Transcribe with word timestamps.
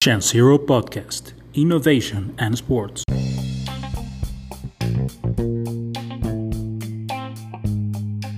Shan 0.00 0.22
Zero 0.22 0.56
Podcast 0.64 1.32
Innovation 1.54 2.32
and 2.38 2.54
Sports. 2.54 3.02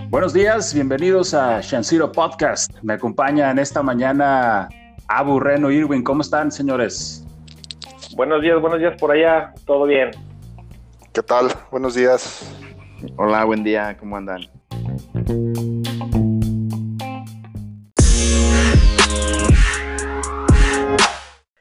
Buenos 0.09 0.33
días, 0.33 0.73
bienvenidos 0.73 1.35
a 1.35 1.61
Zero 1.63 2.11
Podcast. 2.13 2.73
Me 2.81 2.95
acompaña 2.95 3.51
en 3.51 3.59
esta 3.59 3.83
mañana 3.83 4.71
Abu 5.09 5.39
Reno 5.39 5.71
Irwin. 5.71 6.03
¿Cómo 6.03 6.23
están, 6.23 6.51
señores? 6.51 7.27
Buenos 8.17 8.41
días, 8.41 8.59
buenos 8.59 8.79
días 8.79 8.99
por 8.99 9.11
allá. 9.11 9.53
¿Todo 9.67 9.85
bien? 9.85 10.13
¿Qué 11.13 11.23
tal? 11.23 11.49
Buenos 11.71 11.95
días. 11.95 12.51
Hola, 13.19 13.45
buen 13.45 13.63
día. 13.63 13.99
¿Cómo 13.99 14.17
andan? 14.17 14.49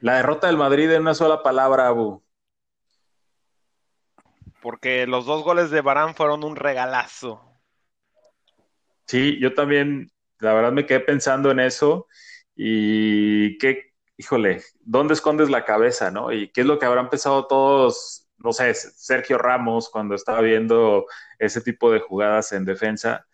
La 0.01 0.15
derrota 0.15 0.47
del 0.47 0.57
Madrid 0.57 0.89
en 0.91 1.01
una 1.01 1.13
sola 1.13 1.43
palabra, 1.43 1.87
Abu. 1.87 2.23
Porque 4.61 5.07
los 5.07 5.25
dos 5.25 5.43
goles 5.43 5.71
de 5.71 5.81
Barán 5.81 6.15
fueron 6.15 6.43
un 6.43 6.55
regalazo. 6.55 7.41
Sí, 9.05 9.39
yo 9.39 9.53
también, 9.53 10.11
la 10.39 10.53
verdad 10.53 10.71
me 10.71 10.85
quedé 10.85 10.99
pensando 10.99 11.51
en 11.51 11.59
eso 11.59 12.07
y 12.55 13.57
qué, 13.57 13.93
híjole, 14.17 14.61
¿dónde 14.81 15.15
escondes 15.15 15.49
la 15.49 15.65
cabeza, 15.65 16.11
no? 16.11 16.31
Y 16.31 16.51
qué 16.51 16.61
es 16.61 16.67
lo 16.67 16.77
que 16.77 16.85
habrán 16.85 17.09
pensado 17.09 17.47
todos, 17.47 18.27
no 18.37 18.53
sé, 18.53 18.73
Sergio 18.73 19.37
Ramos 19.37 19.89
cuando 19.89 20.15
estaba 20.15 20.41
viendo 20.41 21.07
ese 21.39 21.61
tipo 21.61 21.91
de 21.91 21.99
jugadas 21.99 22.51
en 22.51 22.65
defensa. 22.65 23.25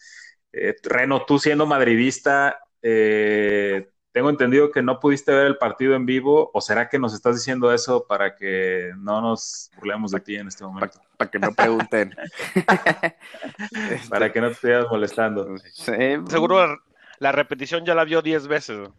Eh, 0.51 0.75
Reno, 0.83 1.25
tú 1.25 1.39
siendo 1.39 1.65
madridista, 1.65 2.59
eh, 2.81 3.89
tengo 4.15 4.29
entendido 4.29 4.71
que 4.71 4.81
no 4.81 5.01
pudiste 5.01 5.33
ver 5.33 5.45
el 5.45 5.57
partido 5.57 5.93
en 5.93 6.05
vivo, 6.05 6.49
o 6.53 6.61
será 6.61 6.87
que 6.87 6.97
nos 6.97 7.13
estás 7.13 7.35
diciendo 7.35 7.73
eso 7.73 8.07
para 8.07 8.37
que 8.37 8.93
no 8.95 9.19
nos 9.19 9.69
burlemos 9.75 10.11
de 10.11 10.21
ti 10.21 10.37
en 10.37 10.47
este 10.47 10.63
momento? 10.63 11.01
Para, 11.17 11.29
que 11.29 11.37
no 11.37 11.51
pregunten. 11.51 12.15
para 14.09 14.31
que 14.31 14.39
no 14.39 14.47
te 14.47 14.53
estuvieras 14.53 14.87
molestando. 14.89 15.57
Seguro 15.59 16.79
la 17.19 17.33
repetición 17.33 17.83
ya 17.83 17.93
la 17.93 18.05
vio 18.05 18.21
10 18.21 18.47
veces. 18.47 18.89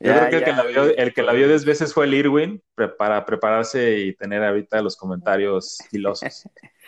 Yo 0.00 0.14
creo 0.14 0.30
que, 0.30 0.36
el, 0.36 0.44
que 0.44 0.52
la 0.54 0.62
vio, 0.62 0.96
el 0.96 1.12
que 1.12 1.22
la 1.22 1.32
vio 1.34 1.48
10 1.48 1.66
veces 1.66 1.92
fue 1.92 2.06
el 2.06 2.14
Irwin 2.14 2.62
para 2.96 3.26
prepararse 3.26 3.98
y 3.98 4.14
tener 4.14 4.42
ahorita 4.42 4.80
los 4.80 4.96
comentarios 4.96 5.76
filosos. 5.90 6.48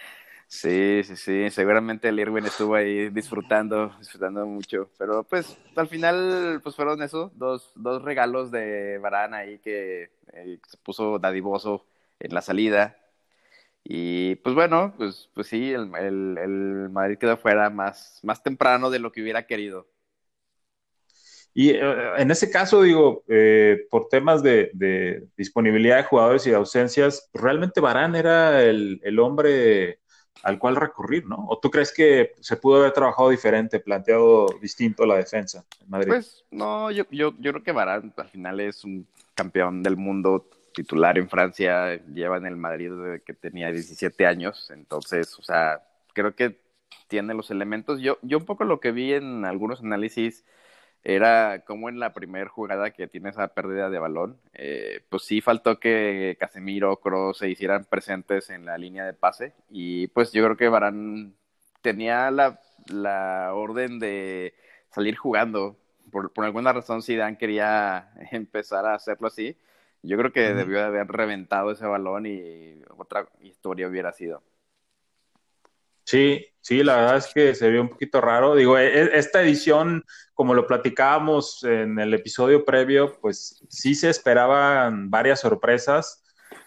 Sí, 0.48 1.02
sí, 1.04 1.16
sí, 1.16 1.50
seguramente 1.50 2.08
el 2.08 2.20
Irwin 2.20 2.46
estuvo 2.46 2.74
ahí 2.74 3.08
disfrutando, 3.10 3.92
disfrutando 3.98 4.46
mucho, 4.46 4.90
pero 4.98 5.24
pues 5.24 5.58
al 5.74 5.88
final 5.88 6.60
pues 6.62 6.76
fueron 6.76 7.02
eso, 7.02 7.32
dos, 7.34 7.72
dos 7.74 8.02
regalos 8.02 8.50
de 8.50 8.98
Varane 8.98 9.36
ahí 9.36 9.58
que 9.58 10.10
eh, 10.32 10.58
se 10.68 10.76
puso 10.78 11.18
dadivoso 11.18 11.86
en 12.20 12.34
la 12.34 12.40
salida 12.40 12.96
y 13.84 14.36
pues 14.36 14.54
bueno, 14.54 14.94
pues, 14.96 15.28
pues 15.34 15.46
sí, 15.48 15.72
el, 15.72 15.94
el, 16.38 16.88
Madrid 16.90 17.18
quedó 17.18 17.36
fuera 17.36 17.68
más, 17.68 18.18
más 18.22 18.42
temprano 18.42 18.90
de 18.90 18.98
lo 18.98 19.12
que 19.12 19.20
hubiera 19.22 19.46
querido. 19.46 19.86
Y 21.52 21.70
eh, 21.70 21.80
en 22.16 22.30
ese 22.30 22.50
caso, 22.50 22.82
digo, 22.82 23.24
eh, 23.28 23.86
por 23.90 24.08
temas 24.08 24.42
de, 24.42 25.28
disponibilidad 25.36 25.98
de 25.98 26.04
jugadores 26.04 26.46
y 26.46 26.50
de 26.50 26.56
ausencias, 26.56 27.28
realmente 27.34 27.80
Varane 27.80 28.18
era 28.18 28.62
el, 28.62 29.00
el 29.04 29.18
hombre 29.20 30.00
al 30.42 30.58
cual 30.58 30.76
recurrir, 30.76 31.26
¿no? 31.26 31.46
¿O 31.48 31.58
tú 31.58 31.70
crees 31.70 31.92
que 31.92 32.32
se 32.40 32.56
pudo 32.56 32.80
haber 32.80 32.92
trabajado 32.92 33.30
diferente, 33.30 33.80
planteado 33.80 34.46
distinto 34.60 35.06
la 35.06 35.16
defensa 35.16 35.64
en 35.80 35.90
Madrid? 35.90 36.08
Pues 36.08 36.44
no, 36.50 36.90
yo, 36.90 37.04
yo, 37.10 37.34
yo 37.38 37.52
creo 37.52 37.62
que 37.62 37.72
Varane 37.72 38.12
al 38.16 38.28
final 38.28 38.60
es 38.60 38.84
un 38.84 39.06
campeón 39.34 39.82
del 39.82 39.96
mundo 39.96 40.48
titular 40.74 41.16
en 41.18 41.28
Francia, 41.28 41.96
lleva 42.06 42.36
en 42.36 42.46
el 42.46 42.56
Madrid 42.56 42.90
desde 42.90 43.22
que 43.22 43.32
tenía 43.32 43.70
17 43.70 44.26
años, 44.26 44.70
entonces, 44.70 45.38
o 45.38 45.42
sea, 45.42 45.82
creo 46.12 46.34
que 46.34 46.58
tiene 47.08 47.34
los 47.34 47.50
elementos. 47.50 48.00
Yo, 48.00 48.18
yo 48.22 48.38
un 48.38 48.44
poco 48.44 48.64
lo 48.64 48.80
que 48.80 48.92
vi 48.92 49.14
en 49.14 49.44
algunos 49.44 49.80
análisis 49.80 50.44
era 51.04 51.64
como 51.66 51.90
en 51.90 52.00
la 52.00 52.14
primera 52.14 52.48
jugada 52.48 52.90
que 52.90 53.06
tiene 53.06 53.28
esa 53.28 53.48
pérdida 53.48 53.90
de 53.90 53.98
balón, 53.98 54.40
eh, 54.54 55.02
pues 55.10 55.24
sí 55.24 55.42
faltó 55.42 55.78
que 55.78 56.36
Casemiro, 56.40 56.96
Kroos 56.96 57.38
se 57.38 57.50
hicieran 57.50 57.84
presentes 57.84 58.48
en 58.50 58.64
la 58.64 58.78
línea 58.78 59.04
de 59.04 59.12
pase 59.12 59.52
y 59.70 60.06
pues 60.08 60.32
yo 60.32 60.42
creo 60.44 60.56
que 60.56 60.68
Barán 60.68 61.34
tenía 61.82 62.30
la, 62.30 62.58
la 62.88 63.52
orden 63.54 63.98
de 63.98 64.54
salir 64.90 65.16
jugando. 65.16 65.76
Por, 66.10 66.32
por, 66.32 66.44
alguna 66.46 66.72
razón 66.72 67.02
Zidane 67.02 67.38
quería 67.38 68.10
empezar 68.32 68.86
a 68.86 68.94
hacerlo 68.94 69.28
así. 69.28 69.56
Yo 70.02 70.16
creo 70.18 70.32
que 70.32 70.54
debió 70.54 70.78
de 70.78 70.84
haber 70.84 71.06
reventado 71.08 71.70
ese 71.70 71.86
balón 71.86 72.26
y 72.26 72.82
otra 72.96 73.26
historia 73.40 73.88
hubiera 73.88 74.12
sido. 74.12 74.42
Sí, 76.04 76.44
sí, 76.60 76.82
la 76.82 76.96
verdad 76.96 77.16
es 77.18 77.32
que 77.32 77.54
se 77.54 77.70
vio 77.70 77.80
un 77.82 77.88
poquito 77.88 78.20
raro. 78.20 78.54
Digo, 78.54 78.78
e, 78.78 78.86
e, 78.86 79.18
esta 79.18 79.42
edición, 79.42 80.04
como 80.34 80.54
lo 80.54 80.66
platicábamos 80.66 81.64
en 81.64 81.98
el 81.98 82.12
episodio 82.14 82.64
previo, 82.64 83.18
pues 83.20 83.64
sí 83.68 83.94
se 83.94 84.10
esperaban 84.10 85.10
varias 85.10 85.40
sorpresas. 85.40 86.22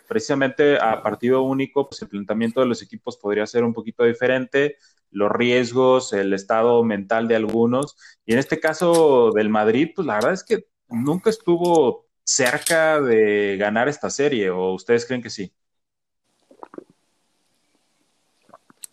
Precisamente 0.08 0.78
a 0.80 1.04
partido 1.04 1.44
único, 1.44 1.88
pues 1.90 2.02
el 2.02 2.10
planteamiento 2.10 2.62
de 2.62 2.68
los 2.68 2.82
equipos 2.82 3.18
podría 3.18 3.46
ser 3.46 3.64
un 3.64 3.74
poquito 3.74 4.04
diferente, 4.04 4.78
los 5.12 5.32
riesgos, 5.32 6.14
el 6.14 6.34
estado 6.34 6.84
mental 6.84 7.28
de 7.28 7.36
algunos. 7.36 7.96
Y 8.26 8.34
en 8.34 8.40
este 8.40 8.60
caso 8.60 9.32
del 9.36 9.50
Madrid, 9.50 9.92
pues 9.96 10.08
la 10.08 10.16
verdad 10.16 10.34
es 10.34 10.44
que 10.44 10.66
nunca 10.90 11.30
estuvo 11.30 12.08
cerca 12.24 13.00
de 13.02 13.58
ganar 13.58 13.88
esta 13.88 14.10
serie, 14.10 14.50
¿o 14.50 14.74
ustedes 14.74 15.06
creen 15.06 15.22
que 15.22 15.30
sí? 15.30 15.54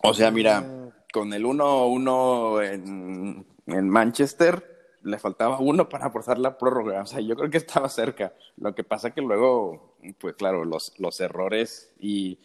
O 0.07 0.13
sea, 0.13 0.31
mira, 0.31 0.93
con 1.13 1.33
el 1.33 1.45
1-1 1.45 2.73
en, 2.73 3.47
en, 3.67 3.89
Manchester, 3.89 4.99
le 5.03 5.19
faltaba 5.19 5.59
uno 5.59 5.89
para 5.89 6.11
forzar 6.11 6.39
la 6.39 6.59
prórroga. 6.59 7.03
O 7.03 7.07
sea, 7.07 7.21
yo 7.21 7.35
creo 7.37 7.49
que 7.49 7.57
estaba 7.57 7.89
cerca. 7.89 8.35
Lo 8.57 8.75
que 8.75 8.85
pasa 8.85 9.13
que 9.13 9.23
luego, 9.23 9.97
pues 10.19 10.35
claro, 10.35 10.65
los, 10.65 10.93
los 10.99 11.21
errores 11.21 11.91
y 11.99 12.39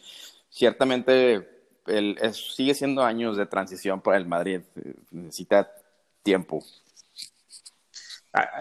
ciertamente 0.48 1.48
el, 1.86 2.18
sigue 2.32 2.74
siendo 2.74 3.02
años 3.02 3.36
de 3.36 3.44
transición 3.44 4.00
para 4.00 4.16
el 4.16 4.26
Madrid. 4.26 4.60
Necesita 5.10 5.70
tiempo. 6.22 6.64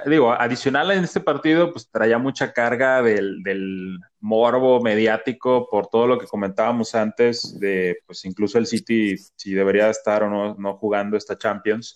Digo, 0.07 0.31
adicional 0.31 0.89
en 0.91 1.03
este 1.03 1.19
partido, 1.19 1.71
pues 1.71 1.89
traía 1.91 2.17
mucha 2.17 2.53
carga 2.53 3.03
del, 3.03 3.43
del, 3.43 3.99
morbo 4.21 4.81
mediático 4.81 5.69
por 5.69 5.87
todo 5.87 6.07
lo 6.07 6.17
que 6.17 6.27
comentábamos 6.27 6.93
antes 6.95 7.57
de, 7.59 7.99
pues 8.05 8.25
incluso 8.25 8.57
el 8.57 8.65
City, 8.65 9.15
si 9.35 9.53
debería 9.53 9.89
estar 9.89 10.23
o 10.23 10.29
no, 10.29 10.55
no 10.55 10.75
jugando 10.75 11.15
esta 11.15 11.37
Champions. 11.37 11.95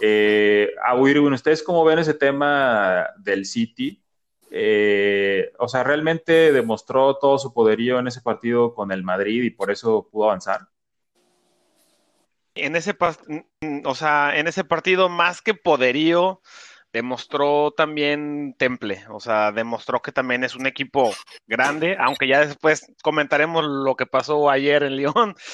Eh, 0.00 0.70
a 0.84 0.94
Wirwin, 0.96 1.32
¿ustedes 1.32 1.62
cómo 1.62 1.84
ven 1.84 2.00
ese 2.00 2.14
tema 2.14 3.08
del 3.18 3.46
City? 3.46 4.02
Eh, 4.50 5.50
o 5.58 5.68
sea, 5.68 5.82
¿realmente 5.82 6.52
demostró 6.52 7.16
todo 7.16 7.38
su 7.38 7.54
poderío 7.54 7.98
en 7.98 8.08
ese 8.08 8.20
partido 8.20 8.74
con 8.74 8.92
el 8.92 9.02
Madrid 9.02 9.42
y 9.42 9.50
por 9.50 9.70
eso 9.70 10.08
pudo 10.10 10.24
avanzar? 10.24 10.68
En 12.54 12.76
ese, 12.76 12.94
o 13.84 13.94
sea, 13.94 14.36
en 14.36 14.46
ese 14.46 14.62
partido, 14.64 15.08
más 15.08 15.40
que 15.40 15.54
poderío, 15.54 16.42
demostró 16.92 17.72
también 17.72 18.54
Temple, 18.58 19.04
o 19.08 19.18
sea, 19.18 19.50
demostró 19.50 20.02
que 20.02 20.12
también 20.12 20.44
es 20.44 20.54
un 20.54 20.66
equipo 20.66 21.12
grande, 21.46 21.96
aunque 21.98 22.28
ya 22.28 22.44
después 22.44 22.92
comentaremos 23.02 23.64
lo 23.64 23.96
que 23.96 24.06
pasó 24.06 24.50
ayer 24.50 24.82
en 24.82 24.96
León. 24.96 25.34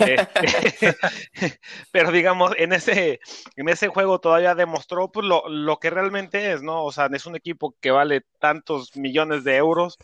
Este, 0.00 0.96
pero 1.92 2.10
digamos, 2.10 2.52
en 2.56 2.72
ese, 2.72 3.20
en 3.56 3.68
ese 3.68 3.88
juego 3.88 4.18
todavía 4.18 4.54
demostró 4.54 5.12
pues, 5.12 5.26
lo, 5.26 5.46
lo 5.46 5.76
que 5.78 5.90
realmente 5.90 6.52
es, 6.52 6.62
¿no? 6.62 6.84
O 6.84 6.90
sea, 6.90 7.10
es 7.12 7.26
un 7.26 7.36
equipo 7.36 7.74
que 7.82 7.90
vale 7.90 8.22
tantos 8.40 8.96
millones 8.96 9.44
de 9.44 9.56
euros, 9.56 9.98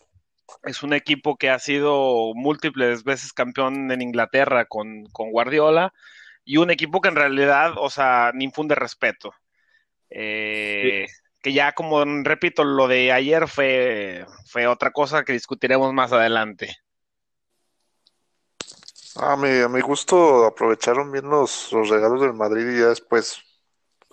es 0.64 0.82
un 0.82 0.92
equipo 0.92 1.36
que 1.36 1.50
ha 1.50 1.58
sido 1.58 2.32
múltiples 2.34 3.04
veces 3.04 3.32
campeón 3.32 3.90
en 3.90 4.02
Inglaterra 4.02 4.66
con, 4.66 5.06
con 5.12 5.30
Guardiola 5.30 5.92
y 6.44 6.58
un 6.58 6.70
equipo 6.70 7.00
que 7.00 7.08
en 7.08 7.16
realidad, 7.16 7.72
o 7.76 7.90
sea, 7.90 8.32
infunde 8.38 8.74
respeto. 8.74 9.32
Eh, 10.10 11.06
que 11.40 11.52
ya 11.52 11.72
como 11.72 12.04
repito, 12.22 12.64
lo 12.64 12.88
de 12.88 13.12
ayer 13.12 13.48
fue, 13.48 14.26
fue 14.46 14.66
otra 14.66 14.90
cosa 14.90 15.24
que 15.24 15.32
discutiremos 15.32 15.92
más 15.92 16.12
adelante. 16.12 16.76
A 19.16 19.36
mi, 19.36 19.60
a 19.60 19.68
mi 19.68 19.80
gusto 19.80 20.46
aprovecharon 20.46 21.10
bien 21.10 21.28
los, 21.28 21.72
los 21.72 21.88
regalos 21.88 22.20
del 22.20 22.34
Madrid 22.34 22.68
y 22.68 22.80
ya 22.80 22.88
después 22.88 23.42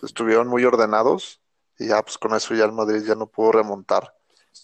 estuvieron 0.01 0.47
muy 0.47 0.63
ordenados 0.63 1.41
y 1.79 1.88
ya 1.88 2.01
pues 2.01 2.17
con 2.17 2.33
eso 2.35 2.55
ya 2.55 2.65
el 2.65 2.71
Madrid 2.71 3.03
ya 3.05 3.15
no 3.15 3.27
pudo 3.27 3.53
remontar. 3.53 4.13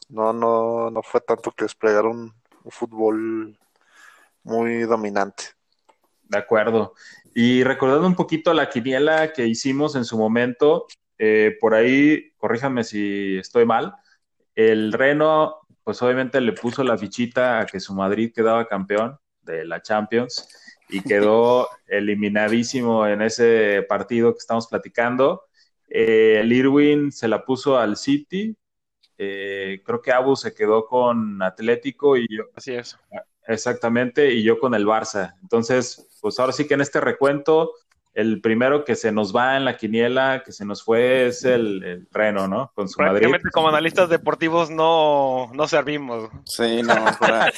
No, 0.09 0.33
no, 0.33 0.89
no 0.89 1.03
fue 1.03 1.21
tanto 1.21 1.51
que 1.51 1.65
desplegaron 1.65 2.33
un 2.63 2.71
fútbol 2.71 3.57
muy 4.43 4.81
dominante. 4.81 5.43
De 6.23 6.37
acuerdo. 6.37 6.93
Y 7.35 7.63
recordando 7.63 8.07
un 8.07 8.15
poquito 8.15 8.53
la 8.53 8.69
quiniela 8.69 9.33
que 9.33 9.45
hicimos 9.45 9.95
en 9.95 10.05
su 10.05 10.17
momento, 10.17 10.87
eh, 11.17 11.57
por 11.59 11.73
ahí, 11.73 12.31
corríjame 12.37 12.83
si 12.83 13.37
estoy 13.37 13.65
mal, 13.65 13.95
El 14.55 14.93
Reno, 14.93 15.57
pues 15.83 16.01
obviamente 16.01 16.39
le 16.41 16.53
puso 16.53 16.83
la 16.83 16.97
fichita 16.97 17.59
a 17.59 17.65
que 17.65 17.79
su 17.79 17.93
Madrid 17.93 18.31
quedaba 18.33 18.67
campeón 18.67 19.17
de 19.41 19.65
la 19.65 19.81
Champions 19.81 20.47
y 20.89 21.01
quedó 21.01 21.69
eliminadísimo 21.87 23.07
en 23.07 23.21
ese 23.21 23.85
partido 23.87 24.33
que 24.33 24.39
estamos 24.39 24.67
platicando. 24.67 25.43
Eh, 25.89 26.39
el 26.39 26.51
Irwin 26.51 27.11
se 27.11 27.27
la 27.27 27.43
puso 27.45 27.77
al 27.77 27.97
City. 27.97 28.55
Eh, 29.17 29.81
creo 29.85 30.01
que 30.01 30.11
Abu 30.11 30.35
se 30.35 30.53
quedó 30.53 30.85
con 30.85 31.41
Atlético 31.41 32.17
y 32.17 32.25
yo. 32.29 32.45
Así 32.55 32.73
es. 32.73 32.97
Exactamente, 33.45 34.31
y 34.33 34.43
yo 34.43 34.57
con 34.57 34.73
el 34.73 34.85
Barça. 34.85 35.35
Entonces, 35.41 36.07
pues 36.21 36.39
ahora 36.39 36.53
sí 36.53 36.65
que 36.65 36.75
en 36.75 36.81
este 36.81 37.01
recuento, 37.01 37.73
el 38.13 38.41
primero 38.41 38.85
que 38.85 38.95
se 38.95 39.11
nos 39.11 39.35
va 39.35 39.57
en 39.57 39.65
la 39.65 39.75
quiniela, 39.75 40.43
que 40.45 40.51
se 40.51 40.65
nos 40.65 40.83
fue, 40.83 41.27
es 41.27 41.43
el, 41.43 42.07
Reno, 42.11 42.47
¿no? 42.47 42.71
Con 42.75 42.87
su 42.87 42.97
Prácticamente 42.97 43.49
como 43.51 43.69
analistas 43.69 44.09
deportivos 44.09 44.69
no, 44.69 45.49
no 45.53 45.67
servimos. 45.67 46.29
Sí, 46.45 46.81
no, 46.83 46.93
fuera, 47.13 47.51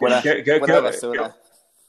basura. 0.82 1.36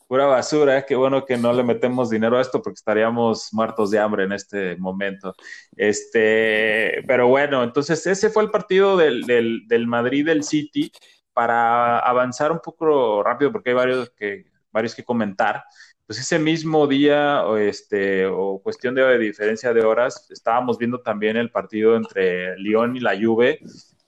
Pura 0.07 0.25
basura, 0.25 0.79
¿eh? 0.79 0.85
qué 0.85 0.95
bueno 0.95 1.25
que 1.25 1.37
no 1.37 1.53
le 1.53 1.63
metemos 1.63 2.09
dinero 2.09 2.37
a 2.37 2.41
esto 2.41 2.61
porque 2.61 2.75
estaríamos 2.75 3.49
muertos 3.53 3.91
de 3.91 3.99
hambre 3.99 4.25
en 4.25 4.33
este 4.33 4.75
momento. 4.75 5.33
Este, 5.77 7.01
pero 7.07 7.27
bueno, 7.27 7.63
entonces 7.63 8.05
ese 8.05 8.29
fue 8.29 8.43
el 8.43 8.51
partido 8.51 8.97
del, 8.97 9.21
del, 9.21 9.67
del 9.67 9.87
Madrid 9.87 10.25
del 10.25 10.43
City 10.43 10.91
para 11.31 11.99
avanzar 11.99 12.51
un 12.51 12.59
poco 12.59 13.23
rápido 13.23 13.53
porque 13.53 13.69
hay 13.69 13.75
varios 13.75 14.09
que, 14.09 14.51
varios 14.71 14.95
que 14.95 15.05
comentar 15.05 15.63
pues 16.11 16.19
ese 16.19 16.39
mismo 16.39 16.87
día 16.87 17.45
o, 17.45 17.55
este, 17.55 18.25
o 18.25 18.59
cuestión 18.61 18.93
de, 18.93 19.17
diferencia 19.17 19.73
de 19.73 19.85
horas, 19.85 20.29
estábamos 20.29 20.77
viendo 20.77 20.99
también 20.99 21.37
el 21.37 21.49
partido 21.49 21.95
entre 21.95 22.57
Lyon 22.57 22.97
y 22.97 22.99
la 22.99 23.17
Juve. 23.17 23.61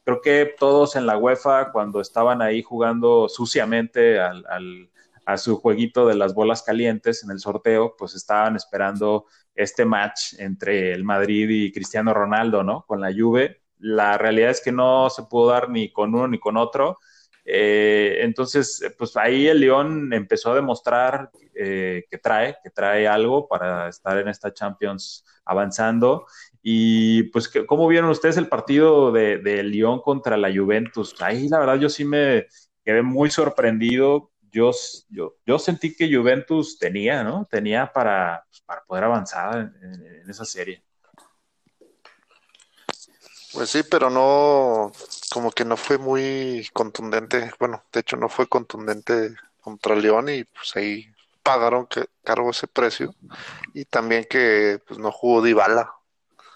Creo 0.04 0.20
que 0.20 0.54
todos 0.60 0.98
en 0.98 1.06
la 1.06 1.18
UEFA, 1.18 1.72
cuando 1.72 2.02
estaban 2.02 2.42
ahí 2.42 2.62
jugando 2.62 3.30
suciamente 3.30 4.20
al, 4.20 4.90
a 5.26 5.38
su 5.38 5.56
jueguito 5.56 6.06
de 6.06 6.16
las 6.16 6.34
bolas 6.34 6.62
calientes 6.64 7.24
en 7.24 7.32
el 7.32 7.40
sorteo, 7.40 7.96
pues 7.98 8.16
estaban 8.16 8.58
esperando 8.58 9.28
este 9.56 9.86
match 9.86 10.34
entre 10.40 10.92
el 10.92 11.06
Madrid 11.06 11.48
y 11.50 11.72
Cristiano 11.72 12.14
Ronaldo, 12.14 12.66
¿no? 12.66 12.84
Con 12.86 13.00
la 13.00 13.14
Juve. 13.18 13.62
La 13.80 14.18
realidad 14.18 14.50
es 14.50 14.60
que 14.60 14.74
no 14.74 15.10
se 15.10 15.24
pudo 15.24 15.52
dar 15.52 15.70
ni 15.70 15.90
con 15.90 16.14
uno 16.14 16.28
ni 16.28 16.38
con 16.38 16.58
otro. 16.58 17.00
Eh, 17.46 18.20
entonces, 18.22 18.82
pues 18.98 19.18
ahí 19.18 19.48
el 19.48 19.60
León 19.60 20.14
empezó 20.14 20.52
a 20.52 20.56
demostrar 20.56 21.30
eh, 21.56 22.06
que 22.10 22.18
trae, 22.18 22.58
que 22.64 22.70
trae 22.70 23.08
algo 23.08 23.48
para 23.48 23.90
estar 23.90 24.18
en 24.18 24.28
esta 24.30 24.54
Champions 24.54 25.26
avanzando. 25.46 26.26
Y 26.62 27.24
pues, 27.24 27.52
¿cómo 27.68 27.88
vieron 27.88 28.10
ustedes 28.10 28.38
el 28.38 28.48
partido 28.48 29.12
de, 29.12 29.40
de 29.40 29.64
León 29.64 30.02
contra 30.02 30.38
la 30.38 30.54
Juventus? 30.54 31.16
Ahí 31.22 31.50
la 31.50 31.60
verdad 31.60 31.76
yo 31.76 31.90
sí 31.90 32.06
me 32.06 32.48
quedé 32.84 33.02
muy 33.02 33.30
sorprendido. 33.30 34.32
Yo, 34.52 34.72
yo, 35.10 35.36
yo 35.48 35.58
sentí 35.58 35.96
que 35.96 36.16
Juventus 36.16 36.78
tenía, 36.78 37.24
¿no? 37.24 37.48
Tenía 37.50 37.92
para, 37.92 38.46
pues, 38.48 38.62
para 38.62 38.84
poder 38.84 39.04
avanzar 39.06 39.74
en 39.82 40.30
esa 40.30 40.46
serie. 40.46 40.84
Pues 43.52 43.70
sí, 43.70 43.82
pero 43.90 44.10
no, 44.10 44.92
como 45.34 45.52
que 45.52 45.66
no 45.66 45.78
fue 45.78 45.98
muy 45.98 46.70
contundente. 46.74 47.52
Bueno, 47.60 47.84
de 47.92 48.02
hecho 48.02 48.18
no 48.18 48.30
fue 48.30 48.48
contundente 48.48 49.34
contra 49.62 49.96
León 49.96 50.30
y 50.30 50.44
pues 50.44 50.76
ahí 50.76 51.08
pagaron 51.42 51.88
que 51.88 52.06
cargo 52.24 52.52
ese 52.52 52.68
precio 52.68 53.16
y 53.74 53.86
también 53.86 54.26
que 54.30 54.80
pues 54.88 55.00
no 55.00 55.12
jugó 55.12 55.42
Dybala. 55.42 55.92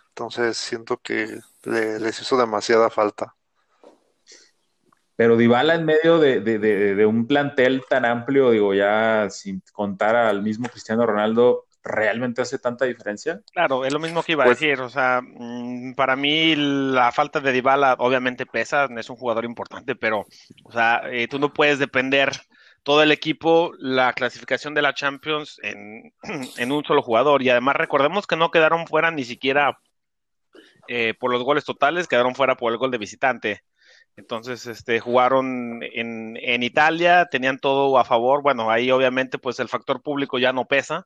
Entonces 0.10 0.58
siento 0.58 0.98
que 0.98 1.40
les 1.64 2.22
hizo 2.22 2.38
demasiada 2.38 2.92
falta. 2.92 3.36
Pero 5.16 5.38
Dybala 5.38 5.74
en 5.74 5.86
medio 5.86 6.20
de, 6.20 6.40
de, 6.42 7.06
un 7.08 7.26
plantel 7.26 7.84
tan 7.90 8.06
amplio, 8.06 8.52
digo, 8.52 8.76
ya 8.76 9.28
sin 9.32 9.64
contar 9.74 10.16
al 10.16 10.44
mismo 10.44 10.70
Cristiano 10.70 11.08
Ronaldo, 11.08 11.66
realmente 11.88 12.42
hace 12.42 12.60
tanta 12.60 12.86
diferencia? 12.86 13.42
Claro, 13.54 13.86
es 13.86 13.94
lo 13.94 14.00
mismo 14.00 14.24
que 14.24 14.34
iba 14.34 14.44
a 14.44 14.48
pues 14.48 14.60
decir. 14.60 14.82
O 14.82 14.90
sea, 14.90 15.22
mm, 15.22 15.94
para 15.96 16.16
mí 16.16 16.56
la 16.56 17.12
falta 17.12 17.40
de 17.40 17.52
Dybala 17.52 17.96
obviamente 18.00 18.46
pesa, 18.46 18.88
es 18.98 19.10
un 19.10 19.16
jugador 19.16 19.46
importante, 19.46 19.96
pero, 19.96 20.26
o 20.64 20.72
sea, 20.72 21.02
eh, 21.12 21.28
tú 21.28 21.40
no 21.40 21.54
puedes 21.54 21.80
depender 21.80 22.32
todo 22.84 23.04
el 23.04 23.12
equipo, 23.12 23.74
la 23.80 24.14
clasificación 24.14 24.74
de 24.74 24.82
la 24.82 24.94
Champions 24.94 25.60
en, 25.62 26.14
en, 26.58 26.72
un 26.72 26.84
solo 26.86 27.02
jugador. 27.02 27.42
Y 27.42 27.50
además 27.50 27.76
recordemos 27.76 28.28
que 28.28 28.38
no 28.38 28.52
quedaron 28.52 28.88
fuera 28.88 29.12
ni 29.12 29.26
siquiera 29.26 29.80
eh, 30.88 31.14
por 31.20 31.32
los 31.32 31.44
goles 31.44 31.66
totales, 31.66 32.08
quedaron 32.08 32.34
fuera 32.34 32.56
por 32.56 32.72
el 32.72 32.78
gol 32.78 32.92
de 32.92 32.98
visitante. 32.98 33.64
Entonces, 34.16 34.66
este, 34.66 35.00
jugaron 35.00 35.82
en, 35.84 36.38
en 36.42 36.64
Italia, 36.64 37.28
tenían 37.30 37.60
todo 37.60 38.00
a 38.00 38.06
favor. 38.06 38.42
Bueno, 38.42 38.72
ahí 38.72 38.90
obviamente 38.90 39.38
pues 39.38 39.60
el 39.60 39.70
factor 39.70 40.02
público 40.02 40.40
ya 40.40 40.54
no 40.54 40.66
pesa, 40.66 41.06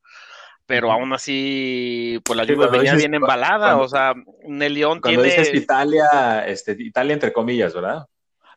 pero 0.71 0.89
aún 0.89 1.11
así, 1.11 2.17
pues 2.23 2.37
la 2.37 2.45
lluvia 2.45 2.67
venía 2.67 2.95
bien 2.95 3.13
embalada, 3.13 3.75
o 3.75 3.89
sea, 3.89 4.13
el 4.47 4.73
León 4.73 5.01
cuando 5.01 5.21
Dices 5.21 5.53
Italia, 5.53 6.45
este, 6.47 6.77
Italia 6.79 7.13
entre 7.13 7.33
comillas, 7.33 7.73
¿verdad? 7.73 8.05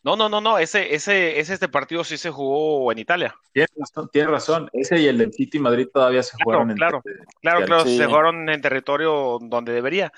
No, 0.04 0.14
no, 0.14 0.28
no, 0.28 0.40
no, 0.40 0.60
ese, 0.60 0.94
ese, 0.94 1.40
ese 1.40 1.54
este 1.54 1.66
partido 1.66 2.04
sí 2.04 2.16
se 2.16 2.30
jugó 2.30 2.92
en 2.92 3.00
Italia. 3.00 3.34
Tienes 3.52 3.72
razón, 3.76 4.08
tiene 4.12 4.28
razón. 4.28 4.70
ese 4.72 5.00
y 5.00 5.08
el 5.08 5.18
del 5.18 5.32
City 5.32 5.58
Madrid 5.58 5.88
todavía 5.92 6.22
se 6.22 6.36
jugaron 6.40 6.70
en 6.70 6.76
Claro, 6.76 7.02
claro, 7.40 7.66
claro, 7.66 7.84
se 7.84 8.06
jugaron 8.06 8.48
en 8.48 8.60
territorio 8.60 9.38
donde 9.40 9.72
debería. 9.72 10.12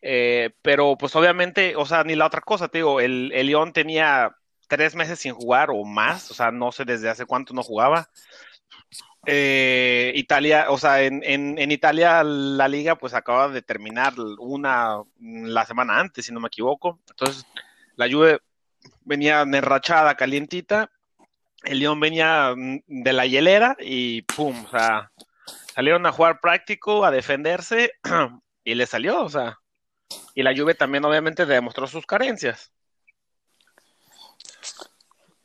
Eh, 0.00 0.48
pero 0.62 0.96
pues 0.98 1.14
obviamente, 1.14 1.76
o 1.76 1.84
sea, 1.84 2.04
ni 2.04 2.14
la 2.14 2.24
otra 2.24 2.40
cosa, 2.40 2.68
te 2.68 2.78
digo, 2.78 3.02
el, 3.02 3.32
el 3.34 3.48
León 3.48 3.74
tenía 3.74 4.34
tres 4.66 4.94
meses 4.94 5.18
sin 5.18 5.34
jugar 5.34 5.68
o 5.70 5.84
más, 5.84 6.30
o 6.30 6.34
sea, 6.34 6.50
no 6.50 6.72
sé 6.72 6.86
desde 6.86 7.10
hace 7.10 7.26
cuánto 7.26 7.52
no 7.52 7.62
jugaba. 7.62 8.08
Eh, 9.26 10.12
Italia, 10.16 10.66
o 10.68 10.78
sea, 10.78 11.02
en, 11.02 11.22
en, 11.24 11.70
Italia 11.70 12.22
la 12.22 12.68
liga 12.68 12.96
pues 12.96 13.14
acaba 13.14 13.48
de 13.48 13.62
terminar 13.62 14.12
una 14.38 15.02
la 15.18 15.64
semana 15.64 15.98
antes, 15.98 16.26
si 16.26 16.32
no 16.32 16.40
me 16.40 16.48
equivoco. 16.48 17.00
Entonces, 17.08 17.46
la 17.96 18.10
Juve 18.10 18.40
venía 19.04 19.40
enrachada, 19.42 20.16
calientita. 20.16 20.90
El 21.62 21.78
León 21.78 22.00
venía 22.00 22.54
de 22.86 23.12
la 23.12 23.24
hielera 23.24 23.76
y 23.80 24.22
pum, 24.22 24.66
o 24.66 24.70
sea, 24.70 25.10
salieron 25.74 26.04
a 26.04 26.12
jugar 26.12 26.40
práctico, 26.40 27.04
a 27.04 27.10
defenderse 27.10 27.92
y 28.64 28.74
le 28.74 28.86
salió, 28.86 29.22
o 29.22 29.28
sea. 29.30 29.58
Y 30.34 30.42
la 30.42 30.54
Juve 30.54 30.74
también 30.74 31.04
obviamente 31.04 31.46
demostró 31.46 31.86
sus 31.86 32.04
carencias. 32.04 32.73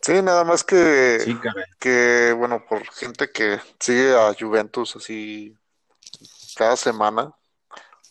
Sí, 0.09 0.23
nada 0.23 0.43
más 0.43 0.63
que, 0.63 1.27
que, 1.79 2.33
bueno, 2.35 2.65
por 2.67 2.83
gente 2.93 3.31
que 3.31 3.59
sigue 3.79 4.15
a 4.15 4.33
Juventus 4.33 4.95
así 4.95 5.55
cada 6.55 6.75
semana, 6.77 7.25
o 7.25 7.35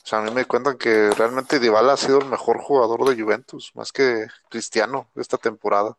sea, 0.05 0.21
a 0.21 0.23
mí 0.23 0.31
me 0.31 0.47
cuentan 0.47 0.79
que 0.79 1.11
realmente 1.13 1.61
Dybala 1.61 1.95
ha 1.95 1.97
sido 1.97 2.19
el 2.21 2.27
mejor 2.27 2.61
jugador 2.61 3.09
de 3.09 3.21
Juventus, 3.21 3.73
más 3.75 3.93
que 3.93 4.27
Cristiano 4.51 5.11
esta 5.17 5.39
temporada. 5.39 5.99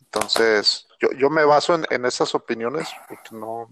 Entonces, 0.00 0.88
yo, 1.00 1.10
yo 1.12 1.30
me 1.30 1.44
baso 1.44 1.74
en, 1.74 1.86
en 1.90 2.06
esas 2.06 2.34
opiniones, 2.34 2.88
porque 3.08 3.30
no, 3.32 3.68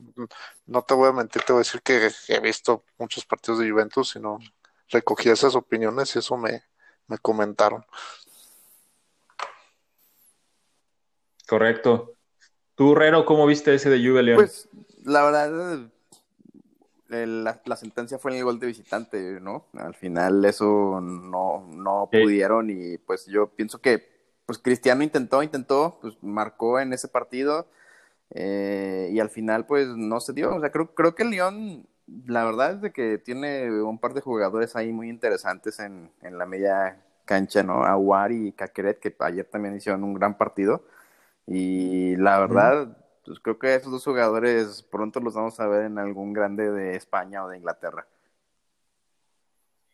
no 0.66 0.82
te 0.82 0.94
voy 0.94 1.08
a 1.10 1.12
mentir, 1.12 1.42
te 1.42 1.52
voy 1.54 1.60
a 1.60 1.64
decir 1.64 1.82
que 1.82 2.10
he 2.28 2.40
visto 2.40 2.84
muchos 2.98 3.24
partidos 3.26 3.60
de 3.60 3.70
Juventus, 3.70 4.10
sino 4.10 4.38
recogí 4.90 5.30
esas 5.30 5.54
opiniones 5.56 6.16
y 6.16 6.20
eso 6.20 6.36
me, 6.36 6.64
me 7.08 7.18
comentaron. 7.18 7.86
Correcto. 11.48 12.12
¿Tú, 12.74 12.94
Rero, 12.94 13.24
cómo 13.24 13.46
viste 13.46 13.74
ese 13.74 13.88
de 13.88 14.06
Juve 14.06 14.22
León? 14.22 14.36
Pues, 14.36 14.68
la 15.04 15.24
verdad, 15.24 15.90
la, 17.08 17.76
sentencia 17.76 18.18
fue 18.18 18.32
en 18.32 18.38
el 18.38 18.44
gol 18.44 18.58
de 18.58 18.66
visitante, 18.66 19.40
¿no? 19.40 19.66
Al 19.74 19.94
final 19.94 20.44
eso 20.44 21.00
no, 21.00 21.66
no 21.68 22.08
pudieron 22.10 22.70
y 22.70 22.98
pues 22.98 23.26
yo 23.26 23.48
pienso 23.48 23.80
que 23.80 24.16
pues 24.44 24.58
Cristiano 24.58 25.02
intentó, 25.02 25.42
intentó, 25.42 25.98
pues 26.00 26.16
marcó 26.22 26.78
en 26.78 26.92
ese 26.92 27.08
partido 27.08 27.66
eh, 28.30 29.10
y 29.12 29.18
al 29.18 29.30
final 29.30 29.66
pues 29.66 29.88
no 29.88 30.20
se 30.20 30.32
dio. 30.32 30.54
O 30.54 30.60
sea, 30.60 30.70
creo, 30.70 30.94
creo 30.94 31.14
que 31.14 31.24
el 31.24 31.30
León, 31.30 31.86
la 32.26 32.44
verdad 32.44 32.72
es 32.74 32.80
de 32.80 32.92
que 32.92 33.18
tiene 33.18 33.70
un 33.82 33.98
par 33.98 34.14
de 34.14 34.20
jugadores 34.20 34.76
ahí 34.76 34.92
muy 34.92 35.08
interesantes 35.08 35.80
en, 35.80 36.10
en 36.22 36.38
la 36.38 36.46
media 36.46 37.02
cancha, 37.24 37.62
¿no? 37.62 37.84
Aguar 37.84 38.32
y 38.32 38.52
Caqueret, 38.52 39.00
que 39.00 39.14
ayer 39.20 39.44
también 39.46 39.76
hicieron 39.76 40.04
un 40.04 40.14
gran 40.14 40.38
partido. 40.38 40.84
Y 41.46 42.16
la 42.16 42.40
verdad, 42.40 42.96
pues 43.24 43.38
creo 43.40 43.58
que 43.58 43.74
esos 43.74 43.92
dos 43.92 44.04
jugadores 44.04 44.82
pronto 44.82 45.20
los 45.20 45.34
vamos 45.34 45.58
a 45.60 45.66
ver 45.66 45.84
en 45.84 45.98
algún 45.98 46.32
grande 46.32 46.70
de 46.70 46.96
España 46.96 47.44
o 47.44 47.48
de 47.48 47.58
Inglaterra. 47.58 48.06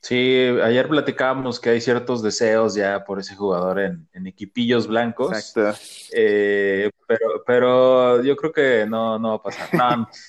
Sí, 0.02 0.48
ayer 0.64 0.88
platicábamos 0.88 1.60
que 1.60 1.70
hay 1.70 1.80
ciertos 1.80 2.22
deseos 2.22 2.74
ya 2.74 3.04
por 3.04 3.20
ese 3.20 3.36
jugador 3.36 3.78
en, 3.78 4.26
equipillos 4.26 4.88
blancos. 4.88 5.30
Exacto. 5.30 5.78
Eh, 6.10 6.90
pero, 7.06 7.44
pero 7.46 8.22
yo 8.24 8.34
creo 8.34 8.52
que 8.52 8.84
no, 8.84 9.20
no 9.20 9.28
va 9.28 9.34
a 9.36 9.42
pasar. 9.42 9.68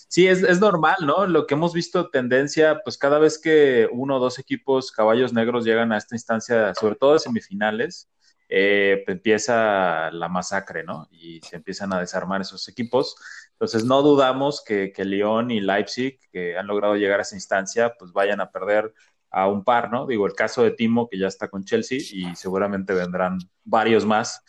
sí, 0.08 0.28
es, 0.28 0.44
es 0.44 0.60
normal, 0.60 0.98
¿no? 1.02 1.26
Lo 1.26 1.48
que 1.48 1.56
hemos 1.56 1.74
visto 1.74 2.12
tendencia, 2.12 2.82
pues 2.84 3.00
cada 3.00 3.18
vez 3.18 3.40
que 3.40 3.90
uno 3.92 4.18
o 4.18 4.20
dos 4.20 4.38
equipos 4.38 4.92
caballos 4.92 5.34
negros 5.34 5.66
llegan 5.66 5.92
a 5.92 5.98
esta 5.98 6.14
instancia, 6.14 6.76
sobre 6.76 6.96
todo 6.96 7.14
de 7.14 7.20
semifinales, 7.20 8.08
eh, 8.56 9.04
empieza 9.08 10.12
la 10.12 10.30
masacre, 10.30 10.84
¿no? 10.84 11.08
Y 11.10 11.42
se 11.42 11.56
empiezan 11.56 11.92
a 11.92 12.00
desarmar 12.00 12.42
esos 12.42 12.68
equipos. 12.68 13.16
Entonces 13.54 13.84
no 13.84 14.04
dudamos 14.04 14.64
que, 14.64 14.92
que 14.92 15.06
Lyon 15.06 15.50
y 15.50 15.60
Leipzig, 15.60 16.20
que 16.32 16.56
han 16.56 16.68
logrado 16.68 16.96
llegar 16.96 17.18
a 17.18 17.24
esa 17.24 17.36
instancia, 17.36 17.96
pues 17.98 18.12
vayan 18.12 18.42
a 18.42 18.52
perder 18.52 18.94
a 19.32 19.48
un 19.48 19.64
par, 19.64 19.92
¿no? 19.92 20.06
Digo, 20.06 20.28
el 20.28 20.34
caso 20.34 20.62
de 20.62 20.70
Timo, 20.70 21.10
que 21.10 21.18
ya 21.18 21.26
está 21.26 21.48
con 21.48 21.64
Chelsea, 21.64 21.98
y 21.98 22.36
seguramente 22.36 22.94
vendrán 22.94 23.40
varios 23.64 24.06
más. 24.06 24.44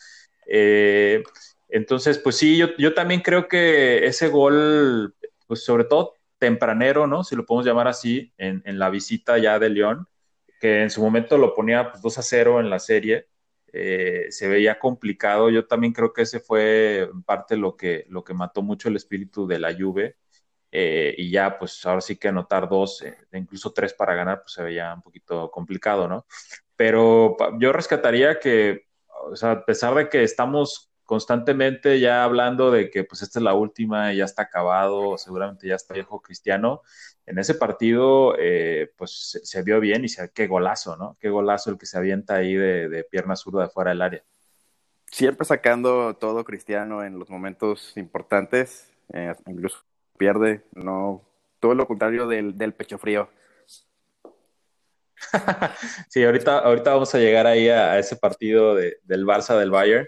Eh, 0.45 1.23
entonces, 1.67 2.19
pues 2.19 2.37
sí, 2.37 2.57
yo, 2.57 2.77
yo 2.77 2.93
también 2.93 3.21
creo 3.21 3.47
que 3.47 4.05
ese 4.05 4.27
gol, 4.27 5.15
pues 5.47 5.65
sobre 5.65 5.85
todo 5.85 6.13
tempranero, 6.37 7.07
¿no? 7.07 7.23
Si 7.23 7.35
lo 7.35 7.43
podemos 7.43 7.65
llamar 7.65 7.87
así, 7.87 8.31
en, 8.37 8.61
en 8.65 8.77
la 8.77 8.91
visita 8.91 9.39
ya 9.39 9.57
de 9.57 9.69
León, 9.71 10.07
que 10.59 10.83
en 10.83 10.91
su 10.91 11.01
momento 11.01 11.39
lo 11.39 11.55
ponía 11.55 11.89
pues, 11.89 12.03
2 12.03 12.19
a 12.19 12.21
0 12.21 12.59
en 12.59 12.69
la 12.69 12.77
serie, 12.77 13.29
eh, 13.77 14.27
se 14.31 14.47
veía 14.47 14.79
complicado. 14.79 15.49
Yo 15.49 15.67
también 15.67 15.91
creo 15.91 16.13
que 16.13 16.21
ese 16.21 16.39
fue 16.39 17.09
en 17.11 17.23
parte 17.23 17.57
lo 17.57 17.75
que, 17.75 18.05
lo 18.09 18.23
que 18.23 18.33
mató 18.33 18.61
mucho 18.61 18.87
el 18.87 18.95
espíritu 18.95 19.45
de 19.45 19.59
la 19.59 19.75
Juve. 19.77 20.15
Eh, 20.71 21.13
y 21.17 21.29
ya, 21.29 21.57
pues 21.59 21.85
ahora 21.85 21.99
sí 21.99 22.15
que 22.17 22.29
anotar 22.29 22.69
dos, 22.69 23.01
eh, 23.01 23.17
incluso 23.33 23.73
tres 23.73 23.93
para 23.93 24.15
ganar, 24.15 24.41
pues 24.41 24.53
se 24.53 24.63
veía 24.63 24.93
un 24.93 25.01
poquito 25.01 25.51
complicado, 25.51 26.07
¿no? 26.07 26.25
Pero 26.77 27.35
yo 27.59 27.73
rescataría 27.73 28.39
que, 28.39 28.87
o 29.29 29.35
sea, 29.35 29.51
a 29.51 29.65
pesar 29.65 29.93
de 29.95 30.09
que 30.09 30.23
estamos 30.23 30.91
constantemente 31.05 31.99
ya 31.99 32.23
hablando 32.23 32.71
de 32.71 32.89
que 32.89 33.03
pues 33.03 33.21
esta 33.21 33.39
es 33.39 33.43
la 33.43 33.53
última, 33.53 34.13
ya 34.13 34.25
está 34.25 34.43
acabado, 34.43 35.17
seguramente 35.17 35.67
ya 35.67 35.75
está 35.75 35.93
viejo 35.93 36.21
Cristiano, 36.21 36.81
en 37.25 37.39
ese 37.39 37.55
partido 37.55 38.35
eh, 38.37 38.91
pues 38.97 39.39
se, 39.43 39.63
vio 39.63 39.79
bien 39.79 40.03
y 40.03 40.09
se, 40.09 40.31
qué 40.31 40.47
golazo, 40.47 40.97
¿no? 40.97 41.17
Qué 41.19 41.29
golazo 41.29 41.71
el 41.71 41.77
que 41.77 41.85
se 41.85 41.97
avienta 41.97 42.35
ahí 42.35 42.55
de, 42.55 42.89
de 42.89 43.03
pierna 43.03 43.35
zurda 43.35 43.63
de 43.63 43.69
fuera 43.69 43.91
del 43.91 44.01
área. 44.01 44.23
Siempre 45.11 45.45
sacando 45.45 46.15
todo 46.17 46.43
Cristiano 46.43 47.03
en 47.03 47.17
los 47.19 47.29
momentos 47.29 47.95
importantes, 47.95 48.91
eh, 49.13 49.33
incluso 49.47 49.79
pierde, 50.17 50.63
no, 50.73 51.23
todo 51.59 51.73
lo 51.75 51.87
contrario 51.87 52.27
del, 52.27 52.57
del 52.57 52.73
pecho 52.73 52.97
frío. 52.97 53.29
sí, 56.09 56.23
ahorita, 56.23 56.59
ahorita 56.59 56.91
vamos 56.93 57.13
a 57.15 57.19
llegar 57.19 57.47
ahí 57.47 57.69
a, 57.69 57.97
ese 57.97 58.15
partido 58.15 58.75
de, 58.75 58.97
del 59.03 59.25
Barça 59.25 59.57
del 59.57 59.71
Bayern. 59.71 60.07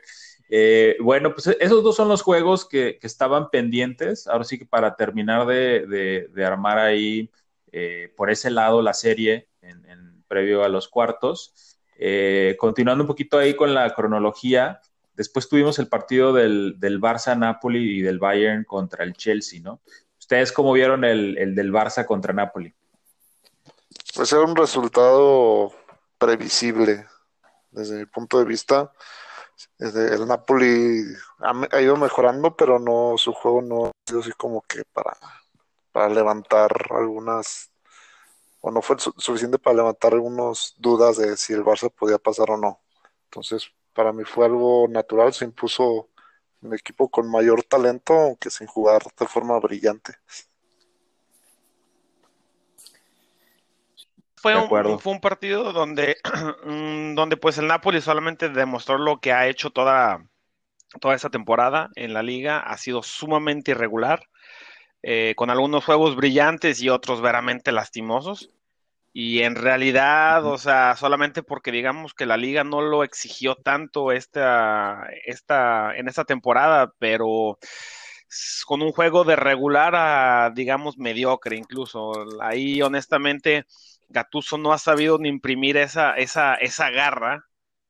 Eh, 0.49 0.95
bueno, 1.01 1.33
pues 1.33 1.47
esos 1.59 1.83
dos 1.83 1.95
son 1.95 2.07
los 2.07 2.21
juegos 2.21 2.65
que, 2.65 2.99
estaban 3.01 3.49
pendientes. 3.49 4.27
Ahora 4.27 4.43
sí 4.43 4.57
que 4.57 4.65
para 4.65 4.95
terminar 4.95 5.45
de, 5.45 6.29
armar 6.45 6.79
ahí 6.79 7.29
eh, 7.71 8.13
por 8.15 8.29
ese 8.29 8.49
lado 8.49 8.81
la 8.81 8.93
serie 8.93 9.47
previo 10.27 10.63
a 10.63 10.69
los 10.69 10.87
cuartos. 10.87 11.79
Eh, 11.97 12.55
continuando 12.59 13.03
un 13.03 13.07
poquito 13.07 13.37
ahí 13.37 13.55
con 13.55 13.73
la 13.73 13.93
cronología, 13.93 14.81
después 15.15 15.49
tuvimos 15.49 15.79
el 15.79 15.87
partido 15.87 16.33
del, 16.33 16.75
del 16.79 17.01
Barça-Napoli 17.01 17.97
y 17.97 18.01
del 18.01 18.19
Bayern 18.19 18.63
contra 18.63 19.03
el 19.03 19.13
Chelsea, 19.13 19.61
¿no? 19.61 19.81
¿Ustedes 20.19 20.51
cómo 20.51 20.73
vieron 20.73 21.03
el, 21.03 21.37
el 21.37 21.55
del 21.55 21.71
Barça 21.71 22.05
contra 22.05 22.33
Napoli? 22.33 22.73
Pues 24.15 24.31
era 24.31 24.41
un 24.41 24.55
resultado 24.55 25.73
previsible 26.17 27.05
desde 27.71 27.99
mi 27.99 28.05
punto 28.05 28.39
de 28.39 28.45
vista. 28.45 28.91
El 29.79 30.27
Napoli 30.27 31.03
ha, 31.39 31.81
ido 31.81 31.97
mejorando, 31.97 32.55
pero 32.55 32.79
no 32.79 33.17
su 33.17 33.33
juego 33.33 33.61
no 33.61 33.85
ha 33.87 33.91
sido 34.05 34.21
así 34.21 34.31
como 34.33 34.61
que 34.61 34.83
para, 34.93 35.17
para 35.91 36.09
levantar 36.09 36.71
algunas, 36.91 37.71
o 38.61 38.71
no 38.71 38.81
fue 38.81 38.99
su, 38.99 39.13
suficiente 39.17 39.59
para 39.59 39.77
levantar 39.77 40.13
algunas 40.13 40.75
dudas 40.77 41.17
de 41.17 41.37
si 41.37 41.53
el 41.53 41.63
Barça 41.63 41.91
podía 41.91 42.17
pasar 42.17 42.51
o 42.51 42.57
no. 42.57 42.81
Entonces, 43.25 43.71
para 43.93 44.13
mí 44.13 44.23
fue 44.25 44.45
algo 44.45 44.87
natural, 44.87 45.33
se 45.33 45.45
impuso 45.45 46.09
un 46.61 46.73
equipo 46.73 47.09
con 47.09 47.29
mayor 47.29 47.63
talento, 47.63 48.13
aunque 48.13 48.49
sin 48.49 48.67
jugar 48.67 49.03
de 49.17 49.27
forma 49.27 49.59
brillante. 49.59 50.15
Fue 54.53 54.83
un, 54.83 54.99
fue 54.99 55.13
un, 55.13 55.19
partido 55.19 55.73
donde, 55.73 56.17
mm, 56.65 57.15
donde 57.15 57.37
pues 57.37 57.57
el 57.57 57.67
Napoli 57.67 58.01
solamente 58.01 58.49
demostró 58.49 58.97
lo 58.97 59.19
que 59.19 59.33
ha 59.33 59.47
hecho 59.47 59.69
toda, 59.69 60.25
toda 61.01 61.15
esta 61.15 61.29
temporada 61.29 61.89
en 61.95 62.13
la 62.13 62.23
liga. 62.23 62.59
Ha 62.59 62.77
sido 62.77 63.03
sumamente 63.03 63.71
irregular, 63.71 64.27
eh, 65.03 65.33
con 65.35 65.49
algunos 65.49 65.85
juegos 65.85 66.15
brillantes 66.15 66.81
y 66.81 66.89
otros 66.89 67.21
veramente 67.21 67.71
lastimosos. 67.71 68.49
Y 69.13 69.41
en 69.41 69.55
realidad, 69.55 70.45
o 70.45 70.59
sea, 70.59 70.95
solamente 70.95 71.41
porque 71.41 71.71
digamos 71.71 72.13
que 72.13 72.27
la 72.27 72.37
liga 72.37 72.63
no 72.63 72.81
lo 72.81 73.03
exigió 73.03 73.55
tanto 73.55 74.11
esta, 74.11 75.07
esta, 75.25 75.95
en 75.97 76.07
esta 76.07 76.23
temporada, 76.23 76.93
pero 76.99 77.57
con 78.65 78.81
un 78.81 78.91
juego 78.91 79.23
de 79.23 79.35
regular 79.35 79.95
a, 79.95 80.51
digamos, 80.53 80.97
mediocre 80.97 81.55
incluso. 81.57 82.11
Ahí, 82.41 82.81
honestamente, 82.81 83.65
Gatuso 84.09 84.57
no 84.57 84.73
ha 84.73 84.77
sabido 84.77 85.17
ni 85.17 85.29
imprimir 85.29 85.77
esa, 85.77 86.13
esa, 86.15 86.55
esa 86.55 86.89
garra 86.89 87.45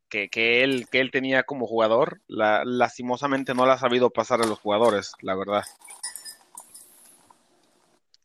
que, 0.09 0.29
que, 0.29 0.63
él, 0.63 0.87
que 0.91 0.99
él 0.99 1.11
tenía 1.11 1.43
como 1.43 1.67
jugador. 1.67 2.21
La, 2.27 2.63
lastimosamente 2.65 3.53
no 3.53 3.65
la 3.65 3.73
ha 3.73 3.77
sabido 3.77 4.09
pasar 4.09 4.41
a 4.41 4.47
los 4.47 4.59
jugadores, 4.59 5.11
la 5.21 5.35
verdad. 5.35 5.63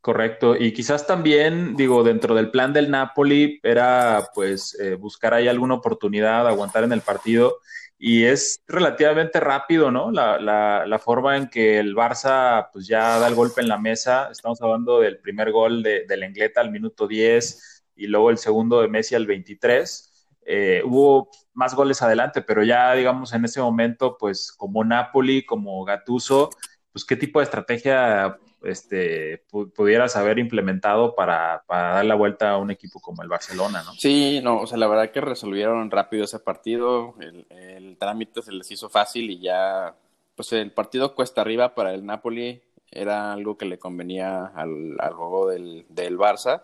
Correcto, 0.01 0.57
y 0.57 0.73
quizás 0.73 1.07
también, 1.07 1.77
digo, 1.77 2.03
dentro 2.03 2.35
del 2.35 2.51
plan 2.51 2.73
del 2.73 2.91
Napoli 2.91 3.61
era 3.63 4.31
pues 4.35 4.77
eh, 4.81 4.97
buscar 4.97 5.33
ahí 5.33 5.47
alguna 5.47 5.75
oportunidad, 5.75 6.49
aguantar 6.49 6.83
en 6.83 6.93
el 6.93 7.03
partido, 7.03 7.59
y 7.99 8.25
es 8.25 8.65
relativamente 8.67 9.39
rápido, 9.39 9.93
¿no? 9.93 10.11
La, 10.11 10.41
la, 10.41 10.87
la, 10.89 10.99
forma 10.99 11.37
en 11.37 11.49
que 11.49 11.79
el 11.79 11.95
Barça 11.95 12.69
pues 12.73 12.89
ya 12.89 13.21
da 13.21 13.29
el 13.29 13.37
golpe 13.37 13.61
en 13.61 13.69
la 13.69 13.79
mesa, 13.79 14.29
estamos 14.33 14.61
hablando 14.61 14.99
del 14.99 15.19
primer 15.19 15.53
gol 15.53 15.85
de, 15.85 16.05
de 16.05 16.17
Lengleta 16.17 16.61
al 16.61 16.73
minuto 16.73 17.07
10 17.07 17.72
y 17.97 18.07
luego 18.07 18.31
el 18.31 18.39
segundo 18.39 18.81
de 18.81 18.89
Messi 18.89 19.15
al 19.15 19.27
23. 19.27 20.09
Eh, 20.45 20.83
hubo 20.85 21.31
más 21.55 21.75
goles 21.75 22.03
adelante, 22.03 22.43
pero 22.43 22.65
ya 22.65 22.93
digamos 22.95 23.33
en 23.33 23.45
ese 23.45 23.61
momento, 23.61 24.17
pues 24.19 24.53
como 24.53 24.85
Napoli, 24.85 25.45
como 25.45 25.85
Gatuso, 25.85 26.51
pues 26.93 27.05
qué 27.05 27.17
tipo 27.17 27.39
de 27.39 27.45
estrategia 27.45 28.39
este, 28.65 29.45
pudieras 29.49 30.17
haber 30.17 30.39
implementado 30.39 31.15
para, 31.15 31.65
para, 31.67 31.95
dar 31.95 32.05
la 32.05 32.15
vuelta 32.15 32.51
a 32.51 32.59
un 32.59 32.71
equipo 32.71 33.01
como 33.01 33.23
el 33.23 33.29
Barcelona, 33.29 33.83
¿no? 33.85 33.93
Sí, 33.95 34.41
no, 34.43 34.61
o 34.61 34.67
sea, 34.67 34.79
la 34.79 34.89
verdad 34.89 35.11
que 35.11 35.21
resolvieron 35.21 35.91
rápido 35.91 36.25
ese 36.25 36.39
partido, 36.39 37.15
el, 37.21 37.47
el 37.51 37.97
trámite 37.99 38.43
se 38.43 38.53
les 38.53 38.71
hizo 38.71 38.89
fácil 38.89 39.31
y 39.31 39.41
ya, 39.41 39.95
pues 40.35 40.53
el 40.53 40.73
partido 40.73 41.15
cuesta 41.15 41.41
arriba 41.41 41.75
para 41.75 41.95
el 41.95 42.05
Napoli 42.07 42.63
era 42.93 43.33
algo 43.33 43.57
que 43.57 43.65
le 43.65 43.79
convenía 43.79 44.47
al, 44.55 44.97
al 45.01 45.15
juego 45.15 45.49
del, 45.49 45.87
del, 45.89 46.19
Barça 46.19 46.63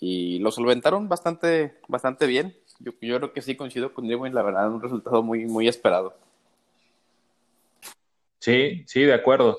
y 0.00 0.38
lo 0.38 0.50
solventaron 0.50 1.08
bastante, 1.08 1.78
bastante 1.86 2.26
bien. 2.26 2.56
Yo, 2.78 2.92
yo 3.02 3.18
creo 3.18 3.32
que 3.32 3.42
sí 3.42 3.54
coincido 3.56 3.92
con 3.92 4.06
Diego 4.06 4.26
en 4.26 4.34
la 4.34 4.42
verdad, 4.42 4.72
un 4.72 4.82
resultado 4.82 5.22
muy, 5.22 5.44
muy 5.44 5.68
esperado. 5.68 6.16
Sí, 8.38 8.84
sí, 8.86 9.02
de 9.02 9.12
acuerdo. 9.12 9.58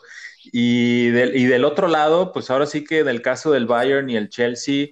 Y 0.52 1.10
del, 1.10 1.36
y 1.36 1.46
del 1.46 1.64
otro 1.64 1.88
lado, 1.88 2.34
pues 2.34 2.50
ahora 2.50 2.66
sí 2.66 2.84
que 2.84 3.00
en 3.00 3.08
el 3.08 3.22
caso 3.22 3.52
del 3.52 3.68
Bayern 3.68 4.10
y 4.10 4.18
el 4.18 4.30
Chelsea, 4.30 4.88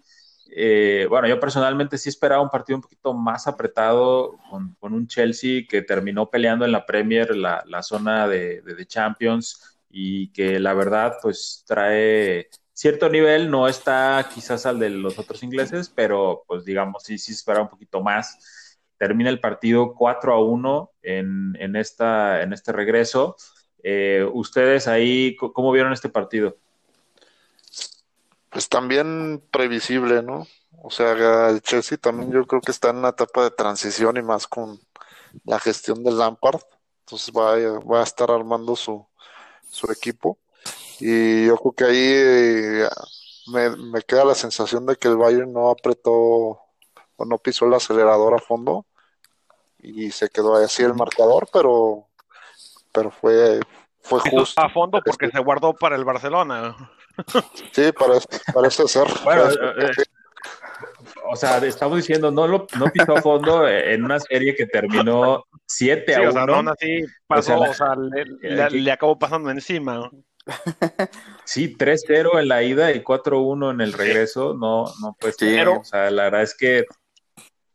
eh, 0.51 1.07
bueno, 1.09 1.27
yo 1.27 1.39
personalmente 1.39 1.97
sí 1.97 2.09
esperaba 2.09 2.41
un 2.41 2.49
partido 2.49 2.77
un 2.77 2.81
poquito 2.81 3.13
más 3.13 3.47
apretado 3.47 4.37
con, 4.49 4.75
con 4.79 4.93
un 4.93 5.07
Chelsea 5.07 5.63
que 5.67 5.81
terminó 5.81 6.29
peleando 6.29 6.65
en 6.65 6.71
la 6.71 6.85
Premier 6.85 7.35
la, 7.35 7.63
la 7.67 7.83
zona 7.83 8.27
de, 8.27 8.61
de, 8.61 8.85
Champions 8.87 9.79
y 9.89 10.31
que 10.31 10.59
la 10.59 10.73
verdad 10.73 11.17
pues 11.21 11.63
trae 11.67 12.49
cierto 12.79 13.09
nivel, 13.09 13.51
no 13.51 13.67
está 13.67 14.29
quizás 14.33 14.65
al 14.65 14.79
de 14.79 14.89
los 14.89 15.19
otros 15.19 15.43
ingleses, 15.43 15.91
pero 15.93 16.45
pues 16.47 16.63
digamos 16.63 17.03
sí, 17.03 17.17
sí 17.17 17.33
esperaba 17.33 17.65
un 17.65 17.69
poquito 17.69 18.01
más. 18.01 18.77
Termina 18.97 19.29
el 19.29 19.41
partido 19.41 19.93
4 19.95 20.33
a 20.33 20.41
1 20.41 20.91
en, 21.01 21.57
en, 21.59 21.75
esta, 21.75 22.41
en 22.41 22.53
este 22.53 22.71
regreso. 22.71 23.35
Eh, 23.83 24.25
¿Ustedes 24.31 24.87
ahí 24.87 25.35
cómo 25.35 25.73
vieron 25.73 25.91
este 25.91 26.07
partido? 26.07 26.55
Pues 28.49 28.69
también 28.69 29.43
previsible, 29.51 30.23
¿no? 30.23 30.47
O 30.81 30.89
sea, 30.89 31.49
el 31.49 31.61
Chelsea 31.61 31.97
también 31.97 32.31
yo 32.31 32.47
creo 32.47 32.61
que 32.61 32.71
está 32.71 32.91
en 32.91 32.97
una 32.97 33.09
etapa 33.09 33.43
de 33.43 33.51
transición 33.51 34.15
y 34.15 34.21
más 34.21 34.47
con 34.47 34.79
la 35.43 35.59
gestión 35.59 36.01
de 36.01 36.11
Lampard. 36.11 36.61
Entonces 37.01 37.33
va 37.35 37.57
va 37.81 37.99
a 37.99 38.03
estar 38.03 38.31
armando 38.31 38.77
su, 38.77 39.05
su 39.69 39.91
equipo. 39.91 40.37
Y 40.99 41.47
yo 41.47 41.57
creo 41.57 41.71
que 41.71 41.83
ahí 41.85 41.97
eh, 41.97 42.89
me, 43.47 43.69
me, 43.77 44.01
queda 44.01 44.25
la 44.25 44.35
sensación 44.35 44.85
de 44.85 44.95
que 44.95 45.07
el 45.07 45.17
Bayern 45.17 45.51
no 45.51 45.69
apretó 45.69 46.11
o 46.13 47.25
no 47.25 47.37
pisó 47.37 47.65
el 47.65 47.73
acelerador 47.73 48.33
a 48.35 48.39
fondo 48.39 48.85
y 49.79 50.11
se 50.11 50.29
quedó 50.29 50.55
así 50.55 50.83
el 50.83 50.93
marcador, 50.93 51.47
pero 51.51 52.09
pero 52.91 53.11
fue, 53.11 53.59
fue 54.01 54.19
justo. 54.19 54.61
A 54.61 54.69
fondo 54.69 55.01
porque 55.05 55.29
se 55.29 55.39
guardó 55.39 55.73
para 55.73 55.95
el 55.95 56.05
Barcelona. 56.05 56.75
Sí, 57.73 57.91
parece, 57.91 58.27
parece 58.53 58.87
ser. 58.87 59.07
Bueno, 59.25 59.49
eh, 59.49 59.91
o 61.29 61.35
sea, 61.35 61.57
estamos 61.57 61.97
diciendo, 61.97 62.31
no 62.31 62.47
lo 62.47 62.65
no 62.77 62.85
pisó 62.85 63.17
a 63.17 63.21
fondo 63.21 63.67
en 63.67 64.05
una 64.05 64.19
serie 64.19 64.55
que 64.55 64.65
terminó 64.65 65.43
7 65.65 66.15
a 66.15 66.21
1. 66.21 66.29
O 66.29 66.31
sea, 66.31 66.45
no, 66.45 66.71
así 66.71 67.05
pasó, 67.27 67.59
o 67.59 67.73
sea, 67.73 67.95
le, 67.95 68.69
le, 68.69 68.91
acabó 68.91 69.19
pasando 69.19 69.49
encima. 69.51 70.09
Sí, 71.45 71.75
3-0 71.75 72.39
en 72.39 72.47
la 72.47 72.63
ida 72.63 72.91
y 72.91 73.01
4-1 73.01 73.71
en 73.71 73.81
el 73.81 73.93
regreso, 73.93 74.53
no, 74.53 74.85
no 75.01 75.17
pues, 75.19 75.35
o 75.41 75.83
sea, 75.83 76.11
la 76.11 76.25
verdad 76.25 76.43
es 76.43 76.55
que 76.55 76.85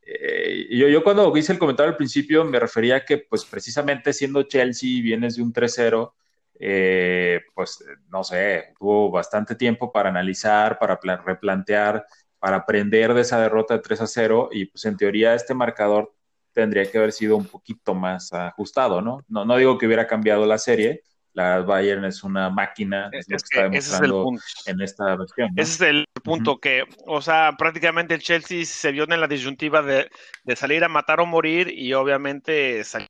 eh, 0.06 0.68
yo, 0.70 0.88
yo 0.88 1.02
cuando 1.02 1.34
hice 1.36 1.52
el 1.52 1.58
comentario 1.58 1.90
al 1.90 1.96
principio 1.96 2.44
me 2.44 2.60
refería 2.60 2.96
a 2.96 3.04
que, 3.04 3.18
pues 3.18 3.44
precisamente 3.44 4.12
siendo 4.12 4.42
Chelsea, 4.44 5.02
vienes 5.02 5.36
de 5.36 5.42
un 5.42 5.52
3-0, 5.52 6.12
eh, 6.60 7.40
pues 7.54 7.84
no 8.08 8.22
sé, 8.22 8.74
tuvo 8.78 9.10
bastante 9.10 9.54
tiempo 9.56 9.90
para 9.90 10.10
analizar, 10.10 10.78
para 10.78 11.00
replantear, 11.24 12.06
para 12.38 12.58
aprender 12.58 13.14
de 13.14 13.22
esa 13.22 13.40
derrota 13.40 13.74
de 13.74 13.82
3-0 13.82 14.50
y 14.52 14.66
pues 14.66 14.84
en 14.84 14.96
teoría 14.96 15.34
este 15.34 15.54
marcador 15.54 16.14
tendría 16.52 16.88
que 16.88 16.98
haber 16.98 17.12
sido 17.12 17.36
un 17.36 17.46
poquito 17.46 17.94
más 17.94 18.32
ajustado, 18.32 19.00
¿no? 19.02 19.24
No, 19.28 19.44
no 19.44 19.56
digo 19.56 19.78
que 19.78 19.86
hubiera 19.86 20.06
cambiado 20.06 20.46
la 20.46 20.58
serie, 20.58 21.02
la 21.34 21.60
Bayern 21.60 22.04
es 22.04 22.22
una 22.22 22.48
máquina, 22.48 23.10
es, 23.12 23.28
lo 23.28 23.36
que 23.36 23.44
está 23.44 23.62
demostrando 23.64 24.30
en 24.66 24.80
esta 24.80 25.16
versión. 25.16 25.50
Ese 25.56 25.72
es 25.72 25.80
el 25.80 26.06
punto 26.22 26.58
que, 26.58 26.84
o 27.06 27.20
sea, 27.20 27.54
prácticamente 27.58 28.14
el 28.14 28.22
Chelsea 28.22 28.64
se 28.64 28.92
vio 28.92 29.04
en 29.04 29.20
la 29.20 29.26
disyuntiva 29.26 29.82
de, 29.82 30.08
salir 30.54 30.84
a 30.84 30.88
matar 30.88 31.20
o 31.20 31.26
morir 31.26 31.68
y 31.76 31.92
obviamente 31.92 32.82
salió. 32.84 33.08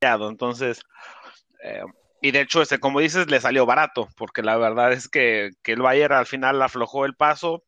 Entonces, 0.00 0.80
eh, 1.62 1.82
y 2.22 2.30
de 2.30 2.40
hecho, 2.40 2.62
este, 2.62 2.78
como 2.78 3.00
dices, 3.00 3.30
le 3.30 3.40
salió 3.40 3.66
barato, 3.66 4.08
porque 4.16 4.42
la 4.42 4.56
verdad 4.56 4.92
es 4.92 5.08
que, 5.08 5.50
que 5.62 5.72
el 5.72 5.82
Bayern 5.82 6.14
al 6.14 6.26
final 6.26 6.60
aflojó 6.62 7.04
el 7.04 7.14
paso, 7.14 7.62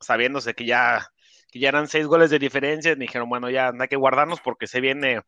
sabiéndose 0.00 0.54
que 0.54 0.66
ya, 0.66 1.08
que 1.50 1.58
ya 1.58 1.68
eran 1.70 1.88
seis 1.88 2.06
goles 2.06 2.30
de 2.30 2.38
diferencia, 2.38 2.92
y 2.92 2.96
dijeron, 2.96 3.28
bueno, 3.28 3.48
ya 3.48 3.72
hay 3.78 3.88
que 3.88 3.96
guardarnos 3.96 4.40
porque 4.40 4.66
se 4.66 4.80
viene 4.80 5.22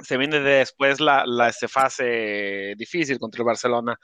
se 0.00 0.16
viene 0.16 0.40
después 0.40 1.00
la, 1.00 1.24
la 1.26 1.48
este, 1.48 1.68
fase 1.68 2.74
difícil 2.76 3.18
contra 3.18 3.40
el 3.40 3.46
Barcelona. 3.46 3.98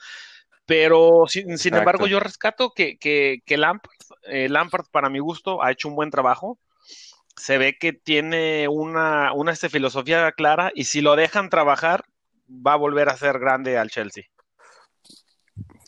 Pero 0.66 1.24
sin, 1.26 1.74
embargo, 1.74 2.06
yo 2.06 2.20
rescato 2.20 2.72
que, 2.74 2.98
que, 2.98 3.38
que 3.46 3.56
Lampard, 3.56 3.96
eh, 4.24 4.50
Lampard, 4.50 4.84
para 4.90 5.08
mi 5.08 5.18
gusto, 5.18 5.62
ha 5.62 5.70
hecho 5.72 5.88
un 5.88 5.96
buen 5.96 6.10
trabajo. 6.10 6.58
Se 7.36 7.56
ve 7.56 7.78
que 7.78 7.94
tiene 7.94 8.68
una, 8.68 9.32
una 9.32 9.52
este, 9.52 9.70
filosofía 9.70 10.30
clara 10.32 10.70
y 10.74 10.84
si 10.84 11.00
lo 11.00 11.16
dejan 11.16 11.48
trabajar, 11.48 12.04
va 12.50 12.74
a 12.74 12.76
volver 12.76 13.08
a 13.08 13.16
ser 13.16 13.38
grande 13.38 13.78
al 13.78 13.90
Chelsea. 13.90 14.24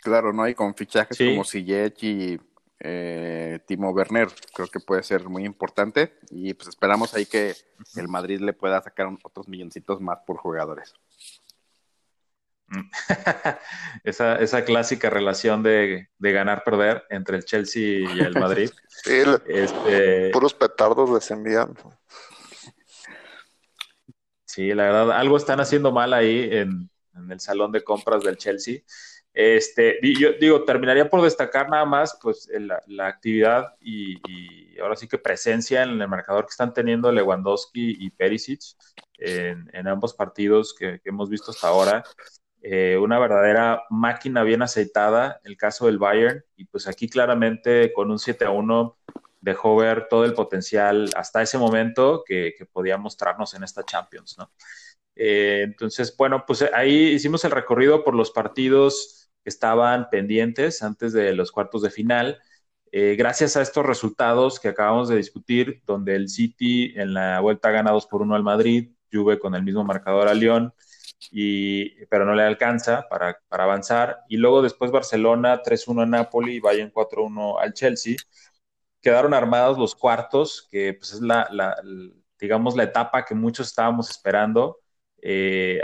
Claro, 0.03 0.33
¿no? 0.33 0.45
hay 0.45 0.55
con 0.55 0.75
fichajes 0.75 1.19
como 1.19 1.45
Ziyech 1.45 2.03
y 2.03 2.41
eh, 2.81 3.61
Timo 3.67 3.91
Werner, 3.91 4.29
creo 4.55 4.69
que 4.69 4.81
puede 4.81 5.03
ser 5.03 5.29
muy 5.29 5.45
importante 5.45 6.19
y 6.31 6.55
pues 6.55 6.69
esperamos 6.69 7.15
ahí 7.15 7.27
que 7.27 7.55
el 7.97 8.09
Madrid 8.09 8.41
le 8.41 8.55
pueda 8.55 8.81
sacar 8.81 9.09
otros 9.23 9.49
milloncitos 9.49 10.01
más 10.01 10.21
por 10.27 10.39
jugadores. 10.39 10.95
esa, 14.05 14.37
esa 14.37 14.65
clásica 14.65 15.11
relación 15.11 15.63
de, 15.63 16.09
ganar-perder 16.19 17.05
entre 17.11 17.37
el 17.37 17.45
Chelsea 17.45 18.01
y 18.15 18.21
el 18.21 18.35
Madrid. 18.35 18.71
este... 19.05 20.31
Puros 20.31 20.55
petardos 20.55 21.11
les 21.11 21.31
envían. 21.31 21.75
Sí, 24.47 24.73
la 24.73 24.85
verdad, 24.85 25.13
algo 25.13 25.37
están 25.37 25.61
haciendo 25.61 25.93
mal 25.93 26.13
ahí 26.13 26.49
en, 26.51 26.91
en 27.15 27.31
el 27.31 27.41
salón 27.41 27.73
de 27.73 27.85
compras 27.85 28.23
del 28.23 28.37
Chelsea. 28.37 28.81
Este, 29.33 29.99
yo 30.19 30.33
digo, 30.41 30.65
terminaría 30.65 31.09
por 31.09 31.23
destacar 31.23 31.69
nada 31.69 31.85
más 31.85 32.19
pues 32.21 32.51
la, 32.87 33.07
actividad 33.07 33.77
y, 33.81 34.21
ahora 34.81 34.97
sí 34.97 35.07
que 35.07 35.19
presencia 35.19 35.83
en 35.83 36.01
el 36.01 36.09
marcador 36.09 36.47
que 36.47 36.51
están 36.51 36.73
teniendo 36.73 37.13
Lewandowski 37.13 37.97
y 38.01 38.11
Perisic 38.11 38.61
en, 39.19 39.87
ambos 39.87 40.15
partidos 40.15 40.75
que, 40.75 41.01
hemos 41.05 41.29
visto 41.29 41.51
hasta 41.51 41.69
ahora. 41.69 42.05
Eh, 42.63 42.99
una 42.99 43.19
verdadera 43.19 43.85
máquina 43.89 44.43
bien 44.43 44.61
aceitada, 44.63 45.41
el 45.45 45.57
caso 45.57 45.87
del 45.87 45.99
Bayern, 45.99 46.45
y 46.57 46.67
pues 46.67 46.87
aquí 46.89 47.09
claramente 47.09 47.93
con 47.95 48.11
un 48.11 48.19
7 48.19 48.45
a 48.45 48.51
1 48.51 48.99
dejó 49.41 49.77
ver 49.77 50.09
todo 50.09 50.25
el 50.25 50.35
potencial 50.35 51.11
hasta 51.17 51.43
ese 51.43 51.59
momento 51.59 52.23
que, 52.27 52.55
podía 52.73 52.99
mostrarnos 52.99 53.55
en 53.55 53.65
esta 53.65 53.83
Champions, 53.85 54.37
¿no? 54.39 54.51
Eh, 55.23 55.61
entonces, 55.65 56.17
bueno, 56.17 56.45
pues 56.47 56.65
ahí 56.73 57.09
hicimos 57.09 57.45
el 57.45 57.51
recorrido 57.51 58.05
por 58.05 58.15
los 58.15 58.31
partidos 58.31 59.31
estaban 59.45 60.09
pendientes 60.09 60.83
antes 60.83 61.13
de 61.13 61.35
los 61.35 61.53
cuartos 61.53 61.83
de 61.83 61.91
final. 61.91 62.41
Eh, 62.91 63.17
gracias 63.19 63.55
a 63.57 63.61
estos 63.61 63.85
resultados 63.85 64.59
que 64.59 64.69
acabamos 64.69 65.11
de 65.11 65.17
discutir, 65.17 65.83
donde 65.85 66.17
el 66.17 66.31
City 66.31 66.95
en 66.97 67.13
la 67.13 67.41
vuelta 67.41 67.71
gana 67.71 67.93
2 67.93 68.07
por 68.07 68.23
1 68.23 68.35
al 68.35 68.43
Madrid, 68.43 68.93
Juve 69.13 69.39
con 69.39 69.55
el 69.55 69.63
mismo 69.63 69.85
marcador 69.85 70.27
a 70.27 70.33
Lyon, 70.33 70.73
y, 71.31 72.07
pero 72.07 72.25
no 72.25 72.35
le 72.35 72.45
alcanza 72.45 73.07
para, 73.11 73.39
avanzar. 73.51 74.21
Y 74.29 74.39
luego 74.39 74.63
después 74.63 74.91
Barcelona 74.91 75.63
3-1 75.63 76.03
a 76.03 76.07
Napoli 76.07 76.55
y 76.55 76.61
Bayern 76.61 76.93
4-1 76.93 77.61
al 77.61 77.75
Chelsea. 77.75 78.17
Quedaron 79.03 79.35
armados 79.35 79.77
los 79.79 79.95
cuartos, 79.95 80.67
que 80.71 80.95
pues 80.95 81.13
es 81.13 81.21
la, 81.21 81.47
digamos, 82.41 82.75
la 82.77 82.85
etapa 82.85 83.25
que 83.27 83.35
muchos 83.35 83.69
estábamos 83.69 84.11
esperando. 84.11 84.80
Eh, 85.23 85.81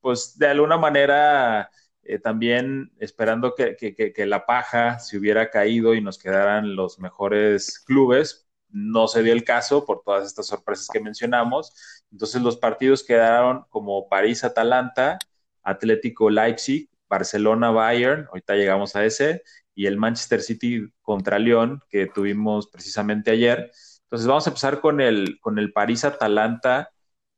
pues 0.00 0.36
de 0.38 0.48
alguna 0.48 0.76
manera 0.76 1.70
eh, 2.04 2.18
también 2.18 2.92
esperando 2.98 3.54
que, 3.54 4.26
la 4.26 4.44
paja 4.44 4.98
se 4.98 5.16
hubiera 5.18 5.50
caído 5.50 5.94
y 5.94 6.00
nos 6.00 6.18
quedaran 6.18 6.74
los 6.74 6.98
mejores 6.98 7.78
clubes. 7.80 8.46
No 8.68 9.06
se 9.06 9.22
dio 9.22 9.32
el 9.32 9.44
caso 9.44 9.84
por 9.84 10.02
todas 10.02 10.26
estas 10.26 10.46
sorpresas 10.46 10.88
que 10.92 11.00
mencionamos. 11.00 11.72
Entonces 12.10 12.42
los 12.42 12.56
partidos 12.56 13.04
quedaron 13.04 13.64
como 13.68 14.08
París-Atalanta, 14.08 15.18
Atlético-Leipzig, 15.62 16.88
Barcelona-Bayern, 17.08 18.26
ahorita 18.28 18.54
llegamos 18.54 18.96
a 18.96 19.04
ese, 19.04 19.42
y 19.74 19.86
el 19.86 19.96
Manchester 19.96 20.40
City 20.42 20.88
contra 21.02 21.38
León, 21.38 21.82
que 21.88 22.06
tuvimos 22.06 22.68
precisamente 22.68 23.30
ayer. 23.30 23.70
Entonces 24.04 24.26
vamos 24.26 24.46
a 24.46 24.50
empezar 24.50 24.80
con 24.80 25.00
el, 25.00 25.38
con 25.40 25.58
el 25.58 25.72
París-Atalanta 25.72 26.90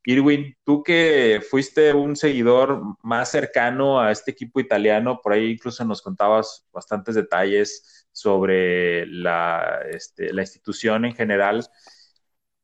Irwin, 0.05 0.55
tú 0.63 0.83
que 0.83 1.41
fuiste 1.49 1.93
un 1.93 2.15
seguidor 2.15 2.81
más 3.01 3.29
cercano 3.29 3.99
a 3.99 4.11
este 4.11 4.31
equipo 4.31 4.59
italiano, 4.59 5.19
por 5.21 5.33
ahí 5.33 5.51
incluso 5.51 5.83
nos 5.83 6.01
contabas 6.01 6.65
bastantes 6.71 7.15
detalles 7.15 8.07
sobre 8.11 9.07
la, 9.07 9.79
este, 9.89 10.31
la 10.31 10.43
institución 10.43 11.05
en 11.05 11.15
general. 11.15 11.67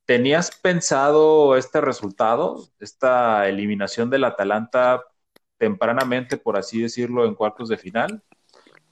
¿Tenías 0.05 0.51
pensado 0.51 1.57
este 1.57 1.81
resultado, 1.81 2.69
esta 2.79 3.47
eliminación 3.47 4.09
del 4.09 4.23
Atalanta 4.23 5.03
tempranamente, 5.57 6.37
por 6.37 6.57
así 6.57 6.81
decirlo, 6.81 7.25
en 7.25 7.35
cuartos 7.35 7.69
de 7.69 7.77
final? 7.77 8.23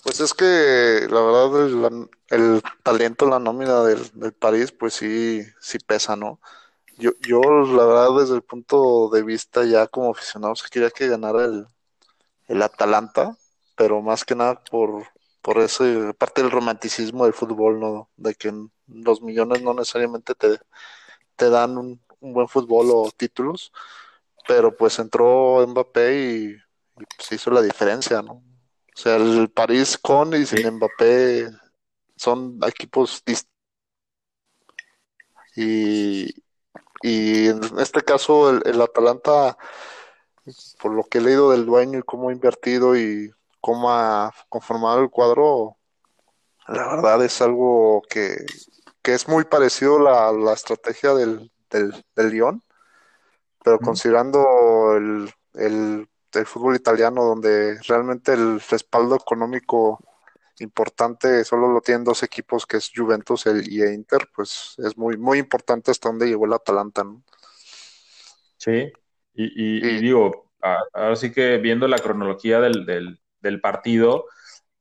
Pues 0.03 0.21
es 0.21 0.33
que 0.33 1.07
la 1.09 1.21
verdad 1.21 2.09
el, 2.29 2.61
talento, 2.83 3.27
la 3.27 3.39
nómina 3.39 3.83
del, 3.83 3.99
del, 4.13 4.33
París, 4.33 4.71
pues 4.71 4.93
sí, 4.93 5.43
sí 5.59 5.77
pesa, 5.79 6.15
¿no? 6.15 6.39
Yo, 6.99 7.11
yo, 7.21 7.39
la 7.41 7.85
verdad, 7.85 8.19
desde 8.19 8.35
el 8.35 8.43
punto 8.43 9.09
de 9.09 9.23
vista 9.23 9.63
ya 9.65 9.87
como 9.87 10.11
aficionado, 10.11 10.53
quería 10.69 10.91
que 10.91 11.07
ganara 11.07 11.45
el, 11.45 11.65
el 12.47 12.61
Atalanta, 12.61 13.37
pero 13.75 14.01
más 14.01 14.25
que 14.25 14.35
nada 14.35 14.61
por, 14.69 15.07
por 15.41 15.59
ese 15.59 16.13
parte 16.15 16.41
del 16.41 16.51
romanticismo 16.51 17.23
del 17.23 17.33
fútbol, 17.33 17.79
¿no? 17.79 18.09
De 18.17 18.35
que 18.35 18.53
los 18.87 19.21
millones 19.21 19.61
no 19.61 19.73
necesariamente 19.73 20.35
te, 20.35 20.59
te 21.37 21.49
dan 21.49 21.77
un, 21.77 22.01
buen 22.21 22.49
fútbol 22.49 22.87
o 22.91 23.11
títulos, 23.15 23.71
pero 24.47 24.75
pues 24.75 24.99
entró 24.99 25.65
Mbappé 25.67 26.19
y, 26.19 26.45
y 26.51 27.05
pues 27.17 27.31
hizo 27.31 27.51
la 27.51 27.61
diferencia, 27.61 28.21
¿no? 28.21 28.33
O 28.33 29.01
sea, 29.01 29.15
el 29.15 29.49
París 29.49 29.97
con 29.97 30.33
y 30.33 30.45
sin 30.45 30.69
Mbappé 30.75 31.49
son 32.17 32.59
equipos 32.67 33.23
distintos. 33.25 33.49
Y, 35.55 36.27
y 37.01 37.47
en 37.47 37.61
este 37.79 38.01
caso, 38.01 38.49
el, 38.49 38.81
Atalanta, 38.81 39.57
por 40.81 40.93
lo 40.93 41.03
que 41.03 41.19
he 41.19 41.21
leído 41.21 41.51
del 41.51 41.65
dueño 41.65 41.99
y 41.99 42.03
cómo 42.03 42.29
ha 42.29 42.33
invertido 42.33 42.97
y 42.97 43.31
cómo 43.61 43.91
ha 43.91 44.33
conformado 44.49 45.01
el 45.01 45.09
cuadro, 45.09 45.77
la 46.67 46.95
verdad 46.95 47.23
es 47.23 47.41
algo 47.41 48.01
que, 48.09 48.35
es 49.03 49.27
muy 49.27 49.43
parecido 49.43 50.07
a 50.07 50.31
la, 50.31 50.53
estrategia 50.53 51.15
del, 51.15 51.51
del, 51.71 52.05
del 52.15 52.29
Lyon, 52.29 52.63
pero 53.63 53.79
considerando 53.79 54.95
el, 54.95 55.33
el, 55.55 56.07
el 56.33 56.45
fútbol 56.45 56.75
italiano, 56.75 57.23
donde 57.23 57.79
realmente 57.87 58.33
el 58.33 58.59
respaldo 58.59 59.15
económico 59.15 59.99
importante, 60.61 61.43
solo 61.43 61.67
lo 61.67 61.81
tienen 61.81 62.03
dos 62.03 62.23
equipos 62.23 62.65
que 62.65 62.77
es 62.77 62.91
Juventus 62.93 63.45
y 63.47 63.83
Inter, 63.83 64.27
pues 64.35 64.75
es 64.77 64.97
muy, 64.97 65.17
muy 65.17 65.39
importante 65.39 65.91
hasta 65.91 66.09
dónde 66.09 66.27
llegó 66.27 66.45
el 66.45 66.53
Atalanta, 66.53 67.03
¿no? 67.03 67.23
Sí, 68.57 68.91
y, 69.33 69.99
digo, 69.99 70.51
ahora 70.61 71.15
sí 71.15 71.31
que 71.31 71.57
viendo 71.57 71.87
la 71.87 71.99
cronología 71.99 72.59
del, 72.59 72.85
del, 73.39 73.61
partido, 73.61 74.25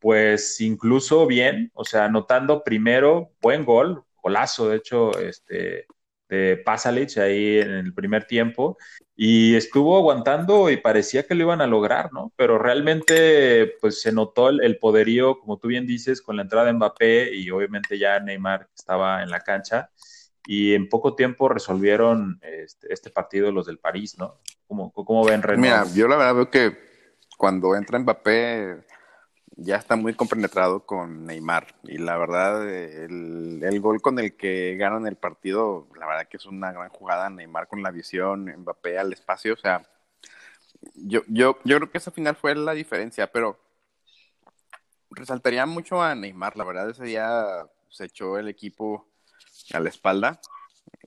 pues 0.00 0.60
incluso 0.60 1.26
bien, 1.26 1.70
o 1.74 1.84
sea, 1.84 2.06
anotando 2.06 2.64
primero 2.64 3.30
buen 3.40 3.64
gol, 3.64 4.02
golazo, 4.20 4.68
de 4.68 4.76
hecho, 4.76 5.16
este, 5.18 5.86
de 6.28 6.56
Pasalic 6.64 7.16
ahí 7.18 7.58
en 7.58 7.70
el 7.70 7.94
primer 7.94 8.24
tiempo 8.24 8.76
y 9.20 9.56
estuvo 9.56 9.96
aguantando 9.96 10.70
y 10.70 10.76
parecía 10.76 11.26
que 11.26 11.34
lo 11.34 11.42
iban 11.42 11.60
a 11.60 11.66
lograr, 11.66 12.12
¿no? 12.12 12.32
Pero 12.36 12.56
realmente 12.56 13.74
pues 13.80 14.00
se 14.00 14.12
notó 14.12 14.48
el, 14.48 14.78
poderío, 14.78 15.40
como 15.40 15.58
tú 15.58 15.66
bien 15.66 15.88
dices, 15.88 16.22
con 16.22 16.36
la 16.36 16.42
entrada 16.42 16.66
de 16.66 16.74
Mbappé 16.74 17.34
y 17.34 17.50
obviamente 17.50 17.98
ya 17.98 18.20
Neymar 18.20 18.68
estaba 18.72 19.24
en 19.24 19.30
la 19.30 19.40
cancha 19.40 19.90
y 20.46 20.72
en 20.72 20.88
poco 20.88 21.16
tiempo 21.16 21.48
resolvieron 21.48 22.38
este, 22.42 22.94
este 22.94 23.10
partido 23.10 23.50
los 23.50 23.66
del 23.66 23.78
París, 23.78 24.16
¿no? 24.16 24.38
¿Cómo, 24.68 24.92
cómo 24.92 25.24
ven 25.24 25.42
Renato? 25.42 25.62
Mira, 25.62 25.84
yo 25.96 26.06
la 26.06 26.16
verdad 26.16 26.34
veo 26.36 26.50
que 26.50 26.78
cuando 27.36 27.74
entra 27.74 27.98
Mbappé 27.98 28.84
ya 29.60 29.76
está 29.76 29.96
muy 29.96 30.14
compenetrado 30.14 30.86
con 30.86 31.26
Neymar. 31.26 31.74
Y 31.82 31.98
la 31.98 32.16
verdad, 32.16 32.66
el, 32.68 33.60
el, 33.62 33.80
gol 33.80 34.00
con 34.00 34.18
el 34.20 34.36
que 34.36 34.76
ganan 34.76 35.06
el 35.06 35.16
partido, 35.16 35.88
la 35.98 36.06
verdad 36.06 36.28
que 36.28 36.36
es 36.36 36.46
una 36.46 36.70
gran 36.72 36.88
jugada. 36.90 37.28
Neymar 37.28 37.66
con 37.66 37.82
la 37.82 37.90
visión, 37.90 38.46
Mbappé 38.46 38.98
al 38.98 39.12
espacio. 39.12 39.54
O 39.54 39.56
sea, 39.56 39.82
yo, 40.94 41.22
yo, 41.26 41.58
yo 41.64 41.76
creo 41.76 41.90
que 41.90 41.98
esa 41.98 42.12
final 42.12 42.36
fue 42.36 42.54
la 42.54 42.72
diferencia, 42.72 43.32
pero 43.32 43.58
resaltaría 45.10 45.66
mucho 45.66 46.00
a 46.02 46.14
Neymar. 46.14 46.56
La 46.56 46.64
verdad, 46.64 46.90
ese 46.90 47.04
día 47.04 47.66
se 47.88 48.04
echó 48.04 48.38
el 48.38 48.48
equipo 48.48 49.08
a 49.74 49.80
la 49.80 49.88
espalda. 49.88 50.40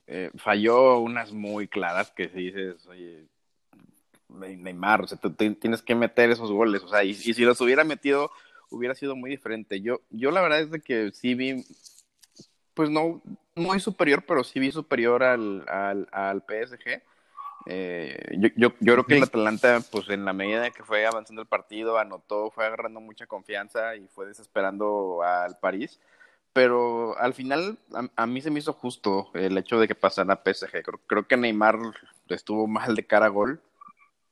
Eh, 0.06 0.30
falló 0.36 0.98
unas 0.98 1.32
muy 1.32 1.68
claras 1.68 2.10
que 2.10 2.28
se 2.28 2.36
dices, 2.36 2.86
oye, 2.86 3.28
Neymar, 4.34 5.02
o 5.02 5.06
sea, 5.06 5.18
tú 5.18 5.32
tienes 5.32 5.82
que 5.82 5.94
meter 5.94 6.30
esos 6.30 6.50
goles, 6.50 6.82
o 6.82 6.88
sea, 6.88 7.04
y, 7.04 7.14
si 7.14 7.32
los 7.44 7.60
hubiera 7.60 7.84
metido, 7.84 8.30
hubiera 8.70 8.94
sido 8.94 9.16
muy 9.16 9.30
diferente. 9.30 9.80
Yo, 9.80 10.00
yo 10.10 10.30
la 10.30 10.40
verdad 10.40 10.60
es 10.60 10.70
de 10.70 10.80
que 10.80 11.10
sí 11.12 11.34
vi, 11.34 11.64
pues 12.74 12.90
no 12.90 13.22
muy 13.54 13.80
superior, 13.80 14.24
pero 14.26 14.44
sí 14.44 14.60
vi 14.60 14.70
superior 14.72 15.22
al, 15.22 15.64
al, 15.68 16.08
al 16.12 16.42
PSG. 16.42 17.02
Eh, 17.66 18.18
yo, 18.38 18.48
yo, 18.56 18.72
yo, 18.80 18.94
creo 18.94 19.06
que 19.06 19.16
el 19.18 19.22
Atalanta, 19.22 19.80
pues 19.90 20.08
en 20.08 20.24
la 20.24 20.32
medida 20.32 20.70
que 20.70 20.82
fue 20.82 21.06
avanzando 21.06 21.42
el 21.42 21.48
partido, 21.48 21.98
anotó, 21.98 22.50
fue 22.50 22.66
agarrando 22.66 23.00
mucha 23.00 23.26
confianza 23.26 23.94
y 23.96 24.08
fue 24.08 24.26
desesperando 24.26 25.22
al 25.22 25.58
París. 25.58 26.00
Pero 26.52 27.16
al 27.18 27.32
final, 27.34 27.78
a, 28.16 28.26
mí 28.26 28.42
se 28.42 28.50
me 28.50 28.58
hizo 28.58 28.74
justo 28.74 29.30
el 29.34 29.56
hecho 29.56 29.78
de 29.78 29.88
que 29.88 29.94
pasara 29.94 30.34
a 30.34 30.42
PSG. 30.44 30.82
Creo, 30.82 31.00
creo 31.06 31.26
que 31.26 31.36
Neymar 31.36 31.78
estuvo 32.28 32.66
mal 32.66 32.94
de 32.94 33.06
cara 33.06 33.26
a 33.26 33.30
gol 33.30 33.60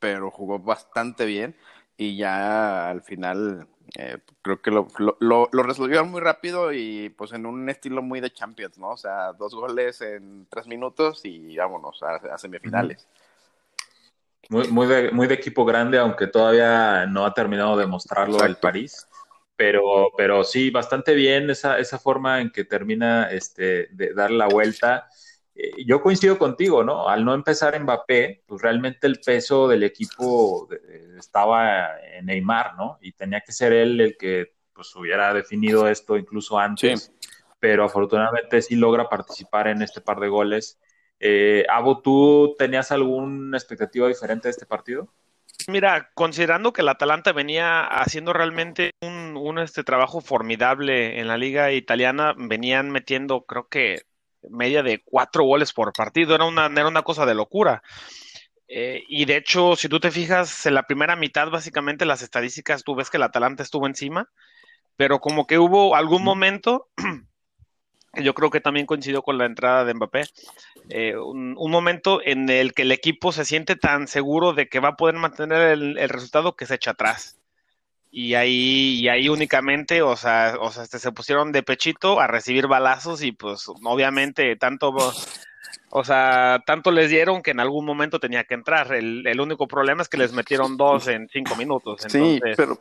pero 0.01 0.31
jugó 0.31 0.59
bastante 0.59 1.25
bien 1.27 1.55
y 1.97 2.17
ya 2.17 2.89
al 2.89 3.03
final 3.03 3.69
eh, 3.97 4.19
creo 4.43 4.63
que 4.63 4.71
lo, 4.71 4.89
lo, 5.21 5.49
lo, 5.53 5.63
resolvieron 5.63 6.11
muy 6.11 6.21
rápido 6.21 6.73
y 6.73 7.11
pues 7.11 7.33
en 7.33 7.45
un 7.45 7.69
estilo 7.69 8.03
muy 8.03 8.21
de 8.21 8.33
Champions, 8.33 8.79
¿no? 8.79 8.91
O 8.91 8.97
sea, 8.97 9.33
dos 9.33 9.55
goles 9.55 10.01
en 10.01 10.47
tres 10.49 10.67
minutos 10.67 11.21
y 11.25 11.57
vámonos 11.57 12.03
a, 12.03 12.39
semifinales. 12.39 13.07
Muy, 14.49 14.69
muy, 14.69 14.87
de, 14.87 15.11
muy 15.11 15.27
de 15.27 15.35
equipo 15.35 15.65
grande, 15.65 15.99
aunque 15.99 16.27
todavía 16.27 17.07
no 17.07 17.25
ha 17.25 17.35
terminado 17.35 17.77
de 17.77 17.87
mostrarlo 17.87 18.45
el 18.45 18.57
París. 18.57 19.07
Pero, 19.57 20.11
pero 20.17 20.43
sí, 20.43 20.71
bastante 20.71 21.15
bien 21.15 21.51
esa, 21.51 21.79
esa 21.79 21.99
forma 21.99 22.41
en 22.41 22.51
que 22.51 22.65
termina 22.65 23.31
este, 23.31 23.89
de 23.91 24.15
dar 24.15 24.31
la 24.31 24.47
vuelta 24.47 25.07
eh, 25.63 25.85
yo 25.85 26.01
coincido 26.01 26.39
contigo, 26.39 26.83
¿no? 26.83 27.09
Al 27.09 27.25
no 27.25 27.35
empezar 27.35 27.79
Mbappé, 27.79 28.45
pues 28.47 28.63
realmente 28.63 29.07
el 29.07 29.21
peso 29.21 29.69
del 29.69 29.83
equipo 29.83 30.69
eh, 30.73 31.17
estaba 31.19 32.01
en 32.01 32.27
Neymar, 32.27 32.77
¿no? 32.77 32.99
Y 33.03 33.13
tenía 33.13 33.43
que 33.43 33.53
ser 33.53 33.73
él 33.73 34.01
el 34.01 34.17
que 34.17 34.55
pues 34.73 34.95
hubiera 34.97 35.35
definido 35.35 35.89
esto 35.89 36.17
incluso 36.17 36.59
antes, 36.59 37.13
pero 37.59 37.85
afortunadamente 37.85 38.63
sí 38.63 38.75
logra 38.75 39.11
participar 39.11 39.69
en 39.69 39.83
este 39.83 40.01
par 40.01 40.19
de 40.21 40.29
goles. 40.29 40.81
Eh, 41.19 41.67
Abo, 41.69 42.01
¿tú 42.01 42.55
tenías 42.59 42.91
alguna 42.91 43.59
expectativa 43.59 44.09
diferente 44.09 44.49
de 44.49 44.53
este 44.53 44.65
partido? 44.65 45.13
Mira, 45.69 46.11
considerando 46.15 46.73
que 46.73 46.81
el 46.81 46.89
Atalanta 46.89 47.33
venía 47.33 47.85
haciendo 47.85 48.33
realmente 48.33 48.93
un, 49.03 49.37
un, 49.37 49.59
este 49.59 49.85
trabajo 49.85 50.23
formidable 50.23 51.21
en 51.21 51.29
la 51.29 51.37
liga 51.37 51.71
italiana, 51.73 52.35
venían 52.39 52.91
metiendo 52.91 53.43
creo 53.43 53.69
que 53.69 54.01
media 54.49 54.83
de 54.83 55.03
cuatro 55.05 55.45
goles 55.45 55.73
por 55.73 55.93
partido, 55.93 56.35
era 56.35 56.45
una, 56.45 56.67
era 56.67 56.89
una 56.89 57.03
cosa 57.03 57.27
de 57.27 57.35
locura. 57.35 57.83
Eh, 58.69 59.03
y 59.09 59.25
de 59.25 59.37
hecho, 59.37 59.75
si 59.77 59.89
tú 59.89 59.99
te 59.99 60.11
fijas, 60.11 60.65
en 60.67 60.75
la 60.75 60.85
primera 60.85 61.17
mitad, 61.17 61.51
básicamente 61.51 62.07
las 62.07 62.23
estadísticas, 62.23 62.85
tú 62.85 62.95
ves 62.95 63.11
que 63.11 63.17
el 63.17 63.25
Atalanta 63.25 63.63
estuvo 63.63 63.87
encima, 63.87 64.31
pero 64.97 65.19
como 65.19 65.47
que 65.47 65.59
hubo 65.59 65.97
algún 65.97 66.23
momento, 66.23 66.89
yo 68.15 68.35
creo 68.35 68.51
que 68.51 68.61
también 68.61 68.87
coincidió 68.87 69.23
con 69.23 69.39
la 69.39 69.47
entrada 69.47 69.85
de 69.85 69.95
Mbappé, 69.95 70.25
eh, 70.89 71.17
un, 71.17 71.55
momento 71.71 72.21
en 72.25 72.49
el 72.49 72.73
que 72.73 72.83
el 72.83 72.93
equipo 72.93 73.33
se 73.33 73.45
siente 73.45 73.75
tan 73.75 74.07
seguro 74.07 74.53
de 74.53 74.69
que 74.69 74.81
va 74.81 74.91
a 74.91 74.97
poder 74.97 75.17
mantener 75.17 75.73
el 75.73 76.09
resultado 76.09 76.55
que 76.55 76.67
se 76.67 76.77
echa 76.77 76.93
atrás 76.93 77.40
y 78.11 78.35
ahí, 78.35 79.01
y 79.01 79.09
ahí 79.09 79.29
únicamente, 79.29 80.03
o 80.03 80.17
sea, 80.17 80.57
o 80.61 80.71
sea, 80.73 80.83
este, 80.83 80.99
se 80.99 81.13
pusieron 81.13 81.53
de 81.53 81.63
pechito 81.63 82.21
a 82.21 82.27
recibir 82.27 82.67
balazos 82.67 83.23
y 83.23 83.33
pues 83.33 83.65
obviamente 83.69 84.57
tanto, 84.57 84.93
o 85.91 86.05
sea, 86.05 86.63
tanto 86.67 86.91
les 86.91 87.11
dieron 87.11 87.43
que 87.43 87.51
en 87.51 87.61
algún 87.61 87.85
momento 87.85 88.21
tenía 88.21 88.45
que 88.45 88.55
entrar. 88.55 88.93
El, 88.95 89.27
el 89.27 89.41
único 89.41 89.67
problema 89.67 90.03
es 90.03 90.09
que 90.09 90.17
les 90.17 90.33
metieron 90.33 90.77
dos 90.77 91.09
en 91.09 91.29
cinco 91.29 91.57
minutos. 91.57 92.03
Sí, 92.09 92.41
pero, 92.57 92.79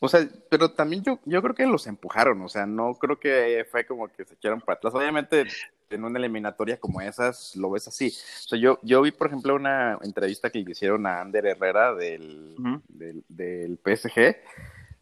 o 0.00 0.08
sea, 0.08 0.28
pero 0.50 0.70
también 0.70 1.02
yo, 1.02 1.18
yo 1.24 1.40
creo 1.42 1.54
que 1.54 1.66
los 1.66 1.86
empujaron, 1.86 2.42
o 2.42 2.48
sea, 2.48 2.66
no 2.66 2.94
creo 2.94 3.18
que 3.18 3.66
fue 3.70 3.86
como 3.86 4.08
que 4.08 4.24
se 4.24 4.34
echaron 4.34 4.60
para 4.60 4.76
atrás. 4.76 4.94
Obviamente 4.94 5.46
en 5.90 6.04
una 6.04 6.18
eliminatoria 6.18 6.78
como 6.78 7.00
esas 7.00 7.56
lo 7.56 7.70
ves 7.70 7.88
así. 7.88 8.08
O 8.08 8.48
sea, 8.48 8.58
yo, 8.58 8.78
yo 8.82 9.02
vi, 9.02 9.10
por 9.10 9.28
ejemplo, 9.28 9.54
una 9.54 9.98
entrevista 10.02 10.50
que 10.50 10.60
le 10.60 10.70
hicieron 10.70 11.06
a 11.06 11.20
Ander 11.20 11.46
Herrera 11.46 11.94
del, 11.94 12.54
del, 13.28 13.78
PSG, 13.82 14.36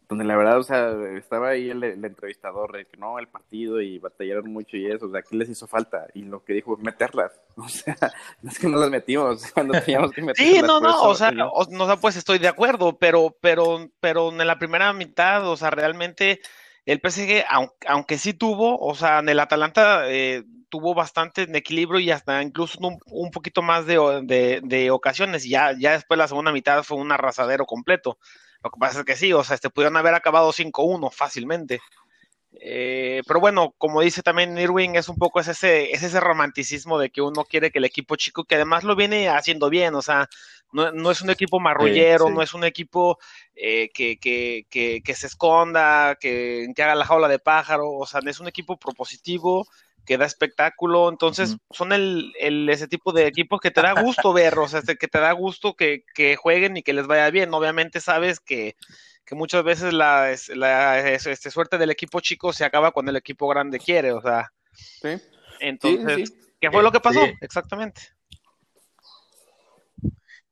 donde 0.09 0.25
la 0.25 0.37
verdad, 0.37 0.59
o 0.59 0.63
sea, 0.63 0.93
estaba 1.17 1.51
ahí 1.51 1.71
el, 1.71 1.83
entrevistador 1.83 2.73
de 2.73 2.85
que 2.85 2.97
no, 2.97 3.19
el 3.19 3.29
partido 3.29 3.81
y 3.81 3.99
batallaron 3.99 4.53
mucho 4.53 4.77
y 4.77 4.91
eso, 4.91 5.07
o 5.07 5.11
sea, 5.11 5.23
¿qué 5.23 5.37
les 5.37 5.49
hizo 5.49 5.67
falta? 5.67 6.07
Y 6.15 6.23
lo 6.23 6.45
que 6.45 6.55
dijo, 6.55 6.77
meterlas. 6.77 7.33
O 7.57 7.69
sea, 7.69 7.97
no 8.41 8.51
es 8.51 8.59
que 8.59 8.67
no 8.67 8.79
las 8.79 8.89
metimos 8.89 9.51
cuando 9.55 9.79
teníamos 9.81 10.11
que 10.13 10.23
meterlas. 10.23 10.55
Sí, 10.55 10.63
no, 10.63 10.81
no, 10.81 11.03
o 11.03 11.15
sea, 11.15 11.33
no, 11.33 11.53
pues 12.01 12.17
estoy 12.17 12.39
de 12.39 12.49
acuerdo, 12.49 12.97
pero, 12.99 13.37
pero, 13.41 13.91
pero 14.01 14.31
en 14.31 14.47
la 14.47 14.59
primera 14.59 14.93
mitad, 14.95 15.47
o 15.47 15.57
sea, 15.57 15.71
realmente 15.71 16.41
el 16.87 16.99
PSG, 16.99 17.45
aunque, 17.87 18.19
sí 18.19 18.33
tuvo, 18.33 18.79
o 18.79 18.95
sea, 18.95 19.21
en 19.21 19.29
el 19.29 19.39
Atalanta 19.39 20.11
eh, 20.11 20.45
tuvo 20.69 20.95
bastante 20.95 21.43
en 21.43 21.55
equilibrio 21.55 22.01
y 22.01 22.11
hasta 22.11 22.43
incluso 22.43 22.79
un, 22.81 23.31
poquito 23.31 23.61
más 23.61 23.85
de, 23.87 24.61
de, 24.63 24.91
ocasiones. 24.91 25.45
Ya, 25.45 25.73
ya 25.79 25.93
después 25.93 26.17
la 26.17 26.29
segunda 26.29 26.51
mitad 26.51 26.83
fue 26.83 26.97
un 26.97 27.13
arrasadero 27.13 27.67
completo. 27.67 28.19
Lo 28.63 28.71
que 28.71 28.79
pasa 28.79 29.01
es 29.01 29.05
que 29.05 29.17
sí, 29.17 29.33
o 29.33 29.43
sea, 29.45 29.55
este 29.55 29.71
pudieron 29.71 29.97
haber 29.97 30.15
acabado 30.15 30.53
5-1 30.53 31.11
fácilmente. 31.11 31.81
Eh, 32.61 33.23
pero 33.27 33.41
bueno, 33.41 33.75
como 33.79 34.03
dice 34.03 34.23
también 34.23 34.59
Irwin, 34.59 34.97
es 34.97 35.09
un 35.09 35.17
poco 35.17 35.41
ese, 35.41 35.91
es 35.91 36.03
ese 36.03 36.21
romanticismo 36.21 36.99
de 36.99 37.11
que 37.11 37.23
uno 37.23 37.45
quiere 37.45 37.71
que 37.71 37.79
el 37.79 37.85
equipo 37.85 38.17
chico, 38.17 38.45
que 38.45 38.57
además 38.57 38.85
lo 38.85 38.95
viene 38.95 39.29
haciendo 39.29 39.71
bien, 39.71 39.95
o 39.95 40.03
sea, 40.03 40.29
no, 40.73 41.11
es 41.11 41.21
un 41.23 41.31
equipo 41.31 41.61
marrullero, 41.61 42.31
no 42.31 42.43
es 42.43 42.55
un 42.55 42.65
equipo 42.65 43.19
eh, 43.55 43.91
que, 43.93 44.19
que, 44.19 44.67
que, 44.71 45.15
se 45.15 45.27
esconda, 45.27 46.17
que, 46.21 46.69
que 46.75 46.83
haga 46.83 46.95
la 46.95 47.05
jaula 47.05 47.29
de 47.29 47.39
pájaro, 47.39 47.91
o 47.91 48.07
sea, 48.07 48.21
es 48.27 48.41
un 48.41 48.49
equipo 48.49 48.79
propositivo 48.79 49.67
que 50.05 50.19
da 50.19 50.27
espectáculo, 50.27 51.09
entonces 51.09 51.57
son 51.71 51.93
el, 51.93 52.33
el, 52.41 52.69
ese 52.69 52.89
tipo 52.89 53.13
de 53.13 53.27
equipos 53.27 53.61
que 53.61 53.71
te 53.71 53.83
da 53.83 54.01
gusto 54.01 54.33
ver, 54.33 54.59
o 54.59 54.69
sea, 54.69 54.81
este, 54.81 54.97
que 54.97 55.09
te 55.09 55.21
da 55.21 55.33
gusto 55.33 55.75
que, 55.75 56.05
que 56.15 56.37
jueguen 56.37 56.77
y 56.77 56.83
que 56.83 56.93
les 56.93 57.07
vaya 57.07 57.31
bien, 57.31 57.55
obviamente 57.55 58.01
sabes 58.01 58.41
que 58.41 58.75
que 59.25 59.35
muchas 59.35 59.65
veces 59.65 59.93
la, 59.93 60.35
la 60.55 61.09
este, 61.09 61.51
suerte 61.51 61.79
del 61.79 61.91
equipo 61.91 62.21
chico 62.21 62.53
se 62.53 62.65
acaba 62.65 62.91
cuando 62.91 63.11
el 63.11 63.17
equipo 63.17 63.49
grande 63.49 63.79
quiere, 63.79 64.13
o 64.13 64.21
sea. 64.21 64.53
Sí. 64.73 65.21
Entonces, 65.61 66.33
¿qué 66.61 66.71
fue 66.71 66.83
lo 66.83 66.93
que 66.93 67.01
pasó? 67.01 67.21
Exactamente. 67.41 68.03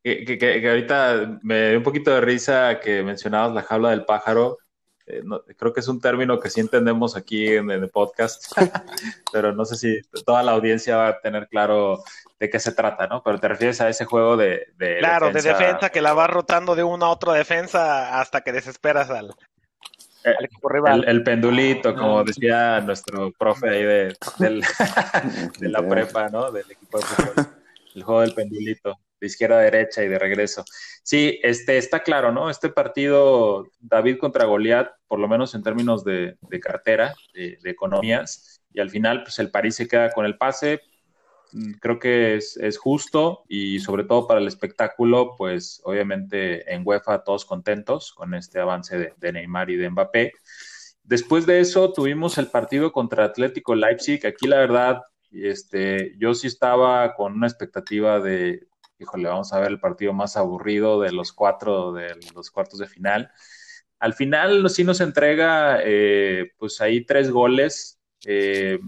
Que, 0.03 0.25
que, 0.25 0.39
que, 0.39 0.69
ahorita 0.69 1.41
me 1.43 1.71
dio 1.71 1.79
un 1.79 1.85
poquito 1.85 2.11
de 2.15 2.23
risa 2.23 2.81
que 2.81 3.03
mencionabas 3.03 3.53
la 3.53 3.63
jaula 3.63 3.91
del 3.91 4.05
pájaro. 4.05 4.59
Eh, 5.13 5.23
creo 5.57 5.73
que 5.73 5.81
es 5.81 5.89
un 5.89 6.01
término 6.01 6.39
que 6.39 6.51
sí 6.51 6.61
entendemos 6.61 7.17
aquí 7.17 7.49
en, 7.49 7.71
el 7.71 7.89
podcast, 7.89 8.53
pero 9.33 9.53
no 9.53 9.65
sé 9.65 9.77
si 9.77 10.01
toda 10.25 10.43
la 10.43 10.53
audiencia 10.53 10.97
va 10.97 11.09
a 11.09 11.21
tener 11.21 11.49
claro 11.49 12.03
de 12.39 12.49
qué 12.49 12.59
se 12.61 12.73
trata, 12.73 13.07
¿no? 13.07 13.23
Pero 13.23 13.39
te 13.39 13.49
refieres 13.49 13.81
a 13.81 13.89
ese 13.89 14.05
juego 14.05 14.37
de... 14.37 14.67
claro, 15.01 15.31
de 15.31 15.43
defensa 15.43 15.91
que 15.91 16.01
la 16.01 16.15
va 16.15 16.27
rotando 16.27 16.75
de 16.75 16.85
una 16.85 17.07
a 17.07 17.11
otra 17.11 17.33
defensa 17.33 18.21
hasta 18.21 18.43
que 18.43 18.53
desesperas 18.53 19.11
al, 19.11 19.35
eh, 20.25 20.35
equipo 20.41 20.69
rival. 20.69 21.05
El, 21.07 21.23
pendulito, 21.23 21.95
como 21.95 22.23
decía 22.23 22.81
nuestro 22.81 23.33
profe 23.33 23.71
ahí 23.71 23.83
de, 23.83 24.17
de 25.59 25.69
la 25.69 25.83
prepa, 25.89 26.29
¿no? 26.29 26.51
Del 26.51 26.71
equipo 26.71 26.99
de 26.99 27.05
fútbol. 27.05 27.47
El 27.95 28.03
juego 28.03 28.21
del 28.21 28.35
pendulito. 28.35 28.99
De 29.21 29.27
izquierda 29.27 29.59
a 29.59 29.63
derecha 29.63 30.03
y 30.03 30.09
de 30.09 30.19
regreso. 30.19 30.65
Sí, 31.03 31.39
este, 31.43 31.79
está 31.79 32.03
claro, 32.03 32.33
¿no? 32.33 32.51
Este 32.51 32.69
partido, 32.69 33.67
David 33.79 34.19
contra 34.19 34.45
Goliat, 34.45 34.91
por 35.07 35.19
lo 35.19 35.29
menos 35.29 35.55
en 35.55 35.63
términos 35.63 36.05
de, 36.05 36.37
cartera, 36.61 37.15
de, 37.35 37.59
economías, 37.65 38.61
y 38.73 38.81
al 38.81 38.91
final, 38.91 39.23
pues 39.23 39.39
el 39.39 39.51
París 39.51 39.77
se 39.77 39.89
queda 39.89 40.11
con 40.13 40.25
el 40.25 40.39
pase. 40.39 40.81
Mm, 41.53 41.73
creo 41.81 41.99
que 41.99 42.37
es, 42.37 42.79
justo 42.79 43.45
y 43.49 43.81
sobre 43.81 44.05
todo 44.05 44.27
para 44.27 44.41
el 44.41 44.47
espectáculo, 44.47 45.35
pues 45.37 45.81
obviamente 45.85 46.73
en 46.73 46.83
UEFA 46.85 47.25
todos 47.25 47.45
contentos 47.45 48.13
con 48.13 48.35
este 48.35 48.61
avance 48.61 48.97
de, 48.97 49.15
de 49.17 49.33
Neymar 49.33 49.71
y 49.71 49.77
de 49.77 49.91
Mbappé. 49.91 50.33
Después 51.03 51.45
de 51.47 51.59
eso 51.59 51.93
tuvimos 51.93 52.39
el 52.39 52.47
partido 52.47 52.93
contra 52.93 53.25
Atlético 53.25 53.75
Leipzig. 53.75 54.25
Aquí 54.25 54.47
la 54.47 54.59
verdad, 54.59 55.03
este, 55.33 56.15
yo 56.19 56.35
sí 56.35 56.47
estaba 56.47 57.15
con 57.15 57.33
una 57.35 57.49
expectativa 57.49 58.21
de, 58.21 58.69
híjole, 59.01 59.29
vamos 59.29 59.53
a 59.53 59.61
ver 59.61 59.71
el 59.71 59.81
partido 59.81 60.13
más 60.13 60.37
aburrido 60.37 61.01
de 61.01 61.13
los 61.13 61.33
cuatro 61.33 61.93
de 61.93 62.15
los 62.35 62.51
cuartos 62.51 62.79
de 62.79 62.87
final. 62.87 63.31
Al 63.99 64.15
final 64.15 64.69
sí 64.71 64.85
nos 64.85 65.01
entrega, 65.01 65.81
eh, 65.83 66.53
pues 66.59 66.81
ahí 66.81 67.05
tres 67.05 67.31
goles. 67.31 68.01
Eh, 68.25 68.79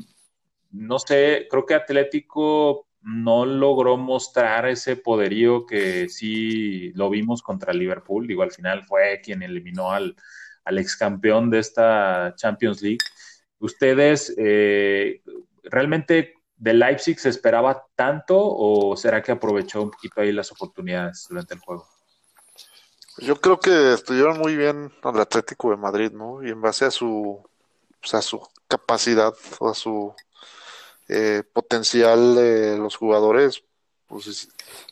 no 0.70 0.98
sé, 0.98 1.46
creo 1.50 1.66
que 1.66 1.74
Atlético 1.74 2.88
no 3.02 3.44
logró 3.44 3.96
mostrar 3.96 4.68
ese 4.68 4.96
poderío 4.96 5.66
que 5.66 6.08
sí 6.08 6.92
lo 6.94 7.10
vimos 7.10 7.42
contra 7.42 7.72
Liverpool. 7.72 8.26
Digo, 8.26 8.42
al 8.42 8.52
final 8.52 8.84
fue 8.84 9.20
quien 9.22 9.42
eliminó 9.42 9.90
al, 9.90 10.16
al 10.64 10.78
ex 10.78 10.96
campeón 10.96 11.50
de 11.50 11.58
esta 11.58 12.34
Champions 12.36 12.80
League. 12.82 12.98
¿Ustedes 13.58 14.34
eh, 14.38 15.22
realmente 15.64 16.34
de 16.62 16.74
Leipzig 16.74 17.18
se 17.18 17.28
esperaba 17.28 17.88
tanto 17.96 18.38
o 18.38 18.96
será 18.96 19.20
que 19.20 19.32
aprovechó 19.32 19.82
un 19.82 19.90
poquito 19.90 20.20
ahí 20.20 20.30
las 20.30 20.52
oportunidades 20.52 21.26
durante 21.28 21.54
el 21.54 21.60
juego? 21.60 21.88
Yo 23.18 23.40
creo 23.40 23.58
que 23.58 23.94
estuvieron 23.94 24.38
muy 24.38 24.54
bien 24.54 24.92
al 25.02 25.20
Atlético 25.20 25.70
de 25.70 25.76
Madrid, 25.76 26.12
¿no? 26.12 26.40
Y 26.40 26.50
en 26.50 26.60
base 26.60 26.84
a 26.84 26.92
su, 26.92 27.42
pues, 28.00 28.14
a 28.14 28.22
su 28.22 28.40
capacidad, 28.68 29.34
a 29.60 29.74
su 29.74 30.14
eh, 31.08 31.42
potencial 31.52 32.36
de 32.36 32.78
los 32.78 32.94
jugadores, 32.94 33.64
pues 34.06 34.48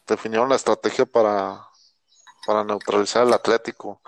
definieron 0.09 0.49
la 0.49 0.57
estrategia 0.57 1.07
para, 1.07 1.69
para 2.47 2.65
neutralizar 2.65 3.23
al 3.23 3.33
Atlético. 3.33 4.03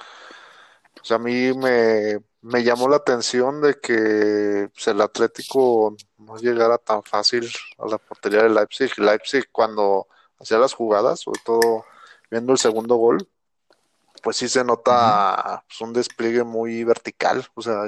Sea, 1.01 1.17
a 1.17 1.21
mí 1.21 1.53
me, 1.53 2.19
llamó 2.43 2.89
la 2.89 2.97
atención 2.97 3.61
de 3.61 3.79
que 3.79 4.69
pues, 4.75 4.89
el 4.89 5.01
Atlético 5.01 5.97
no 6.19 6.37
llegara 6.37 6.79
tan 6.79 7.03
fácil 7.03 7.49
a 7.79 7.87
la 7.87 7.99
portería 7.99 8.43
de 8.43 8.51
Leipzig. 8.51 8.99
Leipzig 8.99 9.49
cuando 9.53 10.09
hacía 10.41 10.59
las 10.59 10.75
jugadas, 10.75 11.21
sobre 11.21 11.41
todo 11.45 11.85
viendo 12.31 12.53
el 12.53 12.59
segundo 12.59 12.97
gol, 12.97 13.29
pues 14.23 14.37
sí 14.37 14.49
se 14.49 14.65
nota 14.65 15.65
pues, 15.69 15.81
un 15.81 15.93
despliegue 15.93 16.45
muy 16.45 16.85
vertical, 16.85 17.47
o 17.55 17.63
sea, 17.63 17.85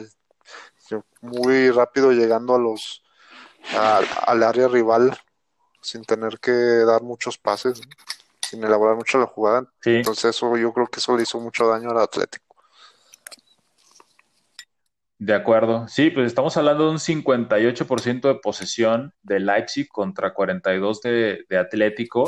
muy 1.20 1.70
rápido 1.70 2.12
llegando 2.12 2.54
a 2.54 2.58
los 2.58 3.02
al 4.26 4.42
área 4.42 4.68
rival 4.68 5.18
sin 5.80 6.04
tener 6.04 6.38
que 6.38 6.52
dar 6.52 7.02
muchos 7.02 7.38
pases, 7.38 7.80
sin 8.48 8.62
elaborar 8.62 8.96
mucho 8.96 9.18
la 9.18 9.26
jugada. 9.26 9.66
Entonces 9.84 10.36
eso 10.36 10.56
yo 10.56 10.72
creo 10.72 10.86
que 10.86 11.00
eso 11.00 11.16
le 11.16 11.22
hizo 11.22 11.40
mucho 11.40 11.66
daño 11.66 11.90
al 11.90 11.98
Atlético. 12.00 12.43
De 15.18 15.32
acuerdo. 15.34 15.86
Sí, 15.88 16.10
pues 16.10 16.26
estamos 16.26 16.56
hablando 16.56 16.86
de 16.86 16.90
un 16.90 16.98
58% 16.98 18.28
de 18.28 18.34
posesión 18.36 19.14
de 19.22 19.40
Leipzig 19.40 19.88
contra 19.88 20.34
42% 20.34 21.02
de, 21.02 21.44
de, 21.48 21.58
Atlético 21.58 22.24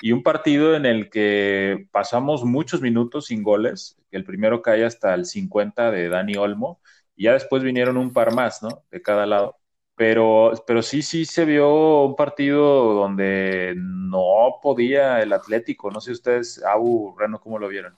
y 0.00 0.12
un 0.12 0.22
partido 0.22 0.74
en 0.74 0.86
el 0.86 1.10
que 1.10 1.86
pasamos 1.92 2.44
muchos 2.44 2.80
minutos 2.80 3.26
sin 3.26 3.42
goles. 3.42 3.96
El 4.10 4.24
primero 4.24 4.62
cae 4.62 4.84
hasta 4.84 5.14
el 5.14 5.26
50 5.26 5.90
de 5.90 6.08
Dani 6.08 6.36
Olmo 6.36 6.80
y 7.14 7.24
ya 7.24 7.34
después 7.34 7.62
vinieron 7.62 7.96
un 7.98 8.12
par 8.12 8.32
más, 8.34 8.62
¿no? 8.62 8.84
De 8.90 9.02
cada 9.02 9.26
lado. 9.26 9.56
Pero, 9.94 10.52
pero 10.66 10.82
sí, 10.82 11.02
sí 11.02 11.26
se 11.26 11.44
vio 11.44 12.04
un 12.04 12.16
partido 12.16 12.94
donde 12.94 13.74
no 13.76 14.58
podía 14.62 15.20
el 15.20 15.32
Atlético. 15.34 15.90
No 15.90 16.00
sé 16.00 16.12
ustedes, 16.12 16.62
Abu, 16.64 17.14
Reno, 17.18 17.38
¿cómo 17.40 17.58
lo 17.58 17.68
vieron? 17.68 17.94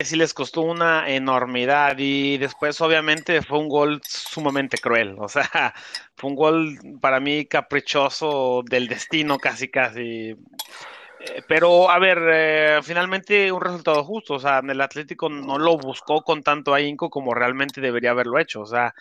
Sí 0.00 0.16
les 0.16 0.34
costó 0.34 0.62
una 0.62 1.08
enormidad 1.08 1.96
y 1.98 2.36
después 2.38 2.80
obviamente 2.80 3.42
fue 3.42 3.58
un 3.58 3.68
gol 3.68 4.00
sumamente 4.04 4.78
cruel, 4.78 5.16
o 5.18 5.28
sea, 5.28 5.44
fue 6.16 6.30
un 6.30 6.36
gol 6.36 6.78
para 7.00 7.20
mí 7.20 7.46
caprichoso 7.46 8.62
del 8.68 8.88
destino 8.88 9.38
casi 9.38 9.68
casi. 9.70 10.30
Eh, 11.20 11.42
pero 11.48 11.90
a 11.90 11.98
ver, 11.98 12.18
eh, 12.32 12.80
finalmente 12.82 13.50
un 13.52 13.60
resultado 13.60 14.04
justo, 14.04 14.34
o 14.34 14.40
sea, 14.40 14.60
el 14.60 14.80
Atlético 14.80 15.28
no 15.28 15.58
lo 15.58 15.78
buscó 15.78 16.22
con 16.22 16.42
tanto 16.42 16.74
ahínco 16.74 17.10
como 17.10 17.34
realmente 17.34 17.80
debería 17.80 18.10
haberlo 18.10 18.38
hecho, 18.38 18.62
o 18.62 18.66
sea, 18.66 18.94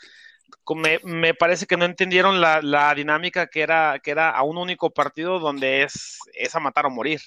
me, 1.04 1.34
parece 1.34 1.66
que 1.66 1.78
no 1.78 1.86
entendieron 1.86 2.40
la, 2.42 2.62
la, 2.62 2.94
dinámica 2.96 3.48
que 3.48 3.62
era, 3.62 4.00
que 4.00 4.12
era 4.12 4.30
a 4.30 4.44
un 4.44 4.58
único 4.58 4.92
partido 4.92 5.40
donde 5.40 5.84
es, 5.84 6.20
es 6.34 6.56
a 6.56 6.60
matar 6.60 6.86
o 6.86 6.90
morir 6.90 7.22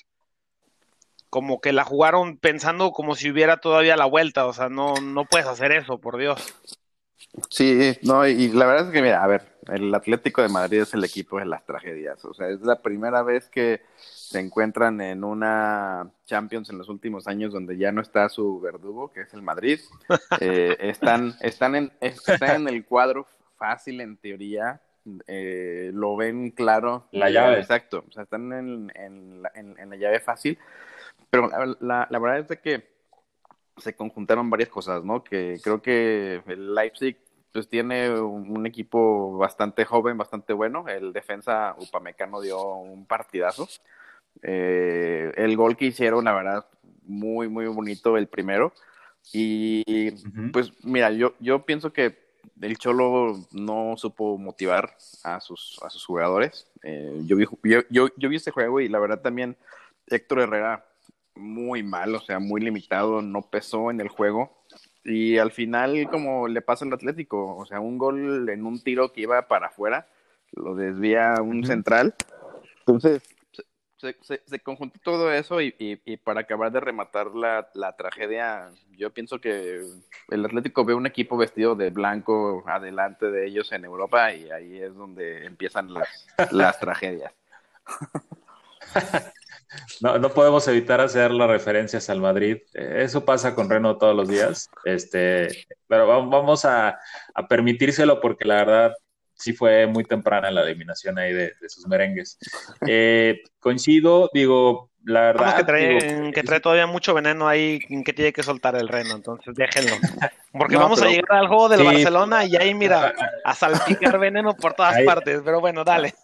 como 1.37 1.61
que 1.61 1.75
la 1.75 1.85
jugaron 1.85 2.39
pensando 2.39 2.93
como 2.93 3.15
si 3.15 3.31
hubiera 3.31 3.59
todavía 3.59 3.95
la 3.95 4.07
vuelta, 4.07 4.47
o 4.47 4.55
sea, 4.55 4.71
no, 4.71 4.95
no 5.03 5.27
puedes 5.27 5.47
hacer 5.47 5.71
eso, 5.71 5.99
por 5.99 6.17
Dios. 6.17 6.55
Sí, 7.51 7.99
no, 8.01 8.27
y 8.27 8.49
la 8.53 8.65
verdad 8.65 8.87
es 8.87 8.91
que, 8.95 9.03
mira, 9.03 9.23
a 9.23 9.27
ver, 9.27 9.43
el 9.69 9.95
Atlético 9.95 10.41
de 10.41 10.49
Madrid 10.49 10.81
es 10.81 10.95
el 10.95 11.05
equipo 11.05 11.39
de 11.39 11.45
las 11.45 11.67
tragedias, 11.67 12.25
o 12.25 12.33
sea, 12.33 12.49
es 12.49 12.63
la 12.63 12.81
primera 12.81 13.23
vez 13.23 13.51
que 13.51 13.83
se 13.97 14.41
encuentran 14.41 14.99
en 15.03 15.25
una 15.25 16.11
Champions 16.25 16.71
en 16.71 16.79
los 16.79 16.89
últimos 16.89 17.27
años 17.27 17.53
donde 17.53 17.77
ya 17.77 17.93
no 17.93 18.01
está 18.01 18.31
su 18.31 18.59
verdugo, 18.59 19.13
que 19.13 19.21
es 19.21 19.35
el 19.35 19.43
Madrid. 19.43 19.79
Eh, 20.41 20.75
están, 20.81 21.35
están, 21.43 21.75
en, 21.75 21.93
están 22.01 22.63
en 22.63 22.69
el 22.69 22.87
cuadro 22.87 23.27
fácil 23.59 24.01
en 24.01 24.17
teoría, 24.17 24.81
eh, 25.27 25.91
lo 25.93 26.17
ven 26.17 26.51
claro. 26.51 27.09
La 27.11 27.29
llave. 27.29 27.61
Exacto, 27.61 28.07
o 28.09 28.13
sea, 28.13 28.23
están 28.23 28.55
en, 28.55 28.91
en, 28.95 29.43
en 29.55 29.91
la 29.91 29.97
llave 29.97 30.21
fácil 30.21 30.59
pero 31.31 31.49
la, 31.81 32.07
la, 32.11 32.19
verdad 32.19 32.39
es 32.39 32.49
de 32.49 32.61
que 32.61 32.89
se 33.77 33.95
conjuntaron 33.95 34.51
varias 34.51 34.69
cosas, 34.69 35.05
¿no? 35.05 35.23
Que 35.23 35.59
creo 35.63 35.83
que 35.83 36.43
el 36.47 36.75
Leipzig 36.75 37.17
pues 37.53 37.69
tiene 37.69 38.11
un, 38.11 38.67
equipo 38.67 39.39
bastante 39.39 39.87
joven, 39.87 40.19
bastante 40.19 40.53
bueno. 40.53 40.87
El 40.89 41.15
defensa 41.15 41.75
Upamecano 41.79 42.41
dio 42.43 42.63
un 42.77 43.07
partidazo. 43.07 43.67
Eh, 44.43 45.33
el 45.37 45.57
gol 45.57 45.77
que 45.77 45.87
hicieron, 45.87 46.27
la 46.27 46.35
verdad, 46.35 46.67
muy, 47.05 47.49
muy 47.49 47.67
bonito 47.67 48.19
el 48.19 48.29
primero. 48.29 48.75
Y 49.33 50.11
pues 50.53 50.73
mira, 50.85 51.11
yo, 51.11 51.35
yo 51.41 51.65
pienso 51.65 51.93
que 51.93 52.19
el 52.61 52.77
Cholo 52.79 53.39
no 53.53 53.95
supo 53.97 54.39
motivar 54.39 54.97
a 55.25 55.41
sus, 55.41 55.81
a 55.83 55.91
sus 55.91 56.05
jugadores. 56.05 56.71
Eh, 56.83 57.23
yo, 57.25 57.37
vi, 57.37 57.47
yo, 57.65 57.81
yo, 57.91 58.09
yo, 58.17 58.29
vi 58.29 58.37
este 58.37 58.51
juego 58.51 58.81
y 58.81 58.89
la 58.89 58.99
verdad 58.99 59.21
también 59.21 59.57
Héctor 60.09 60.41
Herrera 60.41 60.85
muy 61.37 61.83
mal, 61.83 62.15
o 62.15 62.21
sea, 62.21 62.39
muy 62.39 62.61
limitado, 62.61 63.23
no 63.23 63.43
pesó 63.43 63.91
en 63.91 64.01
el 64.01 64.09
juego. 64.09 64.65
Y 65.05 65.39
al 65.39 65.53
final, 65.53 66.09
como 66.11 66.49
le 66.49 66.63
pasa 66.63 66.85
al 66.85 66.93
Atlético, 66.93 67.57
o 67.57 67.65
sea, 67.67 67.81
un 67.81 67.99
gol 67.99 68.49
en 68.49 68.67
un 68.67 68.83
tiro 68.83 69.13
que 69.13 69.23
iba 69.23 69.47
para 69.47 69.69
afuera, 69.69 70.09
lo 70.53 70.75
desvía 70.75 71.35
un 71.41 71.65
central. 71.65 72.15
Entonces, 72.81 73.23
se, 73.99 74.17
se, 74.45 74.61
conjuntó 74.61 74.99
todo 75.03 75.33
eso 75.33 75.61
y, 75.61 75.75
y, 75.79 76.17
para 76.19 76.41
acabar 76.41 76.71
de 76.71 76.81
rematar 76.81 77.35
la, 77.35 77.69
la, 77.75 77.97
tragedia, 77.97 78.71
yo 78.91 79.11
pienso 79.11 79.41
que 79.41 79.81
el 80.29 80.45
Atlético 80.45 80.85
ve 80.85 80.95
un 80.95 81.07
equipo 81.07 81.37
vestido 81.37 81.75
de 81.75 81.91
blanco 81.91 82.63
adelante 82.67 83.31
de 83.31 83.47
ellos 83.47 83.73
en 83.73 83.85
Europa 83.85 84.35
y 84.35 84.51
ahí 84.51 84.79
es 84.79 84.95
donde 84.95 85.47
empiezan 85.47 85.93
las, 85.95 86.27
las 86.51 86.79
tragedias. 86.79 87.33
No, 90.01 90.19
no 90.19 90.31
podemos 90.31 90.67
evitar 90.69 91.01
hacer 91.01 91.31
las 91.31 91.49
referencias 91.49 92.09
al 92.11 92.21
Madrid. 92.21 92.59
Eh, 92.75 93.03
eso 93.03 93.25
pasa 93.25 93.55
con 93.55 93.69
Reno 93.69 93.97
todos 93.97 94.15
los 94.15 94.29
días. 94.29 94.69
Este, 94.85 95.67
pero 95.87 96.07
vamos 96.07 96.65
a, 96.65 96.99
permitírselo 97.49 98.21
porque 98.21 98.45
la 98.45 98.57
verdad 98.57 98.93
sí 99.35 99.53
fue 99.53 99.87
muy 99.87 100.05
temprana 100.05 100.51
la 100.51 100.63
eliminación 100.63 101.19
ahí 101.19 101.33
de, 101.33 101.53
sus 101.69 101.87
merengues. 101.87 102.39
Eh, 102.87 103.43
coincido, 103.59 104.31
digo, 104.33 104.91
la 105.05 105.21
verdad. 105.21 105.57
que, 105.57 105.65
trae, 105.65 106.33
que 106.33 106.43
trae 106.43 106.61
todavía 106.61 106.87
mucho 106.87 107.15
veneno 107.15 107.47
ahí 107.47 107.79
que 108.05 108.13
tiene 108.13 108.33
que 108.33 108.43
soltar 108.43 108.77
el 108.77 108.89
Reno, 108.89 109.15
entonces 109.15 109.55
déjenlo. 109.55 109.97
Porque 110.53 110.77
vamos 110.77 111.03
a 111.03 111.07
llegar 111.07 111.39
al 111.39 111.49
juego 111.49 111.69
del 111.69 111.85
Barcelona 111.85 112.45
y 112.45 112.57
ahí, 112.57 112.75
mira, 112.75 113.15
a 113.45 113.55
salpicar 113.55 114.19
veneno 114.19 114.55
por 114.55 114.75
todas 114.75 115.01
partes. 115.03 115.43
Pero 115.45 115.61
bueno, 115.61 115.85
dale. 115.85 116.15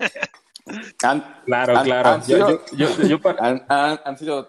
Claro, 1.45 1.83
claro. 1.83 2.09
Han 2.11 2.23
sido, 2.23 2.63
han, 3.39 4.19
sido, 4.19 4.49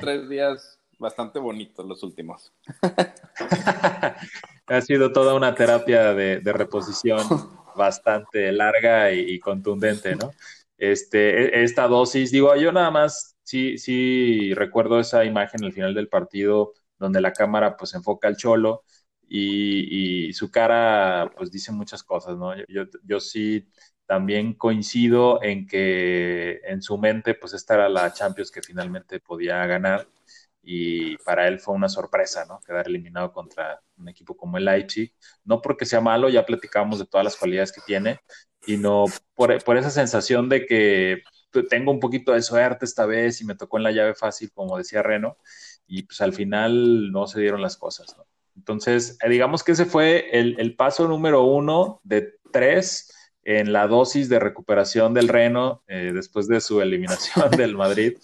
tres 0.00 0.28
días 0.28 0.78
bastante 0.98 1.38
bonitos 1.38 1.86
los 1.86 2.02
últimos. 2.02 2.52
ha 4.66 4.80
sido 4.80 5.12
toda 5.12 5.34
una 5.34 5.54
terapia 5.54 6.14
de, 6.14 6.40
reposición 6.44 7.20
bastante 7.76 8.52
larga 8.52 9.12
y, 9.12 9.38
contundente, 9.38 10.16
¿no? 10.16 10.32
Este, 10.78 11.60
e, 11.60 11.64
esta 11.64 11.88
dosis, 11.88 12.30
digo, 12.30 12.54
yo 12.56 12.72
nada 12.72 12.90
más 12.90 13.36
sí, 13.42 13.78
sí 13.78 14.52
recuerdo 14.54 15.00
esa 15.00 15.24
imagen 15.24 15.64
al 15.64 15.72
final 15.72 15.94
del 15.94 16.08
partido 16.08 16.74
donde 16.98 17.20
la 17.20 17.32
cámara 17.32 17.76
pues 17.76 17.94
enfoca 17.94 18.28
al 18.28 18.36
cholo 18.36 18.82
y, 19.28 20.32
su 20.32 20.50
cara 20.50 21.30
pues 21.36 21.50
dice 21.50 21.72
muchas 21.72 22.02
cosas, 22.02 22.36
¿no? 22.36 22.54
Yo, 22.68 22.84
yo, 23.04 23.20
sí 23.20 23.68
también 24.06 24.54
coincido 24.54 25.42
en 25.42 25.66
que 25.66 26.60
en 26.64 26.82
su 26.82 26.96
mente 26.98 27.34
pues 27.34 27.52
esta 27.54 27.74
era 27.74 27.88
la 27.88 28.12
Champions 28.12 28.50
que 28.50 28.62
finalmente 28.62 29.20
podía 29.20 29.64
ganar 29.66 30.08
y 30.62 31.16
para 31.18 31.46
él 31.46 31.60
fue 31.60 31.74
una 31.74 31.88
sorpresa, 31.88 32.44
¿no? 32.46 32.60
Quedar 32.60 32.88
eliminado 32.88 33.32
contra 33.32 33.80
un 33.96 34.08
equipo 34.08 34.36
como 34.36 34.58
el 34.58 34.64
Leipzig, 34.64 35.14
no 35.44 35.62
porque 35.62 35.86
sea 35.86 36.00
malo, 36.00 36.28
ya 36.28 36.44
platicamos 36.44 36.98
de 36.98 37.06
todas 37.06 37.24
las 37.24 37.36
cualidades 37.36 37.72
que 37.72 37.80
tiene, 37.86 38.18
sino 38.60 39.04
por, 39.34 39.62
por 39.62 39.76
esa 39.76 39.90
sensación 39.90 40.48
de 40.48 40.66
que 40.66 41.22
tengo 41.64 41.92
un 41.92 42.00
poquito 42.00 42.32
de 42.32 42.42
suerte 42.42 42.84
esta 42.84 43.06
vez 43.06 43.40
y 43.40 43.44
me 43.44 43.54
tocó 43.54 43.76
en 43.76 43.84
la 43.84 43.92
llave 43.92 44.14
fácil, 44.14 44.50
como 44.52 44.76
decía 44.76 45.02
Reno, 45.02 45.38
y 45.86 46.02
pues 46.02 46.20
al 46.20 46.32
final 46.32 47.12
no 47.12 47.26
se 47.26 47.40
dieron 47.40 47.62
las 47.62 47.76
cosas, 47.76 48.16
¿no? 48.16 48.26
Entonces, 48.56 49.18
eh, 49.22 49.28
digamos 49.28 49.62
que 49.62 49.72
ese 49.72 49.84
fue 49.84 50.30
el, 50.32 50.74
paso 50.76 51.06
número 51.06 51.44
uno 51.44 52.00
de 52.04 52.34
tres 52.52 53.12
en 53.46 53.72
la 53.72 53.86
dosis 53.86 54.28
de 54.28 54.40
recuperación 54.40 55.14
del 55.14 55.28
Reno 55.28 55.84
eh, 55.86 56.10
después 56.12 56.48
de 56.48 56.60
su 56.60 56.80
eliminación 56.82 57.48
del 57.52 57.76
Madrid. 57.76 58.18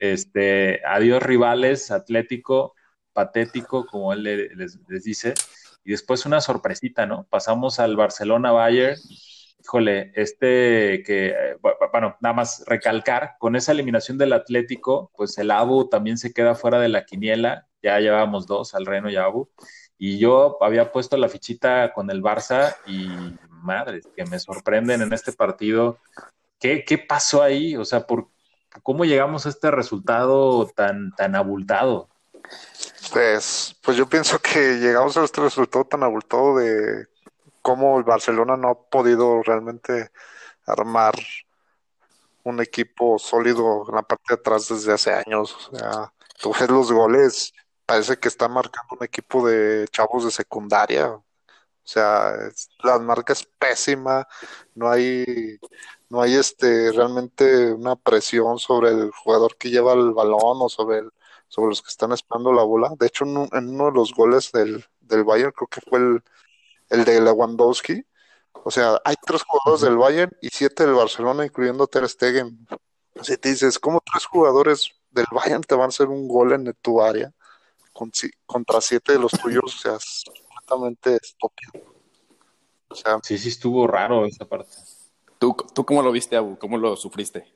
Este, 0.00 0.82
adiós 0.84 1.22
rivales, 1.22 1.92
Atlético, 1.92 2.74
patético, 3.12 3.86
como 3.86 4.12
él 4.12 4.24
les, 4.24 4.78
dice, 5.04 5.34
y 5.84 5.92
después 5.92 6.26
una 6.26 6.40
sorpresita, 6.40 7.06
¿no? 7.06 7.26
Pasamos 7.30 7.78
al 7.78 7.96
Barcelona-Bayern 7.96 8.98
híjole, 9.60 10.12
este 10.14 11.02
que, 11.04 11.28
eh, 11.28 11.56
bueno, 11.92 12.16
nada 12.20 12.34
más 12.34 12.64
recalcar, 12.66 13.36
con 13.38 13.56
esa 13.56 13.72
eliminación 13.72 14.18
del 14.18 14.32
Atlético, 14.32 15.10
pues 15.16 15.38
el 15.38 15.50
Abu 15.50 15.88
también 15.88 16.18
se 16.18 16.32
queda 16.32 16.54
fuera 16.54 16.78
de 16.78 16.88
la 16.88 17.04
quiniela, 17.04 17.66
ya 17.82 17.98
llevábamos 17.98 18.46
dos, 18.46 18.74
al 18.74 18.86
Reno 18.86 19.10
y 19.10 19.16
Abu, 19.16 19.48
y 19.98 20.18
yo 20.18 20.58
había 20.62 20.92
puesto 20.92 21.16
la 21.16 21.28
fichita 21.28 21.92
con 21.92 22.10
el 22.10 22.22
Barça 22.22 22.76
y 22.86 23.08
madre, 23.66 24.00
que 24.16 24.24
me 24.24 24.38
sorprenden 24.38 25.02
en 25.02 25.12
este 25.12 25.32
partido. 25.32 25.98
¿Qué, 26.58 26.84
qué 26.84 26.96
pasó 26.96 27.42
ahí? 27.42 27.76
O 27.76 27.84
sea, 27.84 28.06
¿por, 28.06 28.28
¿cómo 28.82 29.04
llegamos 29.04 29.44
a 29.44 29.50
este 29.50 29.70
resultado 29.70 30.66
tan, 30.74 31.12
tan 31.12 31.34
abultado? 31.36 32.08
Pues, 33.12 33.76
pues 33.82 33.96
yo 33.96 34.08
pienso 34.08 34.38
que 34.38 34.78
llegamos 34.78 35.16
a 35.16 35.24
este 35.24 35.40
resultado 35.40 35.84
tan 35.84 36.02
abultado 36.02 36.56
de 36.56 37.06
cómo 37.62 37.98
el 37.98 38.04
Barcelona 38.04 38.56
no 38.56 38.68
ha 38.68 38.74
podido 38.74 39.42
realmente 39.42 40.10
armar 40.66 41.14
un 42.44 42.60
equipo 42.60 43.18
sólido 43.18 43.84
en 43.88 43.96
la 43.96 44.02
parte 44.02 44.24
de 44.28 44.34
atrás 44.34 44.68
desde 44.68 44.92
hace 44.92 45.12
años. 45.12 45.68
O 45.70 45.76
sea, 45.76 46.12
tú 46.38 46.52
ves 46.52 46.70
los 46.70 46.92
goles, 46.92 47.52
parece 47.84 48.18
que 48.18 48.28
está 48.28 48.48
marcando 48.48 48.96
un 48.98 49.04
equipo 49.04 49.46
de 49.46 49.86
chavos 49.88 50.24
de 50.24 50.30
secundaria. 50.30 51.18
O 51.86 51.88
sea, 51.88 52.34
la 52.82 52.98
marca 52.98 53.32
es 53.32 53.44
pésima, 53.58 54.26
no 54.74 54.90
hay, 54.90 55.58
no 56.08 56.20
hay 56.20 56.34
este 56.34 56.90
realmente 56.92 57.72
una 57.72 57.94
presión 57.94 58.58
sobre 58.58 58.90
el 58.90 59.12
jugador 59.12 59.56
que 59.56 59.70
lleva 59.70 59.92
el 59.92 60.12
balón 60.12 60.58
o 60.60 60.68
sobre 60.68 61.02
sobre 61.48 61.70
los 61.70 61.82
que 61.82 61.90
están 61.90 62.12
esperando 62.12 62.52
la 62.52 62.62
bola. 62.62 62.90
De 62.98 63.06
hecho, 63.06 63.24
en, 63.24 63.68
uno 63.68 63.86
de 63.86 63.92
los 63.92 64.12
goles 64.14 64.52
del, 64.52 64.84
del 65.00 65.24
Bayern, 65.24 65.52
creo 65.52 65.68
que 65.68 65.80
fue 65.80 65.98
el, 65.98 66.22
el 66.90 67.04
de 67.04 67.20
Lewandowski. 67.20 68.04
O 68.64 68.70
sea, 68.70 69.00
hay 69.04 69.14
tres 69.24 69.42
jugadores 69.44 69.82
del 69.82 69.96
Bayern 69.96 70.32
y 70.40 70.48
siete 70.48 70.84
del 70.84 70.94
Barcelona, 70.94 71.44
incluyendo 71.44 71.86
Ter 71.86 72.08
Stegen. 72.08 72.66
Así 73.18 73.36
te 73.36 73.50
dices, 73.50 73.78
¿cómo 73.78 74.02
tres 74.04 74.26
jugadores 74.26 74.90
del 75.10 75.26
Bayern 75.30 75.62
te 75.62 75.74
van 75.74 75.86
a 75.86 75.88
hacer 75.88 76.08
un 76.08 76.28
gol 76.28 76.52
en 76.52 76.74
tu 76.82 77.00
área 77.00 77.32
contra 77.92 78.80
siete 78.80 79.12
de 79.12 79.18
los 79.18 79.32
tuyos? 79.32 79.64
O 79.64 79.68
sea, 79.78 79.98
completamente 80.66 81.16
estúpido. 81.22 81.72
O 82.88 82.94
sea, 82.94 83.18
sí, 83.22 83.38
sí 83.38 83.48
estuvo 83.48 83.86
raro 83.86 84.26
esa 84.26 84.46
parte. 84.46 84.70
¿Tú, 85.38 85.56
¿Tú 85.74 85.84
cómo 85.84 86.02
lo 86.02 86.12
viste, 86.12 86.36
Abu? 86.36 86.58
¿Cómo 86.58 86.78
lo 86.78 86.96
sufriste? 86.96 87.52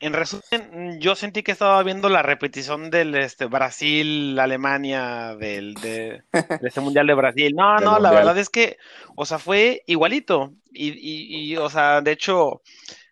En 0.00 0.12
resumen, 0.12 1.00
yo 1.00 1.14
sentí 1.14 1.42
que 1.42 1.52
estaba 1.52 1.82
viendo 1.82 2.08
la 2.08 2.22
repetición 2.22 2.90
del 2.90 3.14
este, 3.14 3.46
Brasil-Alemania, 3.46 5.36
del 5.36 5.74
de, 5.82 6.22
ese 6.62 6.80
Mundial 6.80 7.06
de 7.06 7.14
Brasil. 7.14 7.54
No, 7.54 7.78
no, 7.78 7.98
la 7.98 8.10
verdad 8.10 8.36
es 8.38 8.48
que, 8.48 8.78
o 9.16 9.24
sea, 9.24 9.38
fue 9.38 9.82
igualito. 9.86 10.52
Y, 10.72 10.88
y, 10.88 11.52
y, 11.52 11.56
o 11.56 11.70
sea, 11.70 12.00
de 12.00 12.12
hecho, 12.12 12.62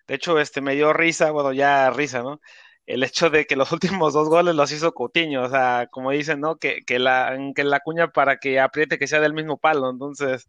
de 0.06 0.14
hecho, 0.14 0.38
este, 0.38 0.60
me 0.60 0.74
dio 0.74 0.92
risa, 0.92 1.30
bueno, 1.30 1.52
ya 1.52 1.90
risa, 1.90 2.22
¿no? 2.22 2.40
El 2.86 3.02
hecho 3.02 3.30
de 3.30 3.46
que 3.46 3.56
los 3.56 3.72
últimos 4.02 4.12
dos 4.12 4.28
goles 4.28 4.54
los 4.54 4.72
hizo 4.72 4.92
Coutinho, 4.92 5.44
o 5.44 5.50
sea, 5.50 5.88
como 5.90 6.10
dicen, 6.10 6.40
¿no? 6.40 6.56
Que, 6.56 6.82
que, 6.84 6.98
la, 6.98 7.36
que 7.54 7.64
la 7.64 7.80
cuña 7.80 8.12
para 8.12 8.38
que 8.38 8.60
apriete 8.60 8.98
que 8.98 9.06
sea 9.06 9.20
del 9.20 9.34
mismo 9.34 9.56
palo. 9.56 9.90
Entonces, 9.90 10.48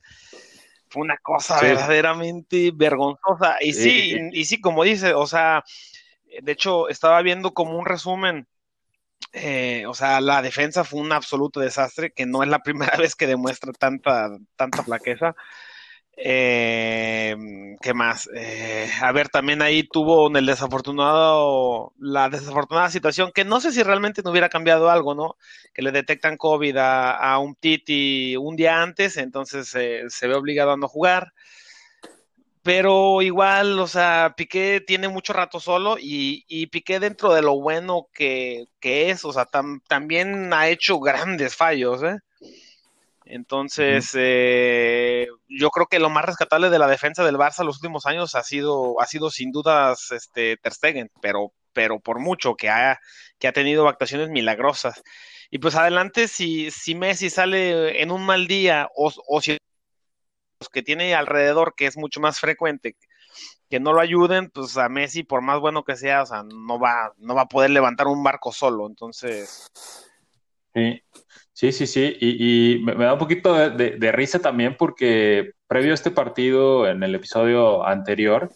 fue 0.89 1.03
una 1.03 1.17
cosa 1.17 1.59
verdaderamente 1.61 2.71
vergonzosa. 2.73 3.57
Y 3.61 3.73
sí, 3.73 4.15
y 4.31 4.45
sí, 4.45 4.61
como 4.61 4.83
dice, 4.83 5.13
o 5.13 5.27
sea, 5.27 5.63
de 6.41 6.51
hecho, 6.51 6.89
estaba 6.89 7.21
viendo 7.21 7.53
como 7.53 7.77
un 7.77 7.85
resumen. 7.85 8.47
Eh, 9.33 9.85
o 9.87 9.93
sea, 9.93 10.21
la 10.21 10.41
defensa 10.41 10.83
fue 10.83 11.01
un 11.01 11.11
absoluto 11.11 11.59
desastre, 11.59 12.11
que 12.11 12.25
no 12.25 12.43
es 12.43 12.49
la 12.49 12.59
primera 12.63 12.97
vez 12.97 13.15
que 13.15 13.27
demuestra 13.27 13.71
tanta, 13.73 14.29
tanta 14.55 14.83
flaqueza. 14.83 15.35
Eh, 16.17 17.35
¿Qué 17.81 17.93
más? 17.93 18.29
Eh, 18.33 18.89
a 19.01 19.11
ver, 19.11 19.29
también 19.29 19.61
ahí 19.61 19.83
tuvo 19.83 20.27
en 20.27 20.37
el 20.37 20.45
desafortunado, 20.45 21.93
la 21.99 22.29
desafortunada 22.29 22.89
situación, 22.89 23.31
que 23.33 23.45
no 23.45 23.59
sé 23.59 23.71
si 23.71 23.83
realmente 23.83 24.21
no 24.23 24.31
hubiera 24.31 24.49
cambiado 24.49 24.89
algo, 24.89 25.13
¿no? 25.13 25.35
Que 25.73 25.81
le 25.81 25.91
detectan 25.91 26.37
COVID 26.37 26.77
a, 26.77 27.37
un 27.39 27.55
Titi 27.55 28.35
un 28.37 28.55
día 28.55 28.81
antes, 28.81 29.17
entonces 29.17 29.67
se 29.67 30.27
ve 30.27 30.33
obligado 30.35 30.71
a 30.71 30.77
no 30.77 30.87
jugar 30.87 31.33
pero 32.65 33.21
igual, 33.21 33.79
o 33.79 33.85
sea, 33.85 34.33
Piqué 34.35 34.83
tiene 34.85 35.07
mucho 35.07 35.33
rato 35.33 35.59
solo 35.59 35.97
y, 35.99 36.45
y 36.47 36.65
Piqué 36.65 36.99
dentro 36.99 37.31
de 37.31 37.43
lo 37.43 37.61
bueno 37.61 38.07
que, 38.11 38.65
es, 38.81 39.23
o 39.23 39.31
sea, 39.31 39.47
también 39.87 40.51
ha 40.51 40.67
hecho 40.69 40.99
grandes 40.99 41.55
fallos, 41.55 42.01
¿eh? 42.01 42.17
Entonces, 43.25 44.11
eh, 44.15 45.27
yo 45.47 45.69
creo 45.71 45.87
que 45.87 45.99
lo 45.99 46.09
más 46.09 46.25
rescatable 46.25 46.69
de 46.69 46.77
la 46.77 46.87
defensa 46.87 47.23
del 47.23 47.37
Barça 47.37 47.63
los 47.63 47.77
últimos 47.77 48.05
años 48.05 48.35
ha 48.35 48.43
sido, 48.43 49.01
ha 49.01 49.07
sido 49.07 49.31
sin 49.31 49.51
dudas 49.51 50.11
este, 50.11 50.57
Ter 50.57 50.73
Stegen, 50.73 51.11
pero, 51.21 51.51
pero 51.73 51.99
por 51.99 52.19
mucho 52.19 52.55
que 52.55 52.69
ha, 52.69 52.99
que 53.39 53.47
ha 53.47 53.53
tenido 53.53 53.87
actuaciones 53.87 54.29
milagrosas. 54.29 55.01
Y 55.49 55.57
pues 55.57 55.75
adelante, 55.75 56.27
si, 56.27 56.69
si 56.69 56.93
Messi 56.93 57.29
sale 57.31 58.01
en 58.01 58.11
un 58.11 58.23
mal 58.25 58.47
día 58.47 58.89
o, 58.95 59.11
o 59.27 59.41
si 59.41 59.57
que 60.71 60.83
tiene 60.83 61.15
alrededor, 61.15 61.73
que 61.75 61.85
es 61.87 61.97
mucho 61.97 62.19
más 62.19 62.39
frecuente, 62.39 62.95
que 63.69 63.79
no 63.79 63.93
lo 63.93 64.01
ayuden, 64.01 64.49
pues 64.51 64.77
a 64.77 64.87
Messi, 64.89 65.23
por 65.23 65.41
más 65.41 65.59
bueno 65.59 65.83
que 65.83 65.95
sea, 65.95 66.21
o 66.23 66.25
sea, 66.25 66.43
no 66.43 66.79
va, 66.79 67.13
no 67.17 67.35
va 67.35 67.43
a 67.43 67.47
poder 67.47 67.71
levantar 67.71 68.07
un 68.07 68.23
barco 68.23 68.51
solo. 68.51 68.87
Entonces. 68.87 69.67
Sí, 70.73 71.01
sí, 71.55 71.71
sí, 71.71 71.87
sí. 71.87 72.17
Y, 72.19 72.83
me, 72.83 72.93
da 72.95 73.13
un 73.13 73.19
poquito 73.19 73.53
de, 73.55 74.11
risa 74.11 74.39
también 74.39 74.75
porque 74.77 75.53
previo 75.67 75.91
a 75.91 75.95
este 75.95 76.11
partido, 76.11 76.87
en 76.87 77.01
el 77.01 77.15
episodio 77.15 77.85
anterior, 77.85 78.51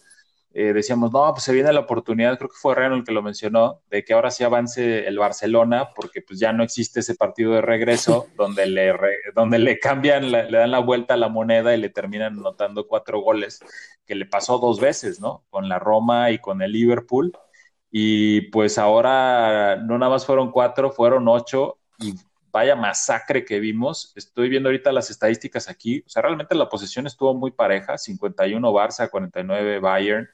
eh, 0.52 0.72
decíamos, 0.72 1.12
no, 1.12 1.32
pues 1.32 1.44
se 1.44 1.52
viene 1.52 1.72
la 1.72 1.80
oportunidad, 1.80 2.36
creo 2.36 2.50
que 2.50 2.56
fue 2.60 2.74
Reno 2.74 2.96
el 2.96 3.04
que 3.04 3.12
lo 3.12 3.22
mencionó, 3.22 3.82
de 3.88 4.04
que 4.04 4.12
ahora 4.12 4.30
sí 4.30 4.44
avance 4.44 5.06
el 5.06 5.18
Barcelona, 5.18 5.90
porque 5.94 6.22
pues 6.22 6.40
ya 6.40 6.52
no 6.52 6.64
existe 6.64 7.00
ese 7.00 7.14
partido 7.14 7.52
de 7.52 7.62
regreso 7.62 8.26
donde 8.36 8.66
le, 8.66 8.92
donde 9.34 9.58
le 9.58 9.78
cambian, 9.78 10.30
le 10.30 10.50
dan 10.50 10.70
la 10.72 10.80
vuelta 10.80 11.14
a 11.14 11.16
la 11.16 11.28
moneda 11.28 11.74
y 11.74 11.78
le 11.78 11.88
terminan 11.88 12.38
anotando 12.38 12.86
cuatro 12.86 13.20
goles, 13.20 13.60
que 14.04 14.14
le 14.14 14.26
pasó 14.26 14.58
dos 14.58 14.80
veces, 14.80 15.20
¿no? 15.20 15.44
Con 15.50 15.68
la 15.68 15.78
Roma 15.78 16.30
y 16.32 16.38
con 16.38 16.62
el 16.62 16.72
Liverpool. 16.72 17.32
Y 17.90 18.42
pues 18.50 18.78
ahora 18.78 19.76
no 19.76 19.98
nada 19.98 20.10
más 20.10 20.26
fueron 20.26 20.50
cuatro, 20.52 20.92
fueron 20.92 21.28
ocho 21.28 21.78
y 21.98 22.14
vaya 22.52 22.76
masacre 22.76 23.44
que 23.44 23.60
vimos. 23.60 24.12
Estoy 24.16 24.48
viendo 24.48 24.68
ahorita 24.68 24.92
las 24.92 25.10
estadísticas 25.10 25.68
aquí. 25.68 26.02
O 26.06 26.08
sea, 26.08 26.22
realmente 26.22 26.54
la 26.54 26.68
posición 26.68 27.06
estuvo 27.06 27.34
muy 27.34 27.50
pareja, 27.50 27.98
51 27.98 28.72
Barça, 28.72 29.08
49 29.10 29.80
Bayern, 29.80 30.28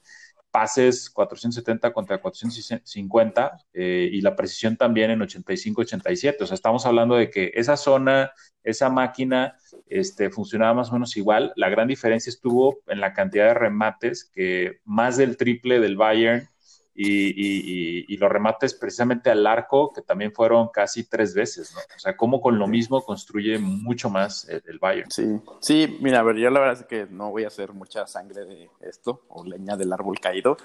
pases 0.50 1.10
470 1.10 1.92
contra 1.92 2.18
450 2.18 3.58
eh, 3.74 4.08
y 4.10 4.20
la 4.22 4.34
precisión 4.34 4.76
también 4.76 5.10
en 5.10 5.20
85-87. 5.20 6.36
O 6.40 6.46
sea, 6.46 6.54
estamos 6.54 6.86
hablando 6.86 7.14
de 7.16 7.30
que 7.30 7.52
esa 7.54 7.76
zona, 7.76 8.32
esa 8.62 8.88
máquina 8.88 9.56
este, 9.86 10.30
funcionaba 10.30 10.74
más 10.74 10.90
o 10.90 10.94
menos 10.94 11.16
igual. 11.16 11.52
La 11.56 11.68
gran 11.68 11.88
diferencia 11.88 12.30
estuvo 12.30 12.78
en 12.86 13.00
la 13.00 13.12
cantidad 13.12 13.48
de 13.48 13.54
remates, 13.54 14.24
que 14.24 14.80
más 14.84 15.18
del 15.18 15.36
triple 15.36 15.78
del 15.78 15.96
Bayern 15.96 16.48
y, 16.96 18.12
y, 18.12 18.16
los 18.16 18.30
remates 18.30 18.74
precisamente 18.74 19.30
al 19.30 19.46
arco, 19.46 19.92
que 19.92 20.00
también 20.00 20.32
fueron 20.32 20.68
casi 20.68 21.04
tres 21.04 21.34
veces, 21.34 21.74
¿no? 21.74 21.80
O 21.80 21.98
sea, 21.98 22.16
cómo 22.16 22.40
con 22.40 22.58
lo 22.58 22.66
mismo 22.66 23.02
construye 23.04 23.58
mucho 23.58 24.08
más 24.08 24.48
el, 24.48 24.78
Bayern. 24.78 25.10
Sí, 25.10 25.24
sí, 25.60 25.98
mira, 26.00 26.20
a 26.20 26.22
ver, 26.22 26.36
yo 26.36 26.50
la 26.50 26.60
verdad 26.60 26.80
es 26.80 26.86
que 26.86 27.06
no 27.10 27.30
voy 27.30 27.44
a 27.44 27.48
hacer 27.48 27.72
mucha 27.72 28.06
sangre 28.06 28.44
de 28.46 28.70
esto, 28.80 29.22
o 29.28 29.44
leña 29.44 29.76
del 29.76 29.92
árbol 29.92 30.18
caído. 30.20 30.56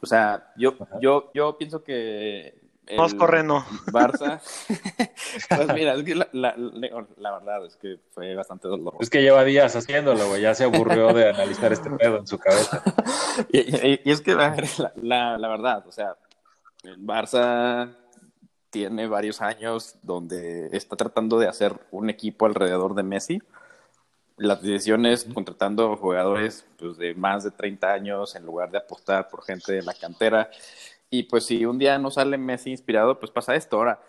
O 0.00 0.06
sea, 0.06 0.52
yo, 0.56 0.76
yo, 1.00 1.30
yo 1.34 1.58
pienso 1.58 1.82
que 1.82 2.63
Vamos 2.90 3.14
corriendo. 3.14 3.64
Barça. 3.86 4.40
pues 5.48 5.74
mira, 5.74 5.94
es 5.94 6.02
que 6.02 6.14
la, 6.14 6.28
la, 6.32 6.54
la, 6.56 7.32
verdad 7.32 7.64
es 7.64 7.76
que 7.76 7.98
fue 8.10 8.34
bastante 8.34 8.68
doloroso. 8.68 8.98
Es 9.00 9.08
que 9.08 9.22
lleva 9.22 9.42
días 9.44 9.74
haciéndolo, 9.74 10.28
güey. 10.28 10.42
Ya 10.42 10.54
se 10.54 10.64
aburrió 10.64 11.12
de 11.14 11.30
analizar 11.30 11.72
este 11.72 11.90
pedo 11.90 12.18
en 12.18 12.26
su 12.26 12.38
cabeza. 12.38 12.82
y, 13.50 14.10
es 14.10 14.20
que, 14.20 14.34
la, 14.34 15.38
la, 15.38 15.48
verdad, 15.48 15.86
o 15.86 15.92
sea, 15.92 16.16
el 16.82 16.98
Barça 16.98 17.94
tiene 18.68 19.06
varios 19.08 19.40
años 19.40 19.96
donde 20.02 20.68
está 20.72 20.96
tratando 20.96 21.38
de 21.38 21.48
hacer 21.48 21.72
un 21.90 22.10
equipo 22.10 22.44
alrededor 22.44 22.94
de 22.94 23.02
Messi. 23.02 23.42
Las 24.36 24.60
decisiones 24.60 25.26
contratando 25.32 25.96
jugadores 25.96 26.66
pues, 26.76 26.98
de 26.98 27.14
más 27.14 27.44
de 27.44 27.52
30 27.52 27.92
años 27.92 28.34
en 28.34 28.44
lugar 28.44 28.70
de 28.70 28.78
apostar 28.78 29.28
por 29.28 29.44
gente 29.44 29.72
de 29.72 29.82
la 29.82 29.94
cantera 29.94 30.50
y 31.18 31.22
pues 31.22 31.46
si 31.46 31.64
un 31.64 31.78
día 31.78 31.96
no 31.96 32.10
sale 32.10 32.36
Messi 32.36 32.70
inspirado, 32.70 33.20
pues 33.20 33.30
pasa 33.30 33.54
esto. 33.54 33.76
Ahora, 33.76 34.00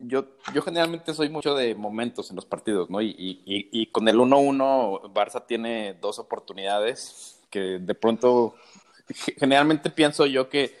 yo, 0.00 0.26
yo 0.52 0.62
generalmente 0.62 1.14
soy 1.14 1.28
mucho 1.28 1.54
de 1.54 1.76
momentos 1.76 2.30
en 2.30 2.36
los 2.36 2.44
partidos, 2.44 2.90
¿no? 2.90 3.00
Y, 3.00 3.10
y, 3.10 3.68
y 3.70 3.86
con 3.86 4.08
el 4.08 4.16
1-1, 4.16 5.12
Barça 5.12 5.46
tiene 5.46 5.94
dos 6.00 6.18
oportunidades 6.18 7.40
que 7.50 7.78
de 7.78 7.94
pronto, 7.94 8.56
generalmente 9.38 9.90
pienso 9.90 10.26
yo 10.26 10.48
que 10.48 10.76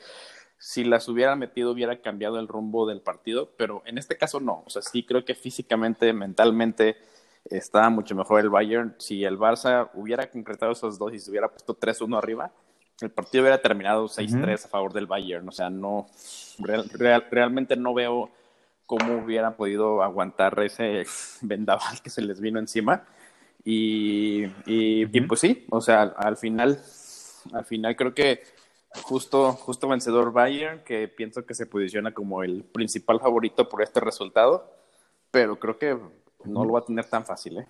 si 0.58 0.82
las 0.82 1.08
hubiera 1.08 1.36
metido 1.36 1.70
hubiera 1.70 2.00
cambiado 2.00 2.40
el 2.40 2.48
rumbo 2.48 2.84
del 2.84 3.00
partido, 3.00 3.50
pero 3.56 3.82
en 3.86 3.96
este 3.96 4.16
caso 4.16 4.40
no. 4.40 4.64
O 4.66 4.70
sea, 4.70 4.82
sí 4.82 5.04
creo 5.04 5.24
que 5.24 5.36
físicamente, 5.36 6.12
mentalmente 6.12 6.96
está 7.44 7.88
mucho 7.90 8.16
mejor 8.16 8.40
el 8.40 8.50
Bayern. 8.50 8.96
Si 8.98 9.22
el 9.22 9.38
Barça 9.38 9.88
hubiera 9.94 10.28
concretado 10.28 10.72
esos 10.72 10.98
dos 10.98 11.14
y 11.14 11.20
se 11.20 11.30
hubiera 11.30 11.48
puesto 11.48 11.78
3-1 11.78 12.18
arriba, 12.18 12.50
el 13.00 13.10
partido 13.10 13.42
hubiera 13.42 13.60
terminado 13.60 14.08
6-3 14.08 14.64
a 14.64 14.68
favor 14.68 14.92
del 14.92 15.06
Bayern. 15.06 15.48
O 15.48 15.52
sea, 15.52 15.70
no, 15.70 16.08
realmente 16.58 17.76
no 17.76 17.94
veo 17.94 18.30
cómo 18.86 19.22
hubiera 19.22 19.56
podido 19.56 20.02
aguantar 20.02 20.58
ese 20.60 21.04
vendaval 21.42 22.02
que 22.02 22.10
se 22.10 22.22
les 22.22 22.40
vino 22.40 22.58
encima. 22.58 23.06
Y, 23.64 24.46
y, 24.66 25.06
pues 25.22 25.40
sí, 25.40 25.66
o 25.70 25.80
sea, 25.80 26.02
al, 26.02 26.36
final, 26.36 26.80
al 27.52 27.64
final 27.64 27.96
creo 27.96 28.14
que 28.14 28.42
justo, 29.02 29.52
justo 29.52 29.88
vencedor 29.88 30.32
Bayern, 30.32 30.82
que 30.84 31.06
pienso 31.08 31.44
que 31.44 31.54
se 31.54 31.66
posiciona 31.66 32.14
como 32.14 32.42
el 32.42 32.64
principal 32.64 33.20
favorito 33.20 33.68
por 33.68 33.82
este 33.82 34.00
resultado, 34.00 34.72
pero 35.30 35.58
creo 35.58 35.78
que 35.78 35.98
no 36.44 36.64
lo 36.64 36.72
va 36.72 36.78
a 36.80 36.84
tener 36.84 37.04
tan 37.04 37.26
fácil, 37.26 37.58
¿eh? 37.58 37.66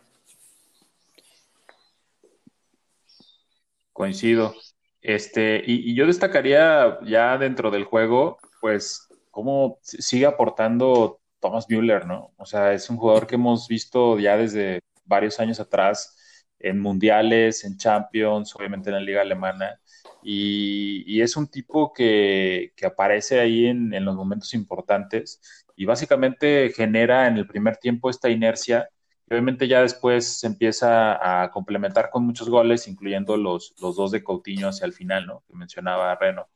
Coincido. 3.93 4.55
Este, 5.01 5.62
y, 5.64 5.94
yo 5.94 6.07
destacaría 6.07 6.99
ya 7.05 7.38
dentro 7.38 7.70
del 7.70 7.84
juego, 7.84 8.38
pues, 8.61 9.09
cómo 9.30 9.78
sigue 9.82 10.26
aportando 10.26 11.20
Thomas 11.40 11.66
Müller, 11.68 12.07
¿no? 12.07 12.32
O 12.36 12.46
sea, 12.46 12.72
es 12.72 12.90
un 12.90 12.96
jugador 12.96 13.26
que 13.26 13.36
hemos 13.36 13.68
visto 13.68 14.18
ya 14.18 14.36
desde 14.36 14.80
varios 15.05 15.38
años 15.40 15.61
atrás 15.61 16.16
en 16.59 16.80
mundiales, 16.80 17.64
en 17.64 17.76
Champions, 17.76 18.55
obviamente 18.57 18.90
en 18.90 18.96
la 18.96 19.01
liga 19.01 19.20
alemana, 19.22 19.80
y, 20.22 21.20
es 21.20 21.36
un 21.36 21.49
tipo 21.49 21.92
que, 21.92 22.72
aparece 22.84 23.40
ahí 23.40 23.66
en, 23.66 23.94
en, 23.94 24.05
los 24.05 24.16
momentos 24.16 24.55
importantes 24.55 25.40
y 25.76 25.84
básicamente 25.84 26.72
genera 26.74 27.26
en 27.28 27.36
el 27.36 27.46
primer 27.46 27.76
tiempo 27.76 28.11
esta 28.11 28.28
inercia 28.28 28.88
obviamente 29.31 29.68
ya 29.68 29.83
después 29.83 30.41
se 30.41 30.47
empieza 30.47 31.43
a 31.43 31.51
complementar 31.51 32.11
con 32.11 32.24
muchos 32.24 32.49
goles, 32.49 32.89
incluyendo 32.89 33.37
los, 33.37 33.74
los 33.81 33.97
dos 33.97 34.11
de 34.11 34.24
Coutinho 34.24 34.68
hacia 34.68 34.87
el 34.87 34.93
final, 34.93 35.26
¿no? 35.26 35.45
Que 35.47 35.55
mencionaba 35.55 36.14
Reno. 36.14 36.49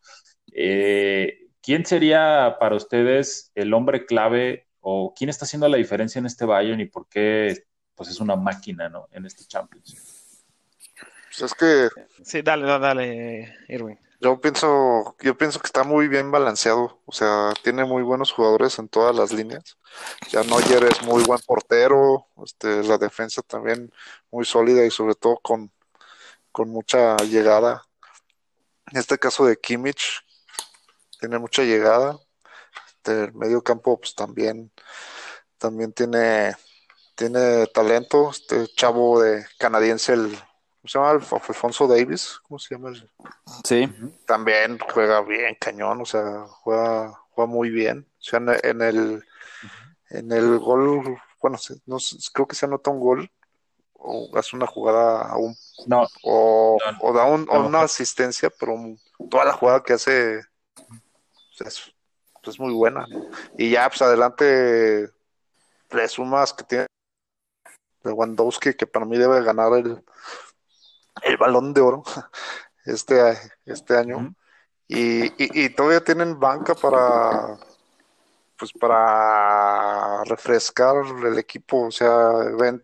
Eh, 0.53 1.49
¿Quién 1.63 1.87
sería 1.87 2.57
para 2.59 2.77
ustedes 2.77 3.53
el 3.55 3.73
hombre 3.75 4.07
clave 4.07 4.69
o 4.81 5.15
quién 5.15 5.31
está 5.31 5.45
haciendo 5.45 5.69
la 5.69 5.77
diferencia 5.77 6.19
en 6.19 6.27
este 6.27 6.45
Bayern 6.45 6.81
y 6.81 6.87
por 6.87 7.09
qué 7.09 7.65
pues 7.95 8.09
es 8.09 8.21
una 8.21 8.37
máquina, 8.37 8.89
¿no? 8.89 9.09
En 9.13 9.27
este 9.27 9.45
Champions. 9.45 10.22
Pues 11.39 11.51
es 11.51 11.55
que... 11.55 11.89
Sí, 12.23 12.43
dale, 12.43 12.67
dale, 12.67 13.57
Irwin. 13.69 13.99
Yo 14.21 14.41
pienso, 14.41 15.17
yo 15.21 15.37
pienso 15.37 15.59
que 15.59 15.67
está 15.67 15.83
muy 15.83 16.07
bien 16.07 16.31
balanceado, 16.31 17.01
o 17.07 17.13
sea, 17.13 17.53
tiene 17.63 17.85
muy 17.85 18.03
buenos 18.03 18.31
jugadores 18.31 18.79
en 18.79 18.89
todas 18.89 19.17
las 19.17 19.33
líneas. 19.33 19.77
Ya 20.31 20.45
Neuer 20.45 20.85
es 20.85 21.03
muy 21.03 21.25
buen 21.25 21.41
portero, 21.41 22.27
este, 22.45 22.85
la 22.85 22.99
defensa 22.99 23.43
también 23.43 23.93
muy 24.31 24.45
sólida 24.45 24.85
y 24.85 24.91
sobre 24.91 25.17
todo 25.17 25.39
con, 25.43 25.73
con 26.53 26.69
mucha 26.69 27.17
llegada. 27.17 27.83
En 28.93 28.99
este 28.99 29.19
caso 29.19 29.45
de 29.45 29.57
Kimmich, 29.57 30.21
tiene 31.19 31.39
mucha 31.39 31.63
llegada. 31.63 32.17
Este, 32.89 33.25
el 33.25 33.33
medio 33.33 33.63
campo, 33.63 33.99
pues 33.99 34.15
también, 34.15 34.71
también 35.59 35.93
tiene, 35.93 36.55
tiene 37.17 37.67
talento. 37.69 38.31
Este 38.31 38.69
chavo 38.77 39.21
de 39.21 39.45
canadiense, 39.59 40.13
el 40.13 40.39
¿Cómo 40.83 40.89
se 40.89 40.99
llama? 40.99 41.11
Alfonso 41.49 41.87
Davis, 41.87 42.41
¿cómo 42.43 42.59
se 42.59 42.75
llama? 42.75 42.93
Sí. 43.63 43.89
También 44.27 44.81
juega 44.93 45.23
bien, 45.23 45.57
cañón, 45.61 46.01
o 46.01 46.05
sea, 46.05 46.45
juega, 46.49 47.13
juega 47.31 47.49
muy 47.49 47.71
bien. 47.71 48.05
O 48.19 48.23
sea, 48.23 48.41
en, 48.41 48.83
el, 48.83 49.25
en 50.11 50.33
el 50.33 50.59
gol, 50.59 51.17
bueno, 51.41 51.57
no, 51.87 51.99
creo 52.33 52.49
que 52.49 52.57
se 52.57 52.67
anota 52.67 52.91
un 52.91 52.99
gol, 52.99 53.31
o 53.93 54.29
hace 54.37 54.57
una 54.57 54.67
jugada 54.67 55.23
aún, 55.29 55.55
no, 55.87 56.09
o, 56.25 56.79
o 57.01 57.13
da 57.13 57.27
una 57.27 57.83
asistencia, 57.83 58.51
pero 58.59 58.75
toda 59.31 59.45
la 59.45 59.53
jugada 59.53 59.85
que 59.85 59.93
hace 59.93 60.41
pues, 61.59 61.93
es, 62.43 62.59
muy 62.59 62.73
buena. 62.73 63.07
Y 63.57 63.71
ya, 63.71 63.89
pues 63.89 64.03
adelante, 64.03 65.09
le 65.93 66.09
sumas 66.09 66.53
que 66.53 66.65
tiene 66.65 66.87
Lewandowski, 68.03 68.75
que 68.75 68.89
para 68.89 69.07
mí 69.07 69.17
debe 69.17 69.45
ganar 69.45 69.73
el 69.75 70.03
el 71.23 71.37
balón 71.37 71.75
de 71.75 71.81
oro 71.81 72.03
este, 72.85 73.39
este 73.65 73.97
año. 73.97 74.35
y, 74.89 75.33
y, 75.39 75.71
todavía 75.71 76.03
tienen 76.05 76.39
banca 76.39 76.75
para 76.75 77.59
pues 78.63 78.73
para 78.75 80.23
refrescar 80.23 80.95
el 81.25 81.37
equipo. 81.37 81.87
O 81.87 81.91
sea, 81.91 82.29
ven, 82.57 82.81